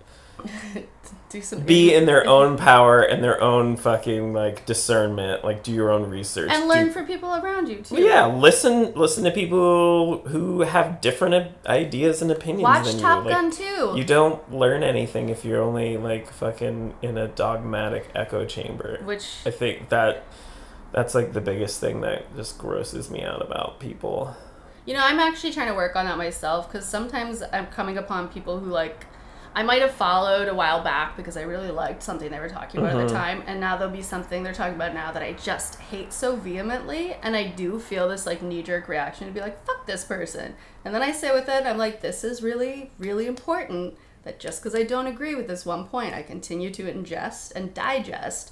Do 1.31 1.41
some 1.41 1.61
be 1.61 1.93
in 1.93 2.05
their 2.05 2.27
own 2.37 2.57
power 2.57 3.01
and 3.01 3.23
their 3.23 3.41
own 3.41 3.77
fucking 3.77 4.33
like 4.33 4.65
discernment. 4.65 5.43
Like 5.43 5.63
do 5.63 5.71
your 5.71 5.89
own 5.89 6.09
research. 6.09 6.49
and 6.51 6.63
Do- 6.63 6.69
learn 6.69 6.91
from 6.91 7.07
people 7.07 7.33
around 7.33 7.69
you 7.69 7.77
too. 7.77 7.95
Well, 7.95 8.03
yeah, 8.03 8.25
listen 8.25 8.93
listen 8.93 9.23
to 9.23 9.31
people 9.31 10.19
who 10.27 10.61
have 10.61 10.99
different 11.01 11.53
ideas 11.65 12.21
and 12.21 12.29
opinions 12.31 12.63
Watch 12.63 12.85
than 12.87 12.99
Top 12.99 13.23
you. 13.23 13.29
Like, 13.31 13.39
Gun 13.39 13.51
too. 13.51 13.93
You 13.95 14.03
don't 14.03 14.51
learn 14.53 14.83
anything 14.83 15.29
if 15.29 15.45
you're 15.45 15.61
only 15.61 15.97
like 15.97 16.31
fucking 16.31 16.95
in 17.01 17.17
a 17.17 17.27
dogmatic 17.29 18.09
echo 18.13 18.45
chamber. 18.45 18.99
which 19.03 19.37
I 19.45 19.51
think 19.51 19.89
that 19.89 20.23
that's 20.91 21.15
like 21.15 21.31
the 21.33 21.41
biggest 21.41 21.79
thing 21.79 22.01
that 22.01 22.35
just 22.35 22.57
grosses 22.57 23.09
me 23.09 23.23
out 23.23 23.41
about 23.41 23.79
people. 23.79 24.35
You 24.85 24.95
know, 24.95 25.01
I'm 25.03 25.19
actually 25.19 25.53
trying 25.53 25.67
to 25.69 25.75
work 25.75 25.95
on 25.95 26.05
that 26.05 26.17
myself 26.17 26.69
because 26.69 26.85
sometimes 26.85 27.41
I'm 27.53 27.67
coming 27.67 27.97
upon 27.97 28.27
people 28.27 28.59
who 28.59 28.65
like 28.65 29.05
I 29.53 29.63
might 29.63 29.81
have 29.81 29.91
followed 29.91 30.47
a 30.47 30.53
while 30.53 30.81
back 30.81 31.17
because 31.17 31.35
I 31.35 31.41
really 31.41 31.71
liked 31.71 32.01
something 32.01 32.31
they 32.31 32.39
were 32.39 32.49
talking 32.49 32.79
about 32.79 32.93
at 32.93 33.07
the 33.07 33.13
mm-hmm. 33.13 33.15
time, 33.15 33.43
and 33.47 33.59
now 33.59 33.75
there'll 33.75 33.93
be 33.93 34.01
something 34.01 34.43
they're 34.43 34.53
talking 34.53 34.75
about 34.75 34.93
now 34.93 35.11
that 35.11 35.21
I 35.21 35.33
just 35.33 35.75
hate 35.79 36.13
so 36.13 36.35
vehemently, 36.35 37.13
and 37.21 37.35
I 37.35 37.47
do 37.47 37.79
feel 37.79 38.07
this 38.07 38.25
like 38.25 38.41
knee 38.41 38.63
jerk 38.63 38.87
reaction 38.87 39.27
to 39.27 39.33
be 39.33 39.41
like, 39.41 39.65
"Fuck 39.65 39.85
this 39.85 40.05
person," 40.05 40.55
and 40.85 40.95
then 40.95 41.01
I 41.01 41.11
sit 41.11 41.33
with 41.33 41.49
it. 41.49 41.65
I'm 41.65 41.77
like, 41.77 42.01
"This 42.01 42.23
is 42.23 42.41
really, 42.41 42.91
really 42.97 43.27
important." 43.27 43.95
That 44.23 44.39
just 44.39 44.61
because 44.61 44.79
I 44.79 44.83
don't 44.83 45.07
agree 45.07 45.33
with 45.33 45.47
this 45.47 45.65
one 45.65 45.87
point, 45.87 46.13
I 46.13 46.21
continue 46.21 46.69
to 46.71 46.83
ingest 46.83 47.53
and 47.55 47.73
digest 47.73 48.51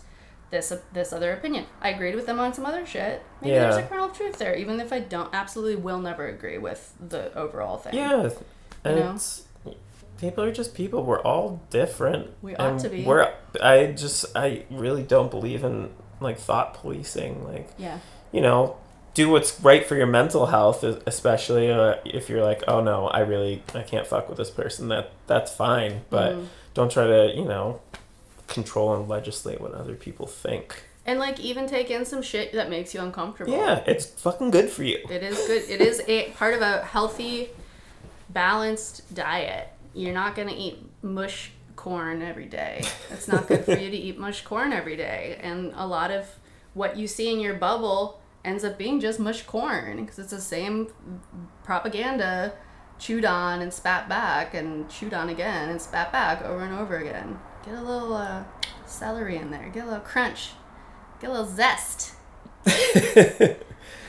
this 0.51 0.71
uh, 0.71 0.79
this 0.93 1.13
other 1.13 1.31
opinion. 1.31 1.65
I 1.81 1.89
agreed 1.89 2.15
with 2.15 2.25
them 2.25 2.39
on 2.39 2.53
some 2.53 2.65
other 2.65 2.85
shit. 2.85 3.23
Maybe 3.41 3.53
there's 3.53 3.77
a 3.77 3.83
kernel 3.83 4.05
of 4.05 4.13
truth 4.13 4.37
there, 4.37 4.55
even 4.55 4.79
if 4.79 4.91
I 4.91 4.99
don't 4.99 5.33
absolutely 5.33 5.75
will 5.75 5.99
never 5.99 6.27
agree 6.27 6.57
with 6.57 6.93
the 6.99 7.33
overall 7.35 7.77
thing. 7.77 7.93
Yeah, 7.93 8.29
and 8.83 8.97
You 8.97 9.03
know? 9.03 9.11
it's 9.15 9.43
people 10.19 10.43
are 10.43 10.51
just 10.51 10.73
people. 10.75 11.03
We're 11.03 11.21
all 11.21 11.61
different. 11.69 12.31
We 12.41 12.55
ought 12.55 12.71
and 12.71 12.79
to 12.81 12.89
be. 12.89 13.03
We're. 13.03 13.33
I 13.61 13.87
just. 13.87 14.25
I 14.35 14.63
really 14.69 15.03
don't 15.03 15.31
believe 15.31 15.63
in 15.63 15.89
like 16.19 16.37
thought 16.37 16.73
policing. 16.73 17.45
Like 17.45 17.69
Yeah. 17.77 17.99
you 18.31 18.41
know, 18.41 18.77
do 19.13 19.29
what's 19.29 19.59
right 19.61 19.85
for 19.85 19.95
your 19.95 20.07
mental 20.07 20.47
health, 20.47 20.83
especially 20.83 21.71
uh, 21.71 21.95
if 22.05 22.29
you're 22.29 22.43
like, 22.43 22.63
oh 22.67 22.81
no, 22.81 23.07
I 23.07 23.19
really 23.19 23.63
I 23.73 23.81
can't 23.83 24.05
fuck 24.05 24.29
with 24.29 24.37
this 24.37 24.49
person. 24.51 24.89
That 24.89 25.11
that's 25.27 25.51
fine, 25.55 26.01
but 26.09 26.33
Mhm. 26.35 26.45
don't 26.73 26.91
try 26.91 27.07
to 27.07 27.33
you 27.35 27.45
know 27.45 27.81
control 28.47 28.95
and 28.95 29.07
legislate 29.07 29.61
what 29.61 29.73
other 29.73 29.95
people 29.95 30.27
think. 30.27 30.83
And 31.05 31.17
like 31.19 31.39
even 31.39 31.67
take 31.67 31.89
in 31.89 32.05
some 32.05 32.21
shit 32.21 32.51
that 32.53 32.69
makes 32.69 32.93
you 32.93 32.99
uncomfortable. 33.01 33.53
Yeah, 33.53 33.83
it's 33.87 34.05
fucking 34.05 34.51
good 34.51 34.69
for 34.69 34.83
you. 34.83 34.99
It 35.09 35.23
is 35.23 35.37
good. 35.47 35.63
It 35.69 35.81
is 35.81 36.03
a 36.07 36.29
part 36.31 36.53
of 36.53 36.61
a 36.61 36.83
healthy, 36.83 37.49
balanced 38.29 39.13
diet. 39.15 39.69
You're 39.93 40.13
not 40.13 40.35
gonna 40.35 40.55
eat 40.55 40.77
mush 41.01 41.51
corn 41.75 42.21
every 42.21 42.45
day. 42.45 42.83
It's 43.09 43.27
not 43.27 43.47
good 43.47 43.65
for 43.65 43.71
you 43.77 43.89
to 43.89 43.97
eat 43.97 44.17
mush 44.17 44.41
corn 44.43 44.73
every 44.73 44.95
day. 44.95 45.39
And 45.41 45.73
a 45.75 45.87
lot 45.87 46.11
of 46.11 46.27
what 46.73 46.97
you 46.97 47.07
see 47.07 47.31
in 47.31 47.39
your 47.39 47.55
bubble 47.55 48.21
ends 48.43 48.63
up 48.63 48.77
being 48.77 48.99
just 48.99 49.19
mush 49.19 49.43
corn 49.43 50.03
because 50.03 50.19
it's 50.19 50.31
the 50.31 50.41
same 50.41 50.87
propaganda 51.63 52.53
chewed 52.97 53.25
on 53.25 53.61
and 53.61 53.73
spat 53.73 54.09
back 54.09 54.53
and 54.53 54.89
chewed 54.89 55.13
on 55.13 55.29
again 55.29 55.69
and 55.69 55.81
spat 55.81 56.11
back 56.11 56.43
over 56.43 56.63
and 56.63 56.77
over 56.77 56.97
again. 56.97 57.39
Get 57.65 57.75
a 57.75 57.81
little 57.81 58.13
uh, 58.13 58.43
celery 58.85 59.37
in 59.37 59.51
there. 59.51 59.69
Get 59.69 59.83
a 59.85 59.87
little 59.87 60.01
crunch. 60.01 60.51
Get 61.21 61.29
a 61.29 61.33
little 61.33 61.47
zest. 61.47 62.13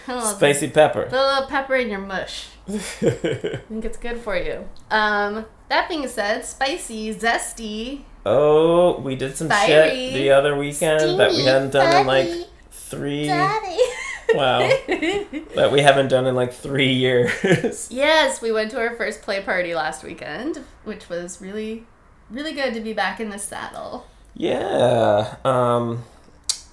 A 0.08 0.14
little 0.14 0.30
Spicy 0.30 0.68
pepper. 0.70 1.04
Put 1.04 1.12
a 1.12 1.26
little 1.26 1.46
pepper 1.46 1.76
in 1.76 1.88
your 1.88 2.00
mush. 2.00 2.48
I 2.68 2.72
think 2.80 3.84
it's 3.84 3.98
good 3.98 4.18
for 4.18 4.36
you. 4.36 4.68
Um, 4.90 5.46
that 5.70 5.88
being 5.88 6.06
said, 6.08 6.44
spicy, 6.44 7.14
zesty, 7.14 8.02
oh, 8.26 9.00
we 9.00 9.16
did 9.16 9.36
some 9.36 9.48
Fiery, 9.48 9.88
shit 9.88 10.12
the 10.14 10.30
other 10.30 10.56
weekend 10.56 11.18
that 11.18 11.30
we 11.30 11.44
hadn't 11.44 11.70
done 11.70 12.02
in 12.02 12.06
like 12.06 12.28
three. 12.70 13.26
daddy. 13.26 13.78
Wow, 14.32 14.60
that 14.60 15.70
we 15.72 15.80
haven't 15.80 16.06
done 16.06 16.24
in 16.24 16.36
like 16.36 16.52
three 16.52 16.92
years. 16.92 17.88
yes, 17.90 18.40
we 18.40 18.52
went 18.52 18.70
to 18.70 18.78
our 18.78 18.94
first 18.94 19.22
play 19.22 19.42
party 19.42 19.74
last 19.74 20.04
weekend, 20.04 20.64
which 20.84 21.08
was 21.08 21.40
really, 21.40 21.84
really 22.30 22.52
good 22.52 22.72
to 22.74 22.80
be 22.80 22.92
back 22.92 23.18
in 23.18 23.30
the 23.30 23.40
saddle. 23.40 24.06
Yeah. 24.34 25.34
Um, 25.44 26.04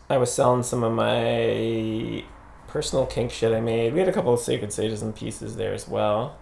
I 0.07 0.17
was 0.17 0.31
selling 0.31 0.61
some 0.61 0.83
of 0.83 0.93
my 0.93 2.23
personal 2.67 3.07
kink 3.07 3.31
shit 3.31 3.51
I 3.51 3.59
made. 3.59 3.91
We 3.93 3.99
had 4.01 4.07
a 4.07 4.13
couple 4.13 4.35
of 4.35 4.39
sacred 4.39 4.71
sages 4.71 5.01
and 5.01 5.15
pieces 5.15 5.55
there 5.55 5.73
as 5.73 5.87
well. 5.87 6.37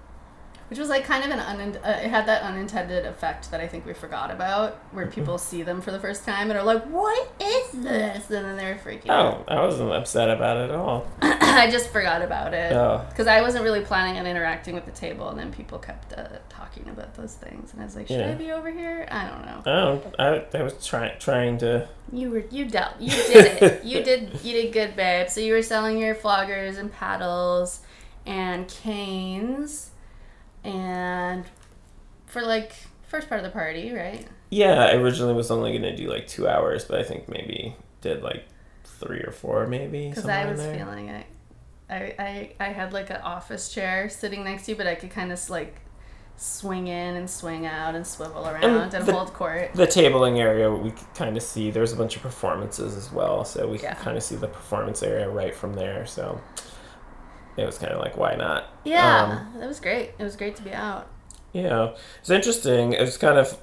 Which 0.70 0.80
was 0.80 0.90
like 0.90 1.04
kind 1.04 1.24
of 1.24 1.30
an 1.30 1.40
un- 1.40 1.78
uh, 1.84 2.00
it 2.04 2.10
had 2.10 2.26
that 2.28 2.42
unintended 2.42 3.06
effect 3.06 3.52
that 3.52 3.62
I 3.62 3.68
think 3.68 3.86
we 3.86 3.94
forgot 3.94 4.32
about, 4.32 4.74
where 4.92 5.06
people 5.06 5.38
see 5.38 5.62
them 5.62 5.80
for 5.80 5.92
the 5.92 6.00
first 6.00 6.26
time 6.26 6.50
and 6.50 6.58
are 6.58 6.64
like, 6.64 6.84
"What 6.86 7.32
is 7.40 7.72
this?" 7.84 8.30
and 8.32 8.46
then 8.46 8.58
they're 8.58 8.80
freaking 8.84 9.10
out. 9.10 9.46
Oh, 9.48 9.54
I 9.54 9.64
wasn't 9.64 9.92
upset 9.92 10.30
about 10.30 10.58
it 10.58 10.72
at 10.72 10.76
all. 10.76 11.06
I 11.22 11.70
just 11.70 11.92
forgot 11.92 12.24
about 12.24 12.54
it. 12.54 12.74
Oh. 12.74 13.06
Because 13.10 13.28
I 13.28 13.42
wasn't 13.42 13.64
really 13.64 13.82
planning 13.82 14.20
on 14.20 14.26
interacting 14.26 14.74
with 14.74 14.86
the 14.86 14.92
table, 14.92 15.30
and 15.30 15.38
then 15.38 15.54
people 15.54 15.78
kept 15.78 16.14
uh, 16.14 16.28
talking 16.50 16.90
about 16.90 17.14
those 17.14 17.36
things, 17.36 17.72
and 17.72 17.82
I 17.82 17.86
was 17.86 17.96
like, 17.96 18.08
"Should 18.08 18.22
I 18.22 18.34
be 18.34 18.52
over 18.52 18.72
here?" 18.72 19.08
I 19.12 19.30
don't 19.30 19.46
know. 19.46 19.62
Oh. 19.66 20.12
I, 20.18 20.58
I 20.58 20.64
was 20.64 20.86
trying 20.86 21.20
trying 21.20 21.58
to. 21.60 21.88
You 22.12 22.32
were 22.32 22.44
you 22.50 22.66
dealt 22.66 23.00
you 23.00 23.10
did 23.12 23.62
it. 23.62 23.84
you 23.86 24.04
did 24.04 24.40
you 24.44 24.54
did 24.54 24.74
good, 24.74 24.96
babe. 24.96 25.30
So 25.30 25.42
you 25.42 25.54
were 25.54 25.62
selling 25.62 25.98
your 25.98 26.16
floggers 26.16 26.78
and 26.78 26.92
paddles, 26.92 27.82
and 28.26 28.68
canes, 28.68 29.92
and 30.66 31.46
for 32.26 32.42
like 32.42 32.74
first 33.08 33.30
part 33.30 33.40
of 33.40 33.46
the 33.46 33.52
party, 33.52 33.92
right? 33.94 34.28
Yeah, 34.50 34.86
I 34.86 34.94
originally 34.96 35.34
was 35.34 35.52
only 35.52 35.74
gonna 35.74 35.96
do 35.96 36.10
like 36.10 36.28
two 36.28 36.48
hours, 36.48 36.86
but 36.86 37.00
I 37.00 37.04
think 37.04 37.30
maybe 37.30 37.76
did 38.02 38.22
like 38.24 38.46
three 38.84 39.20
or 39.22 39.32
four, 39.32 39.68
maybe. 39.68 40.10
Because 40.10 40.28
I 40.28 40.46
was 40.52 40.62
feeling 40.62 41.10
it. 41.10 41.26
I, 41.90 41.96
I 42.18 42.52
I 42.60 42.70
had 42.70 42.94
like 42.94 43.10
an 43.12 43.22
office 43.22 43.70
chair 43.70 44.10
sitting 44.10 44.44
next 44.44 44.66
to 44.66 44.72
you, 44.72 44.78
but 44.78 44.88
I 44.88 44.96
could 44.96 45.12
kind 45.12 45.32
of 45.32 45.50
like 45.50 45.76
swing 46.38 46.88
in 46.88 47.16
and 47.16 47.30
swing 47.30 47.66
out 47.66 47.96
and 47.96 48.06
swivel 48.06 48.46
around 48.46 48.64
And 48.64 48.94
and, 48.94 49.06
the- 49.06 49.14
hold 49.14 49.34
court. 49.34 49.72
The 49.74 49.86
tabling 49.88 50.38
area, 50.40 50.70
we 50.72 50.92
kind 51.14 51.38
of 51.38 51.44
see. 51.44 51.72
There's 51.72 51.94
a 51.94 51.96
bunch 51.96 52.16
of 52.18 52.22
performances 52.24 52.96
as 52.98 53.12
well, 53.12 53.46
so 53.46 53.68
we 53.68 53.80
Yeah. 53.80 53.94
could 53.94 54.04
kind 54.04 54.18
of 54.18 54.24
see 54.24 54.36
the 54.36 54.48
performance 54.48 55.02
area 55.04 55.30
right 55.30 55.56
from 55.56 55.74
there. 55.76 56.06
So 56.06 56.42
it 57.58 57.66
was 57.66 57.78
kind 57.78 57.92
of 57.94 58.00
like, 58.00 58.18
why 58.18 58.36
not? 58.36 58.66
Yeah, 58.84 59.24
Um, 59.54 59.60
that 59.60 59.68
was 59.68 59.80
great. 59.80 60.12
It 60.20 60.24
was 60.24 60.36
great 60.36 60.56
to 60.58 60.64
be 60.64 60.72
out. 60.72 61.08
Yeah, 61.54 61.94
it's 62.20 62.30
interesting. 62.30 62.94
It 62.94 63.02
was 63.02 63.18
kind 63.18 63.38
of, 63.38 63.58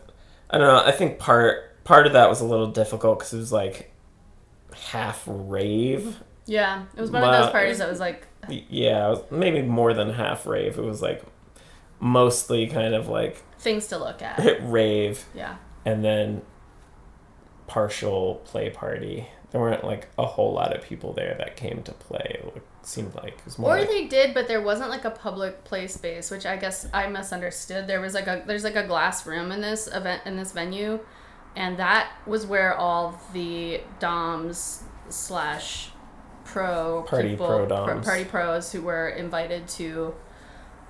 I 0.50 0.58
don't 0.58 0.66
know. 0.66 0.82
I 0.84 0.92
think 0.92 1.18
part 1.18 1.68
part 1.84 2.06
of 2.06 2.12
that 2.14 2.28
was 2.28 2.40
a 2.40 2.44
little 2.44 2.68
difficult 2.68 3.18
because 3.18 3.34
it 3.34 3.38
was 3.38 3.52
like 3.52 3.92
half 4.90 5.22
rave. 5.26 6.22
Yeah, 6.46 6.84
it 6.96 7.00
was 7.00 7.10
one 7.10 7.22
of 7.22 7.32
those 7.32 7.50
parties 7.50 7.78
that 7.78 7.88
was 7.90 8.00
like, 8.00 8.26
Yeah, 8.48 9.08
was 9.10 9.20
maybe 9.30 9.62
more 9.62 9.92
than 9.94 10.10
half 10.14 10.46
rave. 10.46 10.78
It 10.78 10.84
was 10.84 11.02
like 11.02 11.22
mostly 12.00 12.66
kind 12.66 12.94
of 12.94 13.08
like 13.08 13.36
things 13.58 13.86
to 13.88 13.98
look 13.98 14.22
at. 14.22 14.58
rave 14.62 15.24
Yeah. 15.34 15.56
and 15.84 16.04
then 16.04 16.42
partial 17.66 18.36
play 18.44 18.70
party. 18.70 19.28
There 19.50 19.60
weren't 19.60 19.84
like 19.84 20.08
a 20.18 20.26
whole 20.26 20.52
lot 20.52 20.74
of 20.74 20.82
people 20.82 21.12
there 21.12 21.34
that 21.38 21.56
came 21.56 21.82
to 21.84 21.92
play. 21.92 22.40
It 22.40 22.62
seemed 22.86 23.14
like 23.14 23.34
it 23.34 23.44
was 23.44 23.58
more 23.58 23.74
Or 23.76 23.80
like, 23.80 23.88
they 23.88 24.06
did, 24.06 24.34
but 24.34 24.48
there 24.48 24.60
wasn't 24.60 24.90
like 24.90 25.04
a 25.04 25.10
public 25.10 25.64
play 25.64 25.86
space, 25.86 26.30
which 26.30 26.46
I 26.46 26.56
guess 26.56 26.86
I 26.92 27.06
misunderstood. 27.08 27.86
There 27.86 28.00
was 28.00 28.14
like 28.14 28.26
a 28.26 28.42
there's 28.46 28.64
like 28.64 28.76
a 28.76 28.86
glass 28.86 29.26
room 29.26 29.52
in 29.52 29.60
this 29.60 29.86
event 29.86 30.22
in 30.26 30.36
this 30.36 30.52
venue, 30.52 31.00
and 31.56 31.78
that 31.78 32.12
was 32.26 32.46
where 32.46 32.74
all 32.74 33.20
the 33.32 33.80
DOMs 34.00 34.82
slash 35.08 35.90
pro 36.44 37.02
Party 37.02 37.30
people, 37.30 37.46
pro 37.46 37.66
doms. 37.66 38.06
party 38.06 38.24
pros 38.24 38.72
who 38.72 38.82
were 38.82 39.08
invited 39.10 39.68
to 39.68 40.14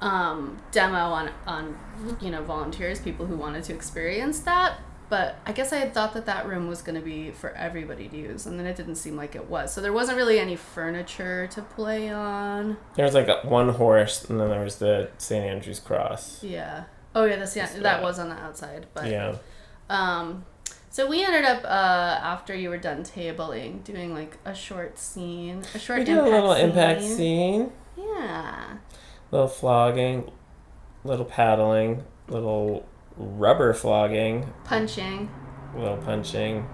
um, 0.01 0.61
demo 0.72 0.97
on 0.97 1.30
on 1.47 1.78
you 2.20 2.30
know 2.30 2.43
volunteers, 2.43 3.01
people 3.01 3.26
who 3.26 3.36
wanted 3.36 3.64
to 3.64 3.74
experience 3.74 4.40
that. 4.40 4.78
But 5.12 5.36
I 5.44 5.52
guess 5.52 5.74
I 5.74 5.76
had 5.76 5.92
thought 5.92 6.14
that 6.14 6.24
that 6.24 6.46
room 6.46 6.68
was 6.68 6.80
going 6.80 6.94
to 6.94 7.04
be 7.04 7.32
for 7.32 7.50
everybody 7.50 8.08
to 8.08 8.16
use, 8.16 8.46
and 8.46 8.58
then 8.58 8.64
it 8.64 8.76
didn't 8.76 8.94
seem 8.94 9.14
like 9.14 9.34
it 9.36 9.46
was. 9.46 9.70
So 9.70 9.82
there 9.82 9.92
wasn't 9.92 10.16
really 10.16 10.38
any 10.38 10.56
furniture 10.56 11.46
to 11.48 11.60
play 11.60 12.08
on. 12.08 12.78
there 12.94 13.04
was 13.04 13.12
like 13.12 13.28
a, 13.28 13.40
one 13.44 13.68
horse 13.68 14.24
and 14.24 14.40
then 14.40 14.48
there 14.48 14.64
was 14.64 14.76
the 14.76 15.10
St. 15.18 15.44
Andrew's 15.44 15.80
cross. 15.80 16.42
Yeah. 16.42 16.84
Oh 17.14 17.24
yeah, 17.26 17.36
that's 17.36 17.54
yeah, 17.54 17.66
that 17.66 17.82
that. 17.82 18.02
was 18.02 18.18
on 18.18 18.30
the 18.30 18.36
outside, 18.36 18.86
but 18.94 19.10
Yeah. 19.10 19.36
um, 19.90 20.46
so 20.88 21.06
we 21.06 21.22
ended 21.22 21.44
up 21.44 21.62
uh 21.64 22.18
after 22.22 22.54
you 22.54 22.70
were 22.70 22.78
done 22.78 23.02
tabling 23.04 23.84
doing 23.84 24.14
like 24.14 24.38
a 24.46 24.54
short 24.54 24.98
scene, 24.98 25.62
a 25.74 25.78
short 25.78 25.98
We 25.98 26.04
did 26.06 26.16
a 26.16 26.22
little 26.24 26.54
scene. 26.54 26.64
impact 26.70 27.02
scene, 27.02 27.72
Yeah. 27.98 28.78
little 29.30 29.48
flogging, 29.48 30.30
little 31.04 31.26
paddling, 31.26 32.02
little 32.28 32.86
rubber 33.16 33.72
flogging, 33.72 34.52
Punching 34.64 35.30
a 35.74 35.78
little 35.78 35.96
punching, 35.98 36.68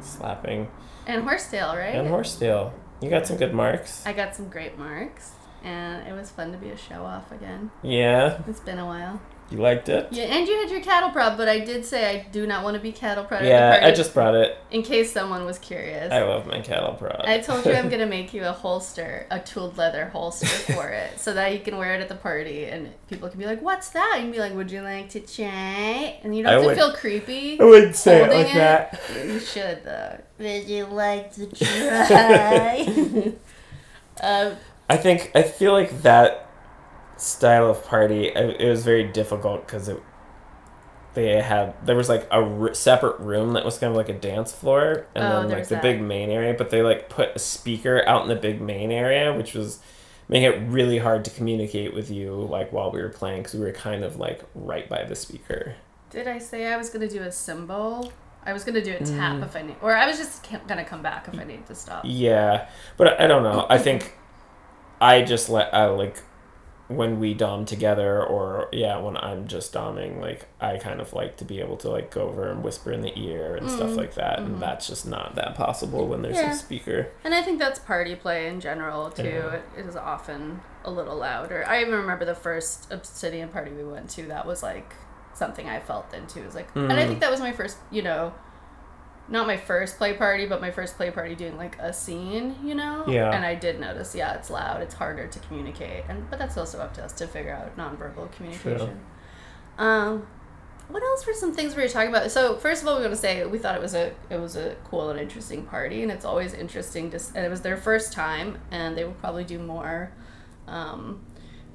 slapping, 0.00 0.68
and 1.06 1.22
horsetail, 1.24 1.74
right? 1.76 1.94
and 1.94 2.08
horsetail. 2.08 2.72
You 3.00 3.10
got 3.10 3.26
some 3.26 3.36
good 3.36 3.52
marks. 3.52 4.06
I 4.06 4.12
got 4.12 4.34
some 4.34 4.48
great 4.48 4.78
marks, 4.78 5.32
and 5.62 6.06
it 6.06 6.12
was 6.12 6.30
fun 6.30 6.52
to 6.52 6.58
be 6.58 6.70
a 6.70 6.76
show 6.76 7.02
off 7.04 7.30
again. 7.32 7.70
Yeah, 7.82 8.40
It's 8.46 8.60
been 8.60 8.78
a 8.78 8.86
while. 8.86 9.20
You 9.54 9.60
liked 9.62 9.88
it. 9.88 10.08
Yeah, 10.10 10.24
and 10.24 10.46
you 10.48 10.56
had 10.60 10.70
your 10.70 10.80
cattle 10.80 11.10
prod, 11.10 11.36
but 11.36 11.48
I 11.48 11.60
did 11.60 11.84
say 11.84 12.10
I 12.18 12.26
do 12.32 12.46
not 12.46 12.64
want 12.64 12.74
to 12.74 12.80
be 12.80 12.90
cattle 12.92 13.24
prod 13.24 13.42
at 13.42 13.44
the 13.44 13.48
Yeah, 13.50 13.70
party, 13.78 13.86
I 13.86 13.94
just 13.94 14.12
brought 14.12 14.34
it. 14.34 14.56
in 14.70 14.82
case 14.82 15.12
someone 15.12 15.44
was 15.44 15.58
curious. 15.58 16.12
I 16.12 16.22
love 16.22 16.46
my 16.46 16.60
cattle 16.60 16.94
prod. 16.94 17.22
I 17.24 17.38
told 17.40 17.64
you 17.64 17.72
I'm 17.72 17.88
gonna 17.94 18.06
make 18.06 18.34
you 18.34 18.44
a 18.44 18.52
holster, 18.52 19.26
a 19.30 19.38
tooled 19.38 19.78
leather 19.78 20.06
holster 20.06 20.46
for 20.46 20.88
it, 20.88 21.20
so 21.20 21.32
that 21.34 21.52
you 21.52 21.60
can 21.60 21.76
wear 21.78 21.94
it 21.94 22.00
at 22.00 22.08
the 22.08 22.14
party, 22.16 22.64
and 22.66 22.92
people 23.08 23.28
can 23.28 23.38
be 23.38 23.46
like, 23.46 23.62
"What's 23.62 23.90
that?" 23.90 24.16
And 24.18 24.32
be 24.32 24.38
like, 24.40 24.54
"Would 24.54 24.70
you 24.70 24.82
like 24.82 25.08
to 25.10 25.20
try?" 25.20 26.18
And 26.24 26.36
you 26.36 26.42
don't 26.42 26.50
I 26.50 26.54
have 26.54 26.62
to 26.62 26.66
would- 26.68 26.76
feel 26.76 26.92
creepy. 26.92 27.60
I 27.60 27.64
wouldn't 27.64 27.96
say 27.96 28.24
it 28.24 28.30
like 28.30 28.48
it? 28.48 28.54
that. 28.54 29.00
You 29.24 29.38
should 29.38 29.84
though. 29.84 30.18
Would 30.40 30.64
you 30.68 30.86
like 30.86 31.32
to 31.34 31.46
try? 31.64 33.32
um, 34.22 34.56
I 34.90 34.96
think 34.96 35.30
I 35.34 35.42
feel 35.42 35.72
like 35.72 36.02
that 36.02 36.48
style 37.16 37.70
of 37.70 37.84
party. 37.84 38.26
It 38.28 38.68
was 38.68 38.84
very 38.84 39.04
difficult 39.04 39.66
because 39.66 39.88
it. 39.88 40.02
They 41.14 41.40
had 41.40 41.74
there 41.86 41.94
was 41.94 42.08
like 42.08 42.24
a 42.32 42.40
r- 42.42 42.74
separate 42.74 43.20
room 43.20 43.52
that 43.52 43.64
was 43.64 43.78
kind 43.78 43.90
of 43.92 43.96
like 43.96 44.08
a 44.08 44.18
dance 44.18 44.50
floor, 44.52 45.06
and 45.14 45.24
Oh, 45.24 45.42
then 45.42 45.50
like 45.50 45.68
the 45.68 45.76
that. 45.76 45.82
big 45.82 46.00
main 46.02 46.28
area. 46.28 46.54
But 46.58 46.70
they 46.70 46.82
like 46.82 47.08
put 47.08 47.36
a 47.36 47.38
speaker 47.38 48.02
out 48.08 48.22
in 48.22 48.28
the 48.28 48.34
big 48.34 48.60
main 48.60 48.90
area, 48.90 49.32
which 49.32 49.54
was 49.54 49.78
making 50.28 50.50
it 50.52 50.68
really 50.72 50.98
hard 50.98 51.24
to 51.26 51.30
communicate 51.30 51.94
with 51.94 52.10
you 52.10 52.32
like 52.34 52.72
while 52.72 52.90
we 52.90 53.00
were 53.00 53.10
playing 53.10 53.42
because 53.42 53.54
we 53.54 53.60
were 53.60 53.70
kind 53.72 54.02
of 54.02 54.16
like 54.16 54.42
right 54.56 54.88
by 54.88 55.04
the 55.04 55.14
speaker. 55.14 55.76
did 56.10 56.26
I 56.26 56.38
say 56.38 56.66
I 56.72 56.76
was 56.76 56.90
gonna 56.90 57.08
do 57.08 57.22
a 57.22 57.30
symbol? 57.30 58.12
I 58.46 58.52
was 58.52 58.64
gonna 58.64 58.82
do 58.82 58.92
a 58.94 58.98
tap 58.98 59.36
Mm. 59.36 59.44
if 59.44 59.54
I 59.56 59.62
need, 59.62 59.76
or 59.82 59.94
I 59.94 60.06
was 60.06 60.16
just 60.18 60.44
gonna 60.66 60.84
come 60.84 61.00
back 61.02 61.28
if 61.32 61.38
I 61.38 61.44
need 61.44 61.64
to 61.66 61.74
stop. 61.76 62.02
Yeah, 62.04 62.66
but 62.96 63.20
I 63.20 63.26
don't 63.28 63.42
know. 63.44 63.66
I 63.70 63.78
think 63.78 64.16
I 65.00 65.22
just 65.22 65.48
let 65.48 65.72
I 65.72 65.86
like 65.86 66.16
when 66.88 67.18
we 67.18 67.32
dom 67.32 67.64
together, 67.64 68.22
or 68.22 68.68
yeah, 68.72 68.98
when 68.98 69.16
I'm 69.16 69.46
just 69.48 69.72
doming, 69.72 70.20
like 70.20 70.46
I 70.60 70.76
kind 70.76 71.00
of 71.00 71.12
like 71.14 71.36
to 71.38 71.44
be 71.44 71.60
able 71.60 71.76
to 71.78 71.88
like 71.88 72.10
go 72.10 72.28
over 72.28 72.50
and 72.50 72.62
whisper 72.62 72.92
in 72.92 73.00
the 73.00 73.12
ear 73.18 73.56
and 73.56 73.70
stuff 73.70 73.90
Mm, 73.90 73.96
like 73.96 74.14
that, 74.14 74.38
mhm. 74.40 74.46
and 74.46 74.60
that's 74.62 74.86
just 74.86 75.06
not 75.06 75.34
that 75.36 75.54
possible 75.54 76.06
when 76.06 76.20
there's 76.22 76.36
Yeah. 76.36 76.52
a 76.52 76.54
speaker. 76.54 77.08
And 77.24 77.34
I 77.34 77.40
think 77.42 77.58
that's 77.58 77.78
party 77.78 78.14
play 78.14 78.48
in 78.48 78.60
general 78.60 79.10
too. 79.10 79.22
Yeah. 79.24 79.60
It 79.78 79.86
is 79.86 79.96
often 79.96 80.60
a 80.84 80.90
little 80.90 81.16
louder. 81.16 81.64
I 81.66 81.80
even 81.80 81.94
remember 81.94 82.26
the 82.26 82.34
first 82.34 82.92
Obsidian 82.92 83.48
party 83.48 83.70
we 83.72 83.84
went 83.84 84.10
to. 84.10 84.24
That 84.24 84.46
was 84.46 84.62
like 84.62 84.92
something 85.32 85.68
I 85.68 85.80
felt 85.80 86.12
into. 86.12 86.40
It 86.40 86.44
was 86.46 86.54
like, 86.54 86.68
and 86.74 86.92
I 86.92 87.04
Mhm. 87.04 87.08
think 87.08 87.20
that 87.20 87.30
was 87.30 87.40
my 87.40 87.52
first, 87.52 87.78
you 87.90 88.02
know, 88.02 88.34
not 89.28 89.46
my 89.46 89.56
first 89.56 89.96
play 89.96 90.12
party, 90.12 90.46
but 90.46 90.60
my 90.60 90.70
first 90.70 90.96
play 90.96 91.10
party 91.10 91.34
doing 91.34 91.56
like 91.56 91.78
a 91.78 91.92
scene, 91.92 92.56
you 92.62 92.74
know. 92.74 93.04
Yeah. 93.08 93.34
And 93.34 93.44
I 93.44 93.54
did 93.54 93.80
notice, 93.80 94.14
yeah, 94.14 94.34
it's 94.34 94.50
loud. 94.50 94.82
It's 94.82 94.94
harder 94.94 95.26
to 95.26 95.38
communicate, 95.40 96.04
and 96.08 96.28
but 96.30 96.38
that's 96.38 96.56
also 96.56 96.78
up 96.80 96.94
to 96.94 97.04
us 97.04 97.12
to 97.14 97.26
figure 97.26 97.52
out 97.52 97.76
nonverbal 97.76 98.30
communication. 98.32 98.78
True. 98.78 99.84
Um. 99.84 100.26
What 100.88 101.02
else 101.02 101.26
were 101.26 101.32
some 101.32 101.54
things 101.54 101.74
we 101.74 101.82
were 101.82 101.88
talking 101.88 102.10
about? 102.10 102.30
So 102.30 102.56
first 102.58 102.82
of 102.82 102.88
all, 102.88 102.96
we 102.96 103.00
want 103.00 103.14
to 103.14 103.18
say 103.18 103.46
we 103.46 103.56
thought 103.56 103.74
it 103.74 103.80
was 103.80 103.94
a 103.94 104.12
it 104.28 104.38
was 104.38 104.54
a 104.56 104.76
cool 104.84 105.08
and 105.08 105.18
interesting 105.18 105.64
party, 105.64 106.02
and 106.02 106.12
it's 106.12 106.26
always 106.26 106.52
interesting 106.52 107.10
to. 107.12 107.20
And 107.34 107.46
it 107.46 107.48
was 107.48 107.62
their 107.62 107.78
first 107.78 108.12
time, 108.12 108.58
and 108.70 108.94
they 108.94 109.04
will 109.04 109.14
probably 109.14 109.44
do 109.44 109.58
more. 109.58 110.12
Um, 110.68 111.24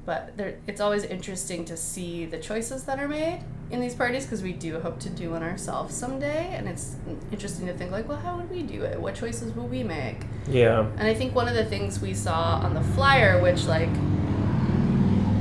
but 0.06 0.38
there, 0.38 0.60
it's 0.68 0.80
always 0.80 1.04
interesting 1.04 1.66
to 1.66 1.76
see 1.76 2.26
the 2.26 2.38
choices 2.38 2.84
that 2.84 3.00
are 3.00 3.08
made 3.08 3.44
in 3.72 3.80
these 3.80 3.94
parties 3.94 4.26
because 4.26 4.42
we 4.42 4.54
do 4.54 4.80
hope 4.80 5.00
to 5.00 5.10
do 5.10 5.32
one 5.32 5.44
ourselves 5.44 5.96
someday, 5.96 6.56
and 6.56 6.68
it's 6.68 6.96
interesting 7.32 7.68
to 7.68 7.74
think 7.74 7.92
like, 7.92 8.08
well, 8.08 8.18
how 8.18 8.38
would 8.38 8.50
we 8.50 8.64
do 8.64 8.84
it? 8.84 9.00
What 9.00 9.16
choices 9.16 9.54
will 9.56 9.68
we 9.68 9.84
make? 9.84 10.18
Yeah, 10.48 10.88
And 10.98 11.08
I 11.08 11.14
think 11.14 11.36
one 11.36 11.48
of 11.48 11.54
the 11.54 11.66
things 11.66 12.00
we 12.00 12.14
saw 12.14 12.60
on 12.64 12.74
the 12.74 12.82
flyer, 12.82 13.42
which 13.42 13.66
like 13.66 13.90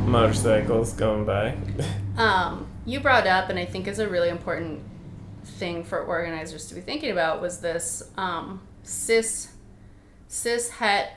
motorcycles 0.06 0.92
going 0.92 1.24
by. 1.24 1.56
um, 2.16 2.66
you 2.84 3.00
brought 3.00 3.26
up, 3.26 3.48
and 3.48 3.58
I 3.58 3.64
think 3.64 3.86
is 3.86 3.98
a 3.98 4.08
really 4.08 4.28
important 4.28 4.82
thing 5.44 5.84
for 5.84 6.02
organizers 6.04 6.66
to 6.66 6.74
be 6.74 6.80
thinking 6.80 7.10
about, 7.10 7.40
was 7.40 7.60
this 7.60 8.10
um, 8.16 8.60
cis 8.82 9.48
cis 10.28 10.68
het 10.68 11.12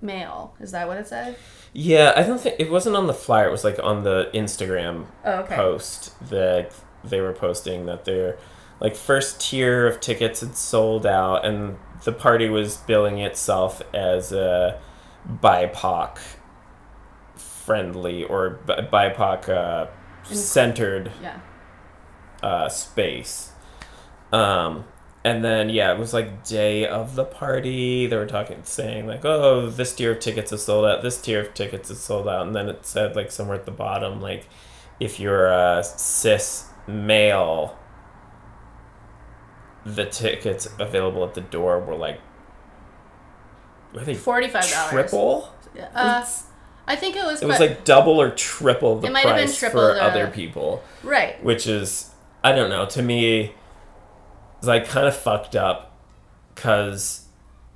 male. 0.00 0.54
Is 0.60 0.70
that 0.70 0.86
what 0.86 0.98
it 0.98 1.08
said? 1.08 1.36
Yeah, 1.72 2.12
I 2.16 2.22
don't 2.22 2.40
think 2.40 2.56
it 2.58 2.70
wasn't 2.70 2.96
on 2.96 3.06
the 3.06 3.14
flyer. 3.14 3.48
It 3.48 3.52
was 3.52 3.64
like 3.64 3.78
on 3.82 4.04
the 4.04 4.30
Instagram 4.34 5.06
Oh, 5.24 5.40
okay. 5.40 5.54
post 5.56 6.18
that 6.30 6.72
they 7.04 7.20
were 7.20 7.32
posting 7.32 7.86
that 7.86 8.04
their 8.04 8.38
like 8.80 8.94
first 8.96 9.40
tier 9.40 9.86
of 9.86 10.00
tickets 10.00 10.40
had 10.40 10.56
sold 10.56 11.04
out 11.06 11.44
and 11.44 11.78
the 12.04 12.12
party 12.12 12.48
was 12.48 12.76
billing 12.76 13.18
itself 13.18 13.82
as 13.92 14.32
a 14.32 14.80
BIPOC 15.28 16.18
friendly 17.34 18.24
or 18.24 18.58
BIPOC 18.66 19.48
uh, 19.48 19.86
centered 20.24 21.12
Yeah. 21.22 21.40
uh, 22.42 22.68
space. 22.68 23.52
Um, 24.32 24.84
and 25.28 25.44
then 25.44 25.68
yeah, 25.68 25.92
it 25.92 25.98
was 25.98 26.12
like 26.14 26.44
day 26.44 26.86
of 26.86 27.14
the 27.14 27.24
party. 27.24 28.06
They 28.06 28.16
were 28.16 28.26
talking, 28.26 28.60
saying 28.64 29.06
like, 29.06 29.24
"Oh, 29.24 29.68
this 29.68 29.94
tier 29.94 30.12
of 30.12 30.20
tickets 30.20 30.52
is 30.52 30.64
sold 30.64 30.86
out. 30.86 31.02
This 31.02 31.20
tier 31.20 31.40
of 31.40 31.54
tickets 31.54 31.90
is 31.90 32.00
sold 32.00 32.28
out." 32.28 32.46
And 32.46 32.54
then 32.56 32.68
it 32.68 32.86
said 32.86 33.14
like 33.16 33.30
somewhere 33.30 33.56
at 33.56 33.64
the 33.64 33.70
bottom, 33.72 34.20
like, 34.20 34.46
if 35.00 35.18
you're 35.20 35.46
a 35.48 35.82
cis 35.84 36.66
male, 36.86 37.76
the 39.84 40.04
tickets 40.06 40.68
available 40.78 41.24
at 41.24 41.34
the 41.34 41.40
door 41.40 41.78
were 41.80 41.94
like, 41.96 42.20
were 43.94 44.04
they 44.04 44.14
Forty 44.14 44.48
five 44.48 44.68
dollars. 44.70 44.90
triple? 44.90 45.52
Uh, 45.94 46.24
I 46.86 46.96
think 46.96 47.16
it 47.16 47.24
was. 47.24 47.42
It 47.42 47.46
was 47.46 47.60
like 47.60 47.84
double 47.84 48.20
or 48.20 48.30
triple 48.30 48.98
the 48.98 49.06
It 49.08 49.12
might 49.12 49.26
have 49.26 49.36
been 49.36 49.44
price 49.46 49.58
triple 49.58 49.80
for 49.80 49.94
the- 49.94 50.02
other 50.02 50.26
people 50.28 50.82
right. 51.02 51.42
which 51.44 51.66
is 51.66 52.10
I 52.42 52.52
don't 52.52 52.70
know 52.70 52.86
to 52.86 53.02
me 53.02 53.54
it's 54.58 54.66
like 54.66 54.86
kind 54.86 55.06
of 55.06 55.16
fucked 55.16 55.56
up 55.56 55.96
because 56.54 57.26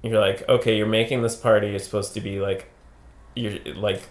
you're 0.03 0.21
like 0.21 0.47
okay 0.49 0.77
you're 0.77 0.87
making 0.87 1.23
this 1.23 1.37
party 1.37 1.75
it's 1.75 1.85
supposed 1.85 2.13
to 2.15 2.21
be 2.21 2.41
like 2.41 2.71
you're 3.35 3.59
like 3.75 4.03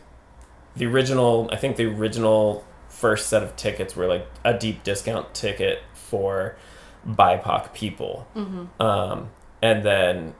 the 0.75 0.85
original 0.85 1.49
I 1.51 1.57
think 1.57 1.75
the 1.75 1.85
original 1.85 2.65
first 2.87 3.27
set 3.27 3.41
of 3.43 3.55
tickets 3.55 3.95
were 3.95 4.07
like 4.07 4.27
a 4.43 4.53
deep 4.53 4.83
discount 4.83 5.33
ticket 5.33 5.79
for 5.93 6.55
BIPOC 7.07 7.73
people. 7.73 8.27
Um, 8.81 9.29
and 9.61 9.83
then, 9.83 10.35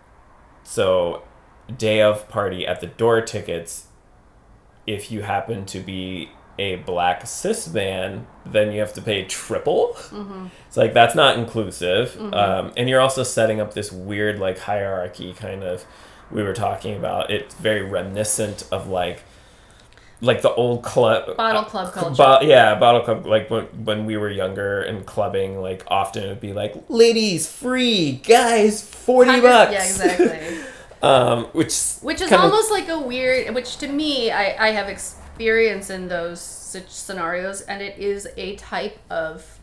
so 0.63 1.23
day 1.75 2.01
of 2.01 2.27
party 2.29 2.67
at 2.67 2.81
the 2.81 2.87
door 2.87 3.21
tickets, 3.21 3.87
if 4.85 5.11
you 5.11 5.21
happen 5.21 5.65
to 5.67 5.79
be 5.79 6.29
a 6.59 6.75
black 6.77 7.25
cis 7.25 7.71
man, 7.71 8.27
then 8.45 8.71
you 8.71 8.79
have 8.79 8.93
to 8.93 9.01
pay 9.01 9.25
triple. 9.25 9.95
It's 10.67 10.77
like 10.77 10.93
that's 10.93 11.15
not 11.15 11.37
inclusive. 11.37 12.19
Um, 12.33 12.71
and 12.77 12.87
you're 12.89 13.01
also 13.01 13.23
setting 13.23 13.59
up 13.59 13.73
this 13.73 13.91
weird 13.91 14.39
like 14.39 14.59
hierarchy 14.59 15.33
kind 15.33 15.63
of 15.63 15.85
we 16.29 16.43
were 16.43 16.53
talking 16.53 16.95
about. 16.95 17.29
It's 17.31 17.55
very 17.55 17.81
reminiscent 17.81 18.63
of 18.71 18.87
like 18.87 19.23
like 20.23 20.43
the 20.43 20.53
old 20.53 20.83
club 20.83 21.35
Bottle 21.35 21.63
club 21.63 21.93
culture. 21.93 22.15
Bo- 22.15 22.41
yeah, 22.41 22.75
bottle 22.75 23.01
club. 23.01 23.25
Like 23.25 23.49
when 23.49 23.65
when 23.83 24.05
we 24.05 24.17
were 24.17 24.29
younger 24.29 24.81
and 24.81 25.05
clubbing, 25.05 25.59
like 25.59 25.83
often 25.87 26.23
it 26.23 26.27
would 26.29 26.39
be 26.41 26.53
like 26.53 26.75
ladies 26.89 27.51
free, 27.51 28.13
guys 28.23 28.83
forty 28.83 29.41
bucks. 29.41 29.71
Yeah, 29.71 29.83
exactly. 29.85 30.59
Um, 31.03 31.45
which 31.45 31.73
which 32.03 32.21
is 32.21 32.31
almost 32.31 32.69
like 32.69 32.87
a 32.87 32.99
weird 32.99 33.55
which 33.55 33.77
to 33.77 33.87
me 33.87 34.29
I, 34.29 34.67
I 34.67 34.71
have 34.73 34.87
experience 35.41 35.89
in 35.89 36.07
those 36.07 36.39
such 36.39 36.87
scenarios 36.89 37.61
and 37.61 37.81
it 37.81 37.97
is 37.97 38.27
a 38.37 38.55
type 38.57 38.99
of 39.09 39.59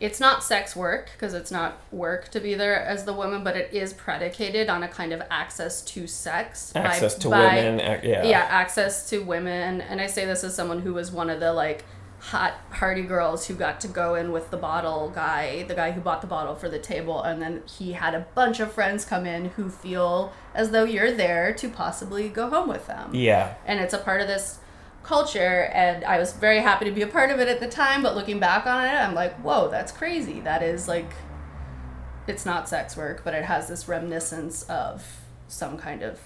it's 0.00 0.18
not 0.18 0.42
sex 0.42 0.74
work 0.74 1.08
because 1.12 1.34
it's 1.34 1.52
not 1.52 1.80
work 1.92 2.28
to 2.28 2.40
be 2.40 2.54
there 2.54 2.84
as 2.84 3.04
the 3.04 3.12
woman 3.12 3.44
but 3.44 3.56
it 3.56 3.72
is 3.72 3.92
predicated 3.92 4.68
on 4.68 4.82
a 4.82 4.88
kind 4.88 5.12
of 5.12 5.22
access 5.30 5.82
to 5.82 6.08
sex 6.08 6.72
by- 6.72 6.80
access 6.80 7.14
to 7.14 7.30
by- 7.30 7.54
women. 7.54 7.78
Yeah, 7.78 8.24
yeah 8.24 8.46
access 8.50 9.08
to 9.10 9.20
women 9.20 9.80
and 9.82 10.00
i 10.00 10.08
say 10.08 10.24
this 10.26 10.42
as 10.42 10.52
someone 10.52 10.80
who 10.80 10.92
was 10.92 11.12
one 11.12 11.30
of 11.30 11.38
the 11.38 11.52
like 11.52 11.84
hot 12.18 12.54
party 12.70 13.02
girls 13.02 13.46
who 13.46 13.54
got 13.54 13.80
to 13.80 13.86
go 13.86 14.14
in 14.16 14.32
with 14.32 14.50
the 14.50 14.56
bottle 14.56 15.12
guy 15.14 15.62
the 15.68 15.74
guy 15.74 15.92
who 15.92 16.00
bought 16.00 16.22
the 16.22 16.26
bottle 16.26 16.56
for 16.56 16.68
the 16.68 16.78
table 16.78 17.22
and 17.22 17.40
then 17.40 17.62
he 17.78 17.92
had 17.92 18.14
a 18.14 18.26
bunch 18.34 18.58
of 18.58 18.72
friends 18.72 19.04
come 19.04 19.26
in 19.26 19.50
who 19.50 19.68
feel 19.68 20.32
as 20.54 20.70
though 20.70 20.84
you're 20.84 21.12
there 21.12 21.52
to 21.52 21.68
possibly 21.68 22.28
go 22.28 22.48
home 22.48 22.68
with 22.68 22.86
them 22.88 23.14
yeah, 23.14 23.54
and 23.64 23.78
it's 23.78 23.94
a 23.94 23.98
part 23.98 24.20
of 24.20 24.26
this 24.26 24.58
culture 25.04 25.70
and 25.72 26.04
i 26.04 26.18
was 26.18 26.32
very 26.32 26.60
happy 26.60 26.84
to 26.84 26.90
be 26.90 27.02
a 27.02 27.06
part 27.06 27.30
of 27.30 27.38
it 27.38 27.48
at 27.48 27.60
the 27.60 27.68
time 27.68 28.02
but 28.02 28.14
looking 28.14 28.40
back 28.40 28.66
on 28.66 28.82
it 28.84 28.94
i'm 28.94 29.14
like 29.14 29.34
whoa 29.40 29.68
that's 29.68 29.92
crazy 29.92 30.40
that 30.40 30.62
is 30.62 30.88
like 30.88 31.10
it's 32.26 32.46
not 32.46 32.68
sex 32.68 32.96
work 32.96 33.22
but 33.22 33.34
it 33.34 33.44
has 33.44 33.68
this 33.68 33.86
reminiscence 33.86 34.62
of 34.64 35.20
some 35.46 35.76
kind 35.76 36.02
of 36.02 36.18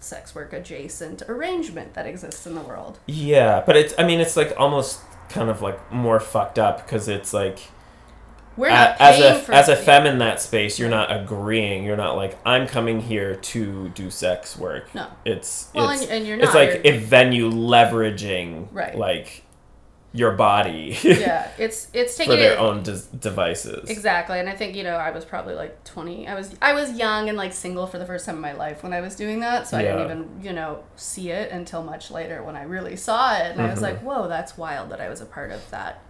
sex 0.00 0.34
work 0.34 0.52
adjacent 0.52 1.22
arrangement 1.28 1.94
that 1.94 2.06
exists 2.06 2.46
in 2.46 2.54
the 2.54 2.60
world 2.60 2.98
yeah. 3.06 3.62
But 3.64 3.76
it's 3.76 3.94
I 3.98 4.04
mean 4.04 4.20
it's 4.20 4.36
like 4.36 4.54
almost 4.58 5.00
kind 5.28 5.48
of 5.48 5.62
like 5.62 5.92
more 5.92 6.20
fucked 6.20 6.58
up 6.58 6.84
because 6.84 7.08
it's 7.08 7.32
like 7.32 7.58
we're 8.56 8.68
not 8.70 8.96
as 9.00 9.18
a 9.48 9.54
as 9.54 9.68
a 9.68 9.76
femme 9.76 10.06
in 10.06 10.18
that 10.18 10.40
space, 10.40 10.78
you're 10.78 10.88
not 10.90 11.10
agreeing. 11.10 11.84
You're 11.84 11.96
not 11.96 12.16
like 12.16 12.38
I'm 12.46 12.66
coming 12.66 13.00
here 13.00 13.34
to 13.36 13.88
do 13.90 14.10
sex 14.10 14.56
work. 14.58 14.94
No. 14.94 15.06
it's 15.24 15.70
Well, 15.74 15.90
it's, 15.90 16.02
and- 16.02 16.10
and 16.10 16.26
you're 16.26 16.38
it's 16.38 16.54
like 16.54 16.82
you're- 16.84 16.96
a 16.96 16.98
venue 16.98 17.50
leveraging 17.50 18.68
Right. 18.72 18.96
like 18.96 19.44
your 20.14 20.32
body 20.32 20.94
yeah 21.02 21.48
it's 21.58 21.88
it's 21.94 22.18
taking 22.18 22.34
for 22.34 22.36
their 22.36 22.52
it 22.52 22.58
own 22.58 22.82
des- 22.82 23.00
devices. 23.18 23.88
Exactly, 23.88 24.38
and 24.38 24.46
I 24.46 24.52
think 24.54 24.76
you 24.76 24.82
know 24.84 24.96
I 24.96 25.10
was 25.10 25.24
probably 25.24 25.54
like 25.54 25.82
twenty. 25.84 26.28
I 26.28 26.34
was 26.34 26.54
I 26.60 26.74
was 26.74 26.92
young 26.98 27.30
and 27.30 27.38
like 27.38 27.54
single 27.54 27.86
for 27.86 27.98
the 27.98 28.04
first 28.04 28.26
time 28.26 28.34
in 28.34 28.42
my 28.42 28.52
life 28.52 28.82
when 28.82 28.92
I 28.92 29.00
was 29.00 29.16
doing 29.16 29.40
that, 29.40 29.66
so 29.68 29.78
I 29.78 29.82
didn't 29.82 30.04
even 30.04 30.40
you 30.42 30.52
know 30.52 30.84
see 30.96 31.30
it 31.30 31.50
until 31.50 31.82
much 31.82 32.10
later 32.10 32.42
when 32.42 32.56
I 32.56 32.64
really 32.64 32.94
saw 32.96 33.34
it, 33.38 33.52
and 33.52 33.62
I 33.62 33.70
was 33.70 33.76
Mm-hmm. 33.76 33.84
like, 33.84 34.00
whoa, 34.00 34.28
that's 34.28 34.58
wild 34.58 34.90
that 34.90 35.00
I 35.00 35.08
was 35.08 35.22
a 35.22 35.26
part 35.26 35.50
of 35.50 35.62
that 35.70 36.02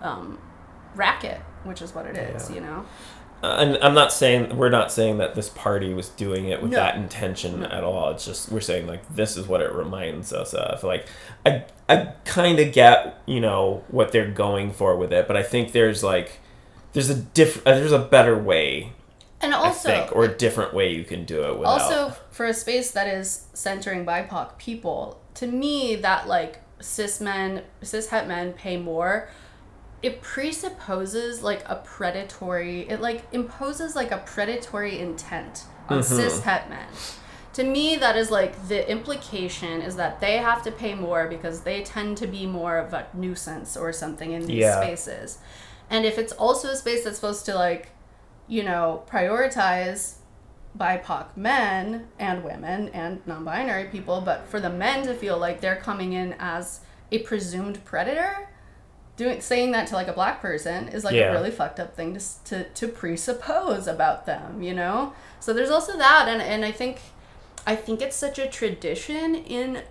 um, 0.00 0.38
racket, 0.94 1.40
which 1.64 1.82
is 1.82 1.94
what 1.94 2.06
it 2.06 2.16
is, 2.16 2.48
Yeah. 2.48 2.54
you 2.56 2.60
know. 2.62 2.84
Uh, 3.42 3.56
and 3.58 3.78
I'm 3.82 3.94
not 3.94 4.12
saying 4.12 4.54
we're 4.56 4.68
not 4.68 4.92
saying 4.92 5.16
that 5.18 5.34
this 5.34 5.48
party 5.48 5.94
was 5.94 6.10
doing 6.10 6.48
it 6.48 6.60
with 6.60 6.72
No. 6.72 6.76
that 6.76 6.96
intention 6.96 7.60
No. 7.60 7.68
at 7.68 7.82
all. 7.82 8.10
It's 8.10 8.26
just 8.26 8.52
we're 8.52 8.60
saying 8.60 8.86
like 8.86 9.00
this 9.14 9.36
is 9.36 9.46
what 9.48 9.62
it 9.62 9.72
reminds 9.72 10.30
us 10.32 10.52
of. 10.52 10.82
Like 10.84 11.06
I 11.46 11.64
I 11.88 12.12
kind 12.26 12.58
of 12.60 12.72
get 12.72 13.18
you 13.24 13.40
know 13.40 13.82
what 13.88 14.12
they're 14.12 14.30
going 14.30 14.72
for 14.72 14.94
with 14.96 15.10
it, 15.12 15.26
but 15.26 15.38
I 15.38 15.42
think 15.42 15.72
there's 15.72 16.04
like 16.04 16.38
there's 16.92 17.08
a 17.08 17.14
diff 17.14 17.66
uh, 17.66 17.74
there's 17.74 17.92
a 17.92 17.98
better 17.98 18.36
way 18.36 18.92
And 19.40 19.54
I 19.54 19.58
also, 19.68 19.88
think 19.88 20.14
or 20.14 20.24
a 20.24 20.28
different 20.36 20.74
way 20.74 20.92
you 20.92 21.04
can 21.04 21.24
do 21.24 21.42
it 21.44 21.58
without. 21.58 21.80
also 21.80 22.14
for 22.30 22.44
a 22.44 22.52
space 22.52 22.90
that 22.90 23.06
is 23.08 23.46
centering 23.54 24.04
BIPOC 24.04 24.58
people, 24.58 25.18
to 25.36 25.46
me 25.46 25.96
that 25.96 26.28
like 26.28 26.58
cis 26.82 27.22
men, 27.22 27.62
cis 27.80 28.08
het 28.08 28.28
men 28.28 28.52
pay 28.52 28.76
more. 28.76 29.30
It 30.02 30.22
presupposes 30.22 31.42
like 31.42 31.62
a 31.66 31.76
predatory. 31.76 32.88
It 32.88 33.00
like 33.00 33.24
imposes 33.32 33.94
like 33.94 34.10
a 34.10 34.18
predatory 34.18 34.98
intent 34.98 35.64
on 35.88 36.00
mm-hmm. 36.00 36.16
cis 36.16 36.40
het 36.40 36.68
men. 36.70 36.88
To 37.54 37.64
me, 37.64 37.96
that 37.96 38.16
is 38.16 38.30
like 38.30 38.68
the 38.68 38.88
implication 38.88 39.82
is 39.82 39.96
that 39.96 40.20
they 40.20 40.38
have 40.38 40.62
to 40.62 40.70
pay 40.70 40.94
more 40.94 41.26
because 41.28 41.62
they 41.62 41.82
tend 41.82 42.16
to 42.18 42.26
be 42.26 42.46
more 42.46 42.78
of 42.78 42.94
a 42.94 43.06
nuisance 43.12 43.76
or 43.76 43.92
something 43.92 44.32
in 44.32 44.46
these 44.46 44.60
Yeah. 44.60 44.80
spaces. 44.80 45.38
And 45.90 46.06
if 46.06 46.16
it's 46.16 46.32
also 46.32 46.68
a 46.68 46.76
space 46.76 47.04
that's 47.04 47.16
supposed 47.16 47.44
to 47.46 47.54
like, 47.54 47.90
you 48.46 48.62
know, 48.62 49.02
prioritize 49.10 50.14
BIPOC 50.78 51.36
men 51.36 52.06
and 52.18 52.44
women 52.44 52.88
and 52.90 53.20
non 53.26 53.44
binary 53.44 53.86
people, 53.88 54.20
but 54.20 54.46
for 54.46 54.60
the 54.60 54.70
men 54.70 55.04
to 55.06 55.14
feel 55.14 55.36
like 55.36 55.60
they're 55.60 55.76
coming 55.76 56.12
in 56.12 56.36
as 56.38 56.80
a 57.10 57.18
presumed 57.18 57.84
predator, 57.84 58.48
doing 59.20 59.40
saying 59.40 59.70
that 59.72 59.86
to 59.88 59.94
like 59.94 60.08
a 60.08 60.12
black 60.12 60.40
person 60.40 60.88
is 60.88 61.04
like 61.04 61.14
Yeah. 61.14 61.30
a 61.30 61.32
really 61.32 61.50
fucked 61.60 61.78
up 61.78 61.94
thing 61.94 62.08
to, 62.16 62.20
to, 62.50 62.64
to 62.80 62.88
presuppose 62.88 63.86
about 63.86 64.24
them, 64.26 64.62
you 64.62 64.74
know? 64.74 65.12
So 65.44 65.52
there's 65.52 65.70
also 65.70 65.96
that, 66.06 66.24
and, 66.28 66.40
and 66.42 66.64
I 66.64 66.72
think 66.72 66.94
I 67.66 67.76
think 67.76 68.00
it's 68.00 68.16
such 68.16 68.38
a 68.38 68.46
tradition 68.48 69.34
in 69.34 69.82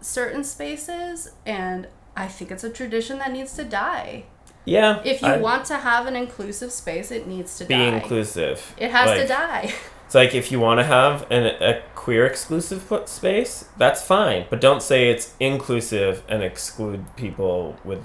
certain 0.00 0.42
spaces, 0.44 1.30
and 1.46 1.86
I 2.16 2.26
think 2.28 2.50
it's 2.50 2.64
a 2.64 2.70
tradition 2.80 3.18
that 3.18 3.30
needs 3.32 3.54
to 3.54 3.64
die. 3.64 4.24
yeah, 4.64 5.00
If 5.04 5.22
you 5.22 5.28
I- 5.28 5.36
want 5.48 5.64
to 5.66 5.76
have 5.76 6.06
an 6.06 6.16
inclusive 6.16 6.72
space, 6.72 7.10
it 7.18 7.26
needs 7.26 7.56
to 7.58 7.64
be 7.64 7.74
die. 7.74 7.96
inclusive, 7.96 8.74
It 8.76 8.90
has 8.90 9.08
to 9.20 9.26
die. 9.28 9.72
It's 10.06 10.14
like 10.14 10.34
if 10.34 10.52
you 10.52 10.60
want 10.60 10.80
to 10.80 10.84
have 10.84 11.26
an, 11.30 11.44
a 11.70 11.82
queer 11.94 12.26
exclusive 12.26 12.82
space, 13.06 13.54
that's 13.78 14.02
fine, 14.02 14.44
but 14.50 14.60
don't 14.60 14.82
say 14.82 15.08
it's 15.12 15.26
inclusive 15.40 16.22
and 16.28 16.42
exclude 16.42 17.02
people 17.16 17.76
with 17.84 18.04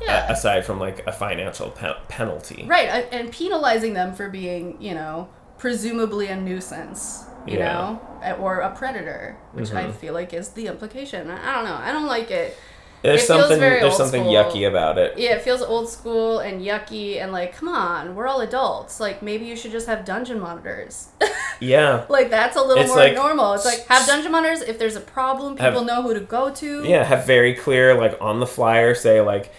Yeah. 0.00 0.28
a- 0.28 0.32
aside 0.32 0.64
from 0.64 0.78
like 0.80 1.06
a 1.06 1.12
financial 1.12 1.70
pe- 1.70 1.92
penalty. 2.08 2.64
Right, 2.66 3.06
and- 3.12 3.30
penalizing 3.32 3.94
them 3.94 4.14
for 4.14 4.28
being, 4.28 4.76
you 4.80 4.94
know, 4.94 5.28
presumably 5.58 6.28
a 6.28 6.36
nuisance, 6.36 7.24
you 7.46 7.58
Yeah. 7.58 7.72
know, 7.72 8.36
or 8.40 8.60
a 8.60 8.70
predator, 8.70 9.36
which 9.52 9.72
I 9.72 9.84
Mhm. 9.84 9.94
feel 9.94 10.14
like 10.14 10.32
is 10.32 10.48
the 10.50 10.66
implication. 10.68 11.30
I 11.30 11.54
don't 11.54 11.64
know. 11.64 11.78
I 11.82 11.92
don't 11.92 12.06
like 12.06 12.30
it. 12.30 12.56
There's 13.02 13.22
It 13.22 13.26
feels 13.28 13.40
something 13.40 13.60
there's 13.60 13.96
something 13.96 14.22
school. 14.24 14.34
yucky 14.34 14.68
about 14.68 14.98
it. 14.98 15.14
Yeah, 15.16 15.30
it 15.30 15.40
feels 15.42 15.62
old 15.62 15.88
school 15.88 16.38
and 16.40 16.60
yucky, 16.62 17.18
and 17.22 17.32
like, 17.32 17.56
come 17.56 17.68
on, 17.68 18.14
we're 18.14 18.26
all 18.26 18.40
adults. 18.42 19.00
Like, 19.00 19.22
maybe 19.22 19.46
you 19.46 19.56
should 19.56 19.70
just 19.72 19.86
have 19.86 20.04
dungeon 20.04 20.38
monitors. 20.40 21.08
Yeah. 21.62 22.04
like, 22.08 22.30
that's 22.30 22.56
a 22.56 22.62
little 22.62 22.82
It's 22.82 22.88
more 22.88 22.98
like- 22.98 23.14
normal. 23.14 23.52
It's 23.52 23.66
like 23.66 23.86
have 23.88 24.06
dungeon 24.06 24.32
monitors. 24.32 24.62
If 24.62 24.78
there's 24.78 24.96
a 24.96 25.00
problem, 25.00 25.58
Have- 25.58 25.72
people 25.74 25.84
know 25.84 26.00
who 26.02 26.14
to 26.14 26.20
go 26.20 26.48
to. 26.50 26.82
Yeah, 26.84 27.04
have 27.04 27.26
very 27.26 27.52
clear 27.54 27.94
like 27.94 28.16
on 28.20 28.40
the 28.40 28.46
flyer 28.46 28.94
say 28.94 29.20
like 29.20 29.50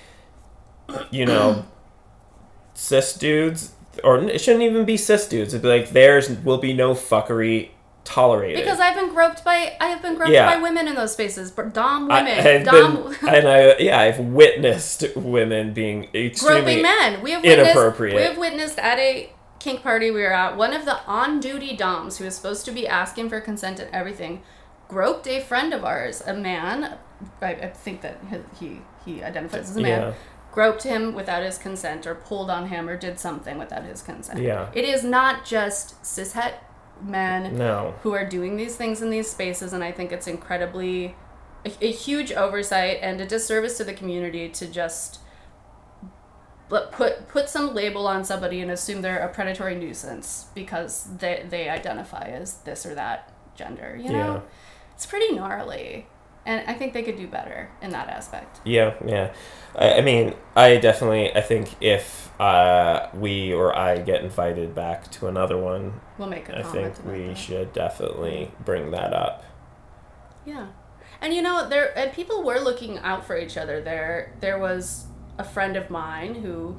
you 1.12 1.26
know 1.26 1.66
cis 2.74 3.14
dudes 3.14 3.74
or 4.04 4.18
it 4.20 4.39
shouldn't 4.39 4.64
even 4.64 4.86
be 4.86 4.98
cis 4.98 5.28
dudes. 5.28 5.54
It'd 5.54 5.62
be 5.62 5.68
like 5.68 5.89
there's 5.92 6.30
will 6.30 6.58
be 6.58 6.74
no 6.74 6.94
fuckery 6.94 7.72
tolerated. 8.04 8.64
Because 8.64 8.80
I've 8.80 8.96
been 8.96 9.10
groped 9.14 9.44
by 9.44 9.76
I 9.80 9.88
have 9.88 10.02
been 10.02 10.16
groped 10.16 10.32
Yeah. 10.32 10.56
by 10.56 10.62
women 10.62 10.88
in 10.88 10.96
those 10.96 11.14
spaces, 11.14 11.52
but 11.52 11.74
dom 11.74 12.10
I, 12.12 12.22
women, 12.24 12.38
have 12.44 12.64
dom 12.64 12.96
been, 13.04 13.30
and 13.30 13.48
I 13.48 13.78
yeah 13.78 14.00
I've 14.00 14.20
witnessed 14.20 15.04
women 15.16 15.74
being 15.74 16.10
extremely 16.14 16.62
groping 16.62 16.82
men. 16.82 17.22
We 17.22 17.32
have 17.32 17.44
witnessed, 17.44 17.70
inappropriate. 17.72 18.16
We 18.16 18.22
have 18.24 18.38
witnessed 18.38 18.80
at 18.80 18.98
a 18.98 19.32
kink 19.60 19.84
party 19.84 20.10
we 20.10 20.22
were 20.22 20.34
at. 20.34 20.58
One 20.58 20.74
of 20.74 20.86
the 20.86 21.04
on-duty 21.06 21.76
doms, 21.78 22.18
who 22.18 22.26
was 22.26 22.36
supposed 22.36 22.66
to 22.66 22.72
be 22.72 22.88
asking 22.88 23.30
for 23.30 23.39
consent 23.39 23.80
and 23.80 23.94
everything, 23.94 24.42
groped 24.88 25.28
a 25.28 25.39
friend 25.39 25.74
of 25.74 25.84
ours, 25.86 26.22
a 26.26 26.34
man. 26.34 26.98
I, 27.42 27.52
I 27.54 27.68
think 27.70 28.02
that 28.02 28.18
he 28.60 28.82
he 29.06 29.24
identifies 29.24 29.70
as 29.70 29.78
a 29.78 29.82
man. 29.82 30.02
Yeah. 30.02 30.14
Groped 30.52 30.84
him 30.84 31.14
without 31.14 31.43
his 31.43 31.58
consent, 31.58 32.06
or 32.06 32.14
pulled 32.16 32.49
on 32.49 32.68
him, 32.68 32.89
or 32.89 32.97
did 32.97 33.20
something 33.20 33.58
without 33.58 33.84
his 33.86 34.02
consent. 34.02 34.39
Yeah. 34.41 34.70
It 34.74 34.84
is 34.84 35.04
not 35.04 35.45
just 35.45 36.02
cishet 36.04 36.56
men 37.02 37.58
No. 37.58 37.95
who 38.04 38.14
are 38.14 38.26
doing 38.26 38.58
these 38.58 38.76
things 38.76 39.02
in 39.02 39.10
these 39.10 39.28
spaces 39.28 39.74
and 39.74 39.84
i 39.84 39.91
think 39.91 40.12
it's 40.12 40.28
incredibly 40.28 41.16
a, 41.66 41.72
a 41.86 41.91
huge 41.91 42.32
oversight 42.32 42.99
and 43.02 43.20
a 43.20 43.26
disservice 43.26 43.76
to 43.78 43.84
the 43.84 43.93
community 43.93 44.47
to 44.49 44.68
just 44.68 45.20
put 46.70 46.91
put 47.28 47.49
some 47.49 47.74
label 47.74 48.06
on 48.08 48.24
somebody 48.24 48.62
and 48.62 48.70
assume 48.72 49.02
they're 49.02 49.20
a 49.20 49.28
predatory 49.30 49.74
nuisance 49.76 50.45
because 50.54 51.06
they 51.18 51.43
they 51.49 51.70
identify 51.70 52.26
as 52.28 52.54
this 52.60 52.86
or 52.86 52.93
that 52.95 53.34
gender 53.56 53.97
you 53.99 54.10
know 54.12 54.34
Yeah. 54.36 54.39
it's 54.93 55.06
pretty 55.08 55.34
gnarly 55.34 56.06
and 56.46 56.68
I 56.68 56.74
think 56.74 56.94
they 56.94 57.04
could 57.04 57.18
do 57.18 57.28
better 57.28 57.70
in 57.82 57.92
that 57.92 58.10
aspect. 58.10 58.60
Yeah, 58.66 58.94
yeah. 59.06 59.34
I, 59.76 59.94
I 59.96 60.02
mean, 60.02 60.34
I 60.56 60.78
definitely. 60.78 61.34
I 61.36 61.42
think 61.42 61.76
if 61.82 62.32
uh, 62.39 63.10
we 63.14 63.54
or 63.54 63.76
I 63.78 63.98
get 64.00 64.24
invited 64.24 64.74
back 64.76 65.10
to 65.12 65.28
another 65.28 65.58
one, 65.58 66.00
We'll 66.18 66.30
make 66.30 66.50
a 66.50 66.60
I 66.60 66.64
think 66.64 67.06
we 67.06 67.28
that. 67.28 67.38
should 67.38 67.74
definitely 67.74 68.52
bring 68.66 68.92
that 68.92 69.14
up. 69.14 69.44
Yeah, 70.46 70.68
and 71.22 71.34
you 71.34 71.42
know 71.42 71.68
there 71.70 71.98
and 71.98 72.12
people 72.12 72.44
were 72.44 72.60
looking 72.60 72.98
out 73.00 73.26
for 73.26 73.38
each 73.38 73.58
other. 73.58 73.82
There 73.82 74.34
there 74.39 74.58
was 74.60 75.06
a 75.38 75.44
friend 75.44 75.76
of 75.78 75.89
mine 75.89 76.36
who 76.36 76.78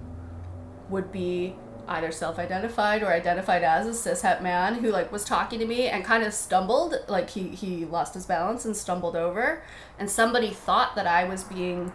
would 0.89 1.11
be 1.13 1.55
either 1.89 2.11
self-identified 2.13 3.03
or 3.03 3.09
identified 3.13 3.63
as 3.63 3.87
a 3.87 3.91
cishet 4.11 4.43
man 4.43 4.75
who 4.77 4.91
like 4.91 5.11
was 5.13 5.25
talking 5.25 5.59
to 5.59 5.67
me 5.67 5.89
and 5.89 6.05
kind 6.05 6.23
of 6.23 6.33
stumbled 6.33 6.95
like 7.09 7.31
he 7.31 7.49
he 7.49 7.85
lost 7.85 8.15
his 8.15 8.27
balance 8.27 8.65
and 8.65 8.77
stumbled 8.77 9.17
over 9.17 9.63
and 9.99 10.09
somebody 10.11 10.51
thought 10.51 10.95
that 10.95 11.07
i 11.07 11.25
was 11.25 11.45
being 11.45 11.93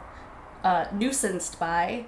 uh, 0.64 0.86
nuisanced 0.86 1.58
by 1.60 2.06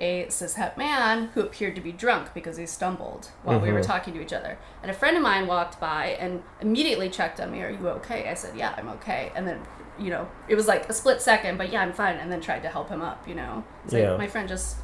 a 0.00 0.26
cishet 0.26 0.76
man 0.76 1.26
who 1.34 1.40
appeared 1.40 1.74
to 1.74 1.80
be 1.80 1.90
drunk 1.90 2.32
because 2.34 2.56
he 2.56 2.64
stumbled 2.66 3.30
while 3.42 3.58
we 3.58 3.72
were 3.72 3.80
Mhm. 3.80 3.86
talking 3.86 4.14
to 4.14 4.20
each 4.22 4.32
other. 4.32 4.56
And 4.80 4.92
a 4.92 4.94
friend 4.94 5.16
of 5.16 5.24
mine 5.24 5.48
walked 5.48 5.80
by 5.80 6.16
and 6.20 6.44
immediately 6.60 7.08
checked 7.10 7.40
on 7.40 7.50
me, 7.50 7.62
Are 7.64 7.70
you 7.70 7.88
okay? 7.88 8.28
I 8.28 8.34
said, 8.34 8.54
Yeah, 8.56 8.74
I'm 8.78 8.88
okay. 8.90 9.32
And 9.34 9.48
then, 9.48 9.58
you 9.98 10.10
know, 10.10 10.28
it 10.46 10.54
was 10.54 10.68
like 10.68 10.88
a 10.88 10.92
split 10.92 11.20
second, 11.20 11.58
but 11.58 11.72
yeah, 11.72 11.80
I'm 11.82 11.92
fine. 11.92 12.14
And 12.16 12.30
then 12.30 12.40
tried 12.40 12.62
to 12.62 12.68
help 12.68 12.90
him 12.90 13.02
up, 13.02 13.26
you 13.26 13.34
know. 13.34 13.64
It's 13.84 13.92
Yeah. 13.94 14.10
like 14.10 14.18
my 14.18 14.26
friend 14.28 14.48
just 14.48 14.76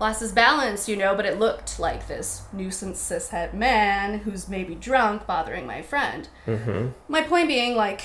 lost 0.00 0.20
his 0.20 0.32
balance, 0.32 0.88
you 0.88 0.96
know, 0.96 1.14
but 1.14 1.26
it 1.26 1.38
looked 1.38 1.78
like 1.78 2.08
this 2.08 2.42
nuisance 2.52 2.98
cishet 2.98 3.52
man 3.52 4.20
who's 4.20 4.48
maybe 4.48 4.74
drunk 4.74 5.26
bothering 5.26 5.66
my 5.66 5.82
friend. 5.82 6.28
Mm-hmm. 6.46 6.88
My 7.08 7.22
point 7.22 7.48
being, 7.48 7.76
like, 7.76 8.02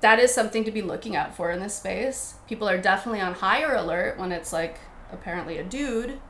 that 0.00 0.18
is 0.18 0.32
something 0.32 0.64
to 0.64 0.70
be 0.70 0.82
looking 0.82 1.16
out 1.16 1.34
for 1.34 1.50
in 1.50 1.60
this 1.60 1.74
space. 1.74 2.34
People 2.48 2.68
are 2.68 2.78
definitely 2.78 3.20
on 3.20 3.34
higher 3.34 3.74
alert 3.74 4.18
when 4.18 4.32
it's 4.32 4.52
like 4.52 4.78
apparently 5.12 5.58
a 5.58 5.64
dude 5.64 6.20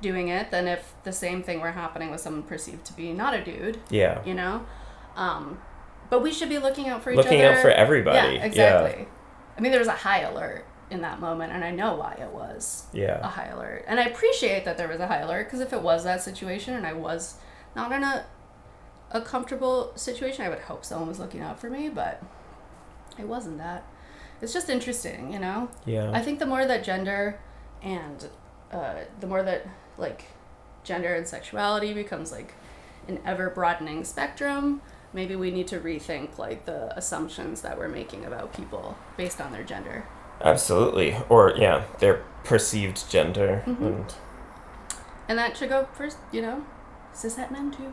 doing 0.00 0.28
it 0.28 0.50
than 0.50 0.66
if 0.66 0.92
the 1.04 1.12
same 1.12 1.42
thing 1.42 1.60
were 1.60 1.72
happening 1.72 2.10
with 2.10 2.20
someone 2.20 2.42
perceived 2.42 2.84
to 2.86 2.92
be 2.94 3.12
not 3.12 3.32
a 3.34 3.42
dude, 3.44 3.80
Yeah. 3.90 4.22
you 4.24 4.34
know? 4.34 4.66
Um, 5.16 5.58
but 6.10 6.22
we 6.22 6.32
should 6.32 6.48
be 6.48 6.58
looking 6.58 6.88
out 6.88 7.02
for 7.02 7.10
each 7.10 7.16
Looking 7.16 7.40
other. 7.40 7.48
Looking 7.48 7.56
out 7.58 7.62
for 7.62 7.70
everybody. 7.70 8.36
Yeah, 8.36 8.44
exactly. 8.44 9.06
I 9.56 9.60
mean, 9.60 9.70
there 9.72 9.78
was 9.78 9.88
a 9.88 9.92
high 9.92 10.20
alert 10.20 10.66
in 10.90 11.00
that 11.02 11.18
moment, 11.20 11.52
and 11.52 11.64
I 11.64 11.70
know 11.70 11.94
why 11.96 12.14
it 12.20 12.28
was 12.30 12.86
Yeah. 12.92 13.18
a 13.22 13.28
high 13.28 13.46
alert. 13.46 13.84
And 13.88 13.98
I 13.98 14.04
appreciate 14.04 14.64
that 14.64 14.76
there 14.76 14.88
was 14.88 15.00
a 15.00 15.06
high 15.06 15.18
alert 15.20 15.44
because 15.44 15.60
if 15.60 15.72
it 15.72 15.82
was 15.82 16.04
that 16.04 16.22
situation 16.22 16.74
and 16.74 16.86
I 16.86 16.92
was 16.92 17.36
not 17.74 17.90
in 17.92 18.02
a 18.04 18.24
a 19.10 19.20
comfortable 19.20 19.92
situation, 19.94 20.44
I 20.44 20.48
would 20.48 20.60
hope 20.60 20.84
someone 20.84 21.08
was 21.08 21.20
looking 21.20 21.40
out 21.40 21.60
for 21.60 21.70
me, 21.70 21.88
but 21.88 22.20
it 23.16 23.28
wasn't 23.28 23.58
that. 23.58 23.84
It's 24.42 24.52
just 24.52 24.68
interesting, 24.68 25.32
you 25.32 25.38
know? 25.38 25.68
Yeah. 25.84 26.10
I 26.12 26.20
think 26.20 26.40
the 26.40 26.46
more 26.46 26.66
that 26.66 26.82
gender 26.82 27.38
and 27.80 28.28
uh, 28.72 28.94
the 29.20 29.26
more 29.28 29.42
that 29.44 29.66
like 29.98 30.24
gender 30.82 31.14
and 31.14 31.28
sexuality 31.28 31.94
becomes 31.94 32.32
like 32.32 32.54
an 33.06 33.20
ever 33.24 33.50
broadening 33.50 34.02
spectrum, 34.02 34.82
maybe 35.12 35.36
we 35.36 35.52
need 35.52 35.68
to 35.68 35.78
rethink 35.78 36.36
like 36.36 36.64
the 36.64 36.96
assumptions 36.98 37.60
that 37.62 37.78
we're 37.78 37.88
making 37.88 38.24
about 38.24 38.52
people 38.52 38.96
based 39.16 39.40
on 39.40 39.52
their 39.52 39.62
gender. 39.62 40.04
Absolutely. 40.44 41.16
Or 41.28 41.52
yeah, 41.56 41.84
their 41.98 42.22
perceived 42.44 43.10
gender 43.10 43.62
Mhm. 43.66 43.80
and 43.80 44.14
And 45.28 45.38
that 45.38 45.56
should 45.56 45.70
go 45.70 45.88
for, 45.94 46.08
you 46.32 46.42
know, 46.42 46.62
cishet 47.14 47.50
men 47.50 47.70
too. 47.70 47.92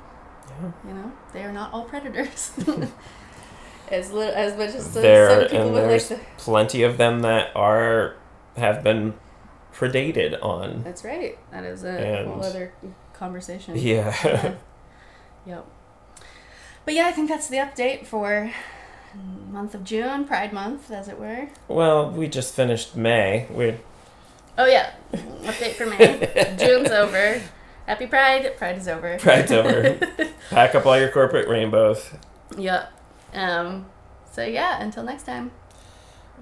yeah. 0.49 0.71
You 0.87 0.93
know, 0.93 1.11
they 1.33 1.43
are 1.43 1.51
not 1.53 1.71
all 1.73 1.85
predators. 1.85 2.51
as 3.89 4.11
little, 4.11 4.33
as 4.35 4.57
much 4.57 4.75
as 4.75 4.85
some, 4.91 5.01
there 5.01 5.29
some 5.29 5.41
people 5.43 5.57
and 5.59 5.71
would 5.73 5.79
like 5.81 5.89
there's 5.89 6.07
to. 6.09 6.19
plenty 6.37 6.83
of 6.83 6.97
them 6.97 7.21
that 7.21 7.55
are 7.55 8.15
have 8.57 8.83
been 8.83 9.13
predated 9.73 10.37
on. 10.43 10.83
That's 10.83 11.05
right. 11.05 11.37
That 11.51 11.63
is 11.63 11.83
a 11.85 11.89
And- 11.89 12.27
whole 12.27 12.43
other 12.43 12.73
conversation. 13.13 13.75
Yeah. 13.77 14.53
Yep. 15.45 15.65
But 16.85 16.93
yeah, 16.93 17.07
I 17.07 17.11
think 17.13 17.27
that's 17.29 17.47
the 17.47 17.57
update 17.57 18.05
for 18.05 18.51
month 19.15 19.75
of 19.75 19.83
June, 19.83 20.25
Pride 20.25 20.53
Month, 20.53 20.91
as 20.91 21.07
it 21.07 21.19
were. 21.19 21.49
well, 21.67 22.09
we 22.09 22.27
just 22.27 22.53
finished 22.53 22.95
May. 22.95 23.47
We 23.51 23.75
Oh 24.57 24.65
yeah, 24.65 24.91
update 25.13 25.73
for 25.73 25.85
May. 25.85 26.55
June's 26.59 26.91
over. 26.91 27.41
Happy 27.87 28.05
Pride. 28.07 28.55
Pride 28.57 28.77
is 28.77 28.87
over. 28.87 29.17
Pride's 29.17 29.51
over. 29.51 29.97
Pack 30.49 30.75
up 30.75 30.85
all 30.85 30.99
your 30.99 31.09
corporate 31.09 31.47
rainbows. 31.47 32.11
Yep. 32.57 32.91
Um. 33.33 33.85
So 34.31 34.43
yeah, 34.43 34.81
until 34.81 35.03
next 35.03 35.23
time. 35.23 35.51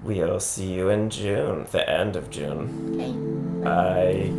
We'll 0.03 0.39
see 0.39 0.73
you 0.73 0.89
in 0.89 1.09
June, 1.09 1.67
the 1.71 1.87
end 1.89 2.15
of 2.15 2.29
June. 2.29 2.95
Okay. 2.95 3.63
Bye. 3.63 4.31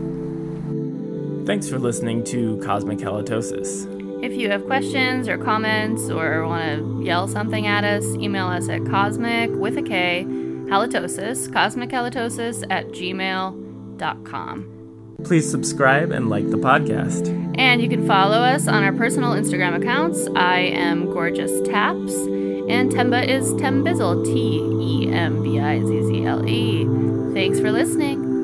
Thanks 1.47 1.69
for 1.69 1.79
listening 1.79 2.25
to 2.25 2.59
Cosmic 2.65 2.99
Halitosis. 2.99 4.00
If 4.23 4.35
you 4.35 4.51
have 4.51 4.67
questions 4.67 5.29
or 5.29 5.39
comments 5.39 6.11
or 6.11 6.47
want 6.47 6.63
to 6.79 7.03
yell 7.05 7.27
something 7.27 7.67
at 7.67 7.85
us, 7.85 8.05
email 8.17 8.47
us 8.47 8.69
at 8.69 8.85
cosmic 8.85 9.51
with 9.53 9.79
a 9.79 9.83
K 9.83 10.27
halitosis, 10.71 11.53
cosmic 11.53 11.91
halitosis 11.91 12.65
at 12.71 12.89
gmail.com. 12.89 14.67
Please 15.25 15.51
subscribe 15.51 16.13
and 16.13 16.31
like 16.31 16.49
the 16.51 16.57
podcast. 16.57 17.29
And 17.59 17.83
you 17.83 17.89
can 17.89 18.07
follow 18.07 18.39
us 18.39 18.69
on 18.69 18.83
our 18.83 18.93
personal 18.93 19.33
Instagram 19.33 19.77
accounts. 19.77 20.29
I 20.37 20.61
am 20.61 21.13
Gorgeous 21.13 21.61
Taps, 21.69 22.15
and 22.15 22.91
Temba 22.91 23.27
is 23.27 23.53
Tembizzle, 23.55 24.25
T 24.25 24.61
E 24.81 25.13
M 25.13 25.43
B 25.43 25.59
I 25.61 25.81
Z 25.81 26.03
Z 26.05 26.25
L 26.25 26.49
E. 26.49 26.85
Thanks 27.35 27.61
for 27.61 27.71
listening. 27.73 28.40